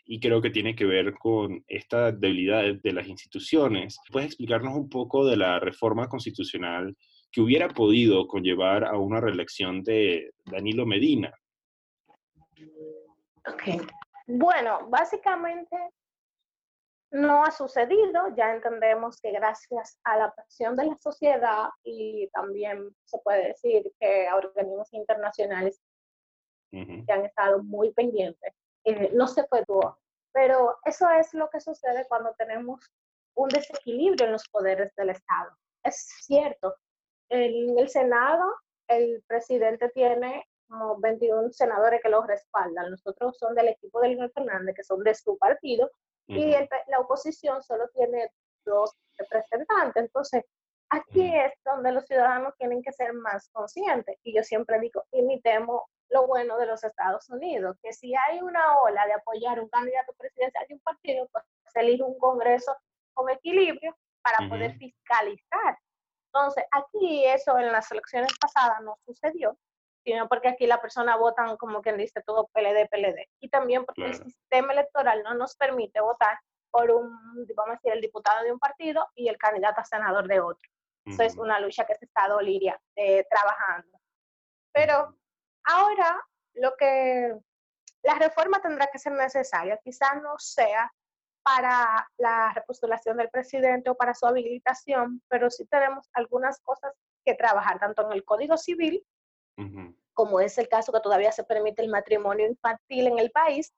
y 0.06 0.20
creo 0.22 0.42
que 0.42 0.50
tiene 0.50 0.74
que 0.74 0.86
ver 0.86 1.14
con 1.14 1.64
esta 1.68 2.14
debilidad 2.14 2.64
de 2.76 2.94
las 2.94 3.08
instituciones. 3.08 4.00
¿Puedes 4.12 4.28
explicarnos 4.28 4.76
un 4.76 4.90
poco 4.90 5.26
de 5.26 5.36
la 5.36 5.60
reforma 5.60 6.08
constitucional 6.08 6.96
que 7.32 7.42
hubiera 7.42 7.68
podido 7.68 8.28
conllevar 8.28 8.86
a 8.86 8.98
una 8.98 9.20
reelección 9.20 9.84
de 9.84 10.32
Danilo 10.46 10.86
Medina? 10.86 11.34
Ok. 13.46 13.86
Bueno, 14.28 14.88
básicamente 14.90 15.76
no 17.14 17.46
ha 17.46 17.52
sucedido. 17.52 18.28
Ya 18.36 18.54
entendemos 18.54 19.22
que 19.22 19.32
gracias 19.32 20.00
a 20.04 20.18
la 20.18 20.34
presión 20.34 20.76
de 20.76 20.86
la 20.86 20.98
sociedad 20.98 21.70
y 21.84 22.28
también 22.34 22.90
se 23.06 23.20
puede 23.20 23.50
decir 23.50 23.92
que 24.00 24.28
a 24.28 24.36
organismos 24.36 24.92
internacionales 24.94 25.82
que 26.72 27.14
han 27.14 27.24
estado 27.24 27.62
muy 27.62 27.94
pendientes, 27.94 28.52
eh, 28.84 29.12
no 29.14 29.28
se 29.28 29.42
efectuó. 29.42 30.00
Pero 30.32 30.78
eso 30.86 31.08
es 31.12 31.32
lo 31.36 31.48
que 31.52 31.60
sucede 31.60 32.08
cuando 32.08 32.34
tenemos 32.36 32.92
un 33.36 33.50
desequilibrio 33.50 34.26
en 34.26 34.32
los 34.32 34.50
poderes 34.50 34.94
del 34.96 35.12
Estado. 35.12 35.52
Es 35.84 36.08
cierto, 36.26 36.76
en 37.30 37.78
el 37.78 37.90
Senado 37.90 38.44
el 38.88 39.24
presidente 39.28 39.90
tiene 39.90 40.48
como 40.68 41.00
21 41.00 41.52
senadores 41.52 42.02
que 42.02 42.10
lo 42.10 42.24
respaldan. 42.24 42.90
Los 42.90 43.06
otros 43.06 43.38
son 43.38 43.54
del 43.54 43.68
equipo 43.68 44.02
de 44.02 44.10
Leonel 44.10 44.32
Fernández, 44.32 44.76
que 44.76 44.84
son 44.84 45.04
de 45.04 45.14
su 45.14 45.38
partido, 45.38 45.92
y 46.28 46.52
la 46.88 47.00
oposición 47.00 47.62
solo 47.62 47.88
tiene 47.90 48.32
dos 48.66 48.96
representantes. 49.18 50.04
Entonces, 50.04 50.44
aquí 50.90 51.36
es 51.36 51.52
donde 51.66 51.92
los 51.92 52.06
ciudadanos 52.06 52.54
tienen 52.58 52.82
que 52.82 52.92
ser 52.92 53.14
más 53.14 53.50
conscientes. 53.50 54.18
Y 54.24 54.36
yo 54.36 54.44
siempre 54.44 54.80
digo, 54.80 55.04
imitemos 55.12 55.82
lo 56.10 56.28
bueno 56.28 56.58
de 56.58 56.68
los 56.68 56.84
Estados 56.84 57.28
Unidos, 57.30 57.78
que 57.82 57.92
si 57.94 58.14
hay 58.16 58.42
una 58.42 58.80
ola 58.80 59.06
de 59.08 59.14
apoyar 59.14 59.60
un 59.60 59.70
candidato 59.70 60.14
presidencial 60.14 60.66
de 60.68 60.76
un 60.76 60.82
partido, 60.82 61.28
pues 61.32 61.44
se 61.74 61.80
elige 61.80 62.04
un 62.04 62.18
Congreso 62.20 62.76
con 63.14 63.30
equilibrio 63.30 63.96
para 64.22 64.48
poder 64.48 64.76
fiscalizar. 64.78 65.78
Entonces, 66.28 66.64
aquí 66.72 67.26
eso 67.26 67.58
en 67.58 67.72
las 67.72 67.92
elecciones 67.92 68.32
pasadas 68.40 68.82
no 68.82 68.98
sucedió, 69.06 69.58
sino 70.04 70.28
porque 70.28 70.50
aquí 70.50 70.68
la 70.68 70.82
persona 70.82 71.16
votan 71.16 71.58
como 71.58 71.82
quien 71.82 71.98
dice 71.98 72.22
todo 72.26 72.50
PLD, 72.54 72.88
PLD. 72.90 73.28
Y 73.40 73.50
también 73.50 73.86
porque 73.86 74.06
el 74.06 74.16
sistema 74.16 74.74
electoral 74.74 75.24
no 75.24 75.34
nos 75.34 75.56
permite 75.56 76.02
votar 76.02 76.40
por 76.72 76.92
un, 76.92 77.12
vamos 77.56 77.70
a 77.70 77.74
decir, 77.74 77.94
el 77.94 78.02
diputado 78.02 78.44
de 78.44 78.52
un 78.52 78.60
partido 78.60 79.08
y 79.16 79.28
el 79.28 79.38
candidato 79.38 79.82
a 79.82 79.86
senador 79.86 80.28
de 80.28 80.40
otro. 80.40 80.70
Eso 81.06 81.24
es 81.24 81.38
una 81.38 81.60
lucha 81.60 81.86
que 81.86 81.96
se 81.96 82.06
está 82.06 82.28
Liria 82.42 82.80
eh, 82.96 83.26
trabajando. 83.30 84.00
Pero 84.72 85.18
Ahora, 85.66 86.20
lo 86.56 86.76
que 86.78 87.34
la 88.04 88.16
reforma 88.16 88.62
tendrá 88.62 88.88
que 88.88 89.00
ser 89.00 89.14
necesaria, 89.14 89.80
quizás 89.84 90.22
no 90.22 90.36
sea 90.38 90.92
para 91.42 92.08
la 92.18 92.54
repostulación 92.54 93.18
del 93.18 93.30
presidente 93.30 93.90
o 93.90 93.96
para 93.96 94.14
su 94.14 94.26
habilitación, 94.26 95.22
pero 95.30 95.50
sí 95.50 95.66
tenemos 95.66 96.10
algunas 96.14 96.60
cosas 96.62 96.94
que 97.26 97.36
trabajar, 97.36 97.80
tanto 97.80 98.06
en 98.06 98.14
el 98.14 98.26
Código 98.26 98.58
Civil, 98.58 99.06
como 100.14 100.40
es 100.40 100.58
el 100.58 100.68
caso 100.68 100.92
que 100.92 101.00
todavía 101.00 101.32
se 101.32 101.44
permite 101.44 101.82
el 101.82 101.90
matrimonio 101.90 102.48
infantil 102.48 103.08
en 103.08 103.20
el 103.20 103.32
país, 103.32 103.74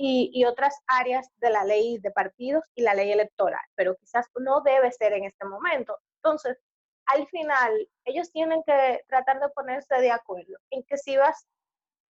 y, 0.00 0.30
y, 0.32 0.44
otras 0.44 0.76
áreas 0.86 1.28
de 1.38 1.50
la 1.50 1.64
ley 1.64 1.98
de 1.98 2.12
partidos 2.12 2.62
y 2.76 2.82
la 2.82 2.94
ley 2.94 3.10
electoral, 3.10 3.60
pero 3.74 3.96
quizás 3.96 4.26
no 4.38 4.60
debe 4.60 4.92
ser 4.92 5.12
en 5.12 5.24
este 5.24 5.44
momento. 5.44 5.98
Entonces, 6.22 6.56
al 7.08 7.26
final 7.28 7.88
ellos 8.04 8.30
tienen 8.30 8.62
que 8.64 9.02
tratar 9.08 9.40
de 9.40 9.48
ponerse 9.50 9.96
de 9.96 10.10
acuerdo 10.10 10.56
en 10.70 10.82
que 10.84 10.96
si 10.98 11.16
vas 11.16 11.46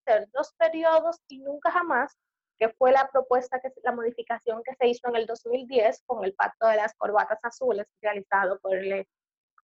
a 0.06 0.12
ser 0.12 0.28
dos 0.32 0.54
periodos 0.56 1.20
y 1.28 1.40
nunca 1.40 1.70
jamás, 1.70 2.16
que 2.58 2.68
fue 2.70 2.92
la 2.92 3.08
propuesta, 3.08 3.60
que 3.60 3.70
la 3.82 3.92
modificación 3.92 4.62
que 4.62 4.74
se 4.76 4.86
hizo 4.86 5.08
en 5.08 5.16
el 5.16 5.26
2010 5.26 6.04
con 6.06 6.24
el 6.24 6.34
pacto 6.34 6.68
de 6.68 6.76
las 6.76 6.94
corbatas 6.94 7.38
azules 7.42 7.86
realizado 8.00 8.58
por 8.60 8.78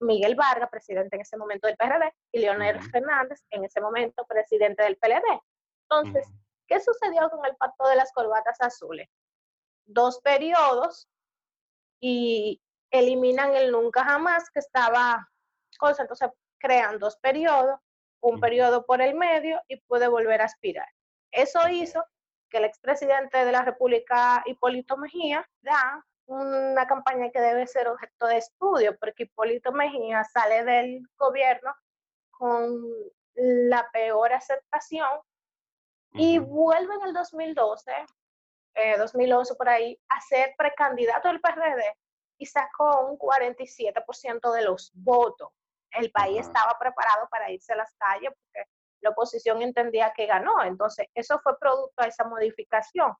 Miguel 0.00 0.34
Vargas, 0.34 0.70
presidente 0.70 1.16
en 1.16 1.22
ese 1.22 1.36
momento 1.36 1.66
del 1.66 1.76
PRD, 1.76 2.12
y 2.32 2.40
Leonel 2.40 2.82
Fernández, 2.90 3.42
en 3.50 3.64
ese 3.64 3.80
momento 3.80 4.26
presidente 4.26 4.82
del 4.82 4.96
PLD. 4.96 5.40
Entonces, 5.88 6.26
¿qué 6.66 6.80
sucedió 6.80 7.30
con 7.30 7.44
el 7.46 7.56
pacto 7.56 7.88
de 7.88 7.96
las 7.96 8.12
corbatas 8.12 8.60
azules? 8.60 9.08
Dos 9.84 10.20
periodos 10.20 11.08
y 12.00 12.60
eliminan 12.90 13.54
el 13.54 13.70
nunca 13.70 14.04
jamás 14.04 14.50
que 14.50 14.60
estaba 14.60 15.28
cosa, 15.78 16.02
entonces 16.02 16.30
crean 16.58 16.98
dos 16.98 17.16
periodos, 17.18 17.78
un 18.20 18.40
periodo 18.40 18.84
por 18.86 19.02
el 19.02 19.14
medio 19.14 19.60
y 19.68 19.76
puede 19.82 20.08
volver 20.08 20.40
a 20.40 20.46
aspirar. 20.46 20.88
Eso 21.30 21.68
hizo 21.68 22.04
que 22.48 22.58
el 22.58 22.64
expresidente 22.64 23.44
de 23.44 23.52
la 23.52 23.62
República, 23.62 24.42
Hipólito 24.46 24.96
Mejía, 24.96 25.48
da 25.60 26.04
una 26.26 26.86
campaña 26.86 27.30
que 27.30 27.40
debe 27.40 27.66
ser 27.66 27.88
objeto 27.88 28.26
de 28.26 28.38
estudio, 28.38 28.96
porque 28.98 29.24
Hipólito 29.24 29.72
Mejía 29.72 30.24
sale 30.24 30.64
del 30.64 31.02
gobierno 31.16 31.74
con 32.30 32.82
la 33.34 33.88
peor 33.92 34.32
aceptación 34.32 35.08
y 36.12 36.38
vuelve 36.38 36.94
en 36.94 37.02
el 37.02 37.12
2012, 37.12 37.92
2011 38.98 39.52
eh, 39.52 39.56
por 39.56 39.68
ahí, 39.68 40.00
a 40.08 40.20
ser 40.20 40.54
precandidato 40.56 41.28
del 41.28 41.40
PRD 41.40 41.94
y 42.38 42.46
sacó 42.46 43.06
un 43.06 43.18
47% 43.18 44.52
de 44.52 44.62
los 44.62 44.90
votos. 44.94 45.50
El 45.90 46.10
país 46.10 46.40
estaba 46.40 46.78
preparado 46.78 47.28
para 47.30 47.50
irse 47.50 47.72
a 47.72 47.76
las 47.76 47.94
calles 47.96 48.30
porque 48.30 48.68
la 49.00 49.10
oposición 49.10 49.62
entendía 49.62 50.12
que 50.14 50.26
ganó. 50.26 50.62
Entonces, 50.64 51.06
eso 51.14 51.38
fue 51.40 51.58
producto 51.58 52.02
de 52.02 52.08
esa 52.08 52.24
modificación. 52.24 53.14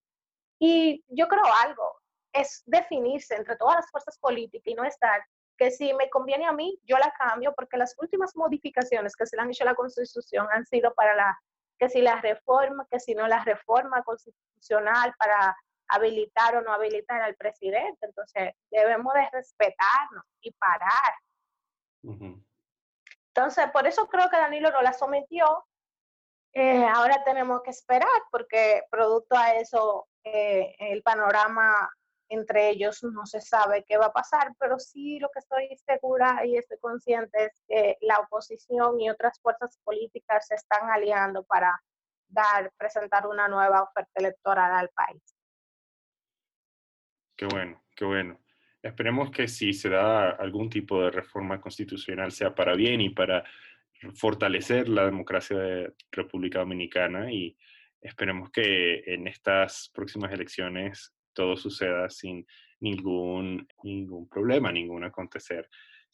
Y 0.58 1.04
yo 1.08 1.28
creo 1.28 1.44
algo, 1.62 2.00
es 2.38 2.62
definirse 2.66 3.34
entre 3.34 3.56
todas 3.56 3.76
las 3.76 3.90
fuerzas 3.90 4.18
políticas 4.18 4.66
y 4.66 4.74
no 4.74 4.84
estar 4.84 5.22
que 5.56 5.70
si 5.70 5.92
me 5.94 6.10
conviene 6.10 6.46
a 6.46 6.52
mí, 6.52 6.78
yo 6.84 6.98
la 6.98 7.12
cambio, 7.18 7.54
porque 7.54 7.76
las 7.76 7.94
últimas 7.98 8.36
modificaciones 8.36 9.16
que 9.16 9.26
se 9.26 9.36
le 9.36 9.42
han 9.42 9.50
hecho 9.50 9.64
a 9.64 9.68
la 9.68 9.74
Constitución 9.74 10.46
han 10.52 10.66
sido 10.66 10.94
para 10.94 11.14
la, 11.14 11.38
que 11.78 11.88
si 11.88 12.00
la 12.00 12.20
reforma, 12.20 12.86
que 12.90 13.00
si 13.00 13.14
no 13.14 13.26
la 13.26 13.42
reforma 13.44 14.02
constitucional 14.02 15.14
para 15.18 15.56
habilitar 15.88 16.56
o 16.56 16.62
no 16.62 16.72
habilitar 16.72 17.22
al 17.22 17.36
presidente. 17.36 18.06
Entonces, 18.06 18.52
debemos 18.70 19.14
de 19.14 19.28
respetarnos 19.32 20.24
y 20.40 20.52
parar. 20.52 21.14
Entonces, 23.34 23.70
por 23.72 23.86
eso 23.86 24.08
creo 24.08 24.28
que 24.30 24.36
Danilo 24.36 24.70
no 24.70 24.82
la 24.82 24.92
sometió. 24.92 25.66
Eh, 26.52 26.86
ahora 26.86 27.22
tenemos 27.24 27.62
que 27.62 27.70
esperar, 27.70 28.08
porque 28.30 28.82
producto 28.90 29.36
a 29.36 29.54
eso, 29.54 30.08
eh, 30.24 30.74
el 30.78 31.02
panorama 31.02 31.90
entre 32.28 32.70
ellos 32.70 33.02
no 33.04 33.26
se 33.26 33.40
sabe 33.40 33.84
qué 33.86 33.96
va 33.96 34.06
a 34.06 34.12
pasar, 34.12 34.52
pero 34.58 34.78
sí 34.78 35.18
lo 35.18 35.28
que 35.30 35.38
estoy 35.38 35.68
segura 35.86 36.44
y 36.44 36.56
estoy 36.56 36.78
consciente 36.78 37.46
es 37.46 37.62
que 37.68 37.96
la 38.00 38.18
oposición 38.18 39.00
y 39.00 39.10
otras 39.10 39.38
fuerzas 39.40 39.78
políticas 39.84 40.46
se 40.46 40.56
están 40.56 40.90
aliando 40.90 41.44
para 41.44 41.80
dar, 42.28 42.72
presentar 42.76 43.26
una 43.26 43.48
nueva 43.48 43.82
oferta 43.82 44.12
electoral 44.16 44.72
al 44.72 44.88
país. 44.90 45.22
Qué 47.36 47.46
bueno, 47.46 47.84
qué 47.94 48.04
bueno. 48.04 48.40
Esperemos 48.82 49.30
que 49.30 49.48
si 49.48 49.72
se 49.72 49.88
da 49.88 50.30
algún 50.30 50.70
tipo 50.70 51.02
de 51.02 51.10
reforma 51.10 51.60
constitucional 51.60 52.32
sea 52.32 52.54
para 52.54 52.74
bien 52.74 53.00
y 53.00 53.10
para 53.10 53.44
fortalecer 54.14 54.88
la 54.88 55.04
democracia 55.04 55.56
de 55.56 55.94
República 56.10 56.60
Dominicana 56.60 57.32
y 57.32 57.56
esperemos 58.00 58.50
que 58.50 59.02
en 59.06 59.26
estas 59.26 59.90
próximas 59.92 60.32
elecciones 60.32 61.15
todo 61.36 61.56
suceda 61.56 62.10
sin 62.10 62.44
ningún, 62.80 63.68
ningún 63.84 64.28
problema, 64.28 64.72
ningún 64.72 65.04
acontecer 65.04 65.68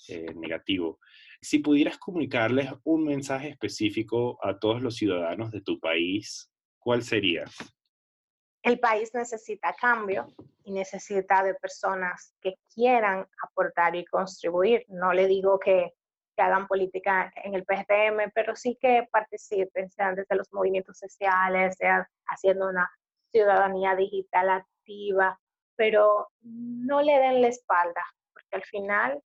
eh, 0.09 0.35
negativo. 0.35 0.99
Si 1.41 1.61
pudieras 1.61 1.97
comunicarles 1.97 2.71
un 2.85 3.05
mensaje 3.05 3.49
específico 3.49 4.39
a 4.43 4.59
todos 4.59 4.83
los 4.83 4.97
ciudadanos 4.97 5.51
de 5.53 5.61
tu 5.61 5.79
país, 5.79 6.51
¿cuál 6.79 7.03
sería? 7.03 7.45
El 8.63 8.79
país 8.79 9.13
necesita 9.15 9.75
cambio 9.81 10.27
y 10.65 10.73
necesita 10.73 11.43
de 11.43 11.55
personas 11.55 12.35
que 12.41 12.55
quieran 12.73 13.27
aportar 13.45 13.97
y 13.97 14.05
contribuir. 14.05 14.85
No 14.89 15.13
le 15.13 15.27
digo 15.27 15.59
que, 15.59 15.93
hagan 16.39 16.67
política 16.67 17.33
en 17.45 17.55
el 17.55 17.63
PSDM, 17.65 18.33
pero 18.35 18.57
sí 18.57 18.77
que 18.81 19.07
participen, 19.13 19.89
sean 19.93 20.17
desde 20.17 20.35
los 20.35 20.53
movimientos 20.53 20.99
sociales, 20.99 21.77
sean 21.79 22.05
haciendo 22.27 22.69
una 22.69 22.91
ciudadanía 23.31 23.95
digital 23.95 24.65
activa, 24.83 25.39
pero 25.77 26.29
no 26.43 27.03
le 27.03 27.19
den 27.19 27.43
la 27.43 27.49
espalda, 27.49 28.05
porque 28.33 28.57
al 28.57 28.65
final 28.65 29.23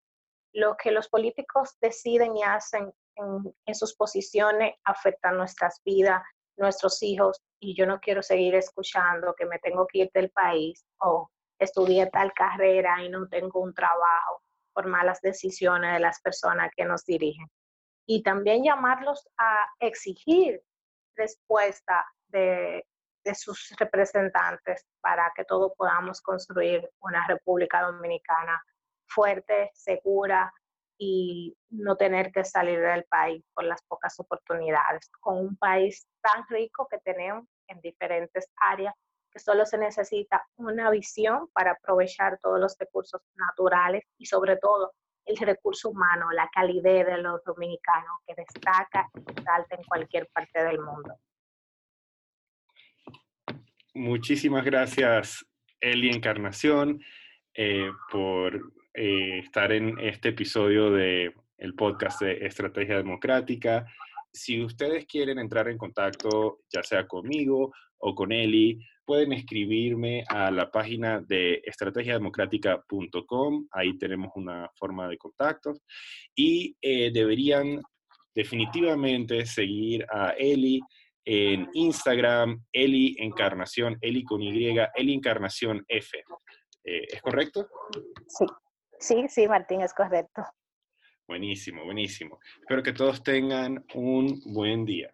lo 0.52 0.76
que 0.76 0.90
los 0.90 1.08
políticos 1.08 1.76
deciden 1.80 2.36
y 2.36 2.42
hacen 2.42 2.92
en, 3.16 3.74
sus 3.74 3.94
posiciones 3.94 4.74
afecta 4.84 5.32
nuestras 5.32 5.80
vidas, 5.84 6.22
nuestros 6.56 7.02
hijos, 7.02 7.42
y 7.60 7.74
yo 7.74 7.86
no 7.86 8.00
quiero 8.00 8.22
seguir 8.22 8.54
escuchando 8.54 9.34
que 9.34 9.46
me 9.46 9.58
tengo 9.58 9.86
que 9.86 10.00
ir 10.00 10.10
del 10.12 10.30
país 10.30 10.84
o 11.00 11.30
estudié 11.58 12.06
tal 12.10 12.32
carrera 12.34 13.02
y 13.02 13.08
no 13.08 13.26
tengo 13.28 13.60
un 13.60 13.74
trabajo 13.74 14.42
por 14.74 14.86
malas 14.86 15.20
decisiones 15.22 15.94
de 15.94 16.00
las 16.00 16.20
personas 16.20 16.70
que 16.76 16.84
nos 16.84 17.04
dirigen. 17.04 17.50
Y 18.06 18.22
también 18.22 18.62
llamarlos 18.62 19.26
a 19.38 19.66
exigir 19.80 20.62
respuesta 21.16 22.04
de, 22.28 22.86
de 23.26 23.34
sus 23.34 23.74
representantes 23.78 24.86
para 25.00 25.32
que 25.34 25.44
todos 25.44 25.72
podamos 25.76 26.20
construir 26.22 26.88
una 27.00 27.26
República 27.26 27.82
Dominicana 27.82 28.62
fuerte, 29.06 29.70
segura 29.74 30.52
y 30.96 31.56
no 31.70 31.96
tener 31.96 32.32
que 32.32 32.44
salir 32.44 32.80
del 32.80 33.04
país 33.04 33.44
por 33.52 33.64
las 33.64 33.82
pocas 33.82 34.18
oportunidades, 34.20 35.10
con 35.20 35.38
un 35.38 35.56
país 35.56 36.06
tan 36.22 36.46
rico 36.48 36.86
que 36.88 36.98
tenemos 36.98 37.44
en 37.66 37.80
diferentes 37.80 38.48
áreas 38.60 38.94
que 39.30 39.40
solo 39.40 39.66
se 39.66 39.76
necesita 39.76 40.46
una 40.56 40.88
visión 40.90 41.48
para 41.52 41.72
aprovechar 41.72 42.38
todos 42.40 42.60
los 42.60 42.76
recursos 42.78 43.20
naturales 43.34 44.04
y 44.18 44.26
sobre 44.26 44.56
todo 44.56 44.92
el 45.26 45.36
recurso 45.36 45.90
humano, 45.90 46.30
la 46.32 46.48
calidad 46.54 47.04
de 47.04 47.18
los 47.18 47.42
dominicanos 47.44 48.20
que 48.24 48.34
destaca 48.36 49.10
y 49.14 49.42
salta 49.42 49.74
en 49.74 49.82
cualquier 49.82 50.28
parte 50.32 50.62
del 50.64 50.80
mundo. 50.80 51.18
Muchísimas 53.96 54.62
gracias, 54.62 55.42
Eli 55.80 56.10
Encarnación, 56.10 57.00
eh, 57.54 57.90
por 58.12 58.74
eh, 58.92 59.38
estar 59.38 59.72
en 59.72 59.98
este 59.98 60.28
episodio 60.28 60.90
del 60.90 61.32
el 61.56 61.74
podcast 61.74 62.20
de 62.20 62.44
Estrategia 62.44 62.98
Democrática. 62.98 63.86
Si 64.30 64.62
ustedes 64.62 65.06
quieren 65.06 65.38
entrar 65.38 65.68
en 65.68 65.78
contacto, 65.78 66.58
ya 66.70 66.82
sea 66.82 67.06
conmigo 67.06 67.72
o 67.96 68.14
con 68.14 68.32
Eli, 68.32 68.78
pueden 69.02 69.32
escribirme 69.32 70.24
a 70.28 70.50
la 70.50 70.70
página 70.70 71.22
de 71.22 71.62
estrategiademocrática.com. 71.64 73.68
Ahí 73.70 73.96
tenemos 73.96 74.30
una 74.34 74.70
forma 74.74 75.08
de 75.08 75.16
contacto. 75.16 75.72
Y 76.34 76.76
eh, 76.82 77.10
deberían 77.14 77.80
definitivamente 78.34 79.46
seguir 79.46 80.04
a 80.12 80.34
Eli 80.38 80.82
en 81.26 81.68
Instagram, 81.74 82.64
Eli 82.72 83.16
Encarnación, 83.18 83.98
Eli 84.00 84.22
con 84.22 84.40
Y, 84.40 84.78
Eli 84.94 85.12
Encarnación 85.12 85.84
F. 85.88 86.16
Eh, 86.84 87.06
¿Es 87.12 87.20
correcto? 87.20 87.68
Sí, 88.28 88.46
sí, 89.00 89.26
sí, 89.28 89.48
Martín, 89.48 89.82
es 89.82 89.92
correcto. 89.92 90.44
Buenísimo, 91.26 91.84
buenísimo. 91.84 92.38
Espero 92.60 92.82
que 92.84 92.92
todos 92.92 93.24
tengan 93.24 93.84
un 93.94 94.40
buen 94.46 94.84
día. 94.84 95.12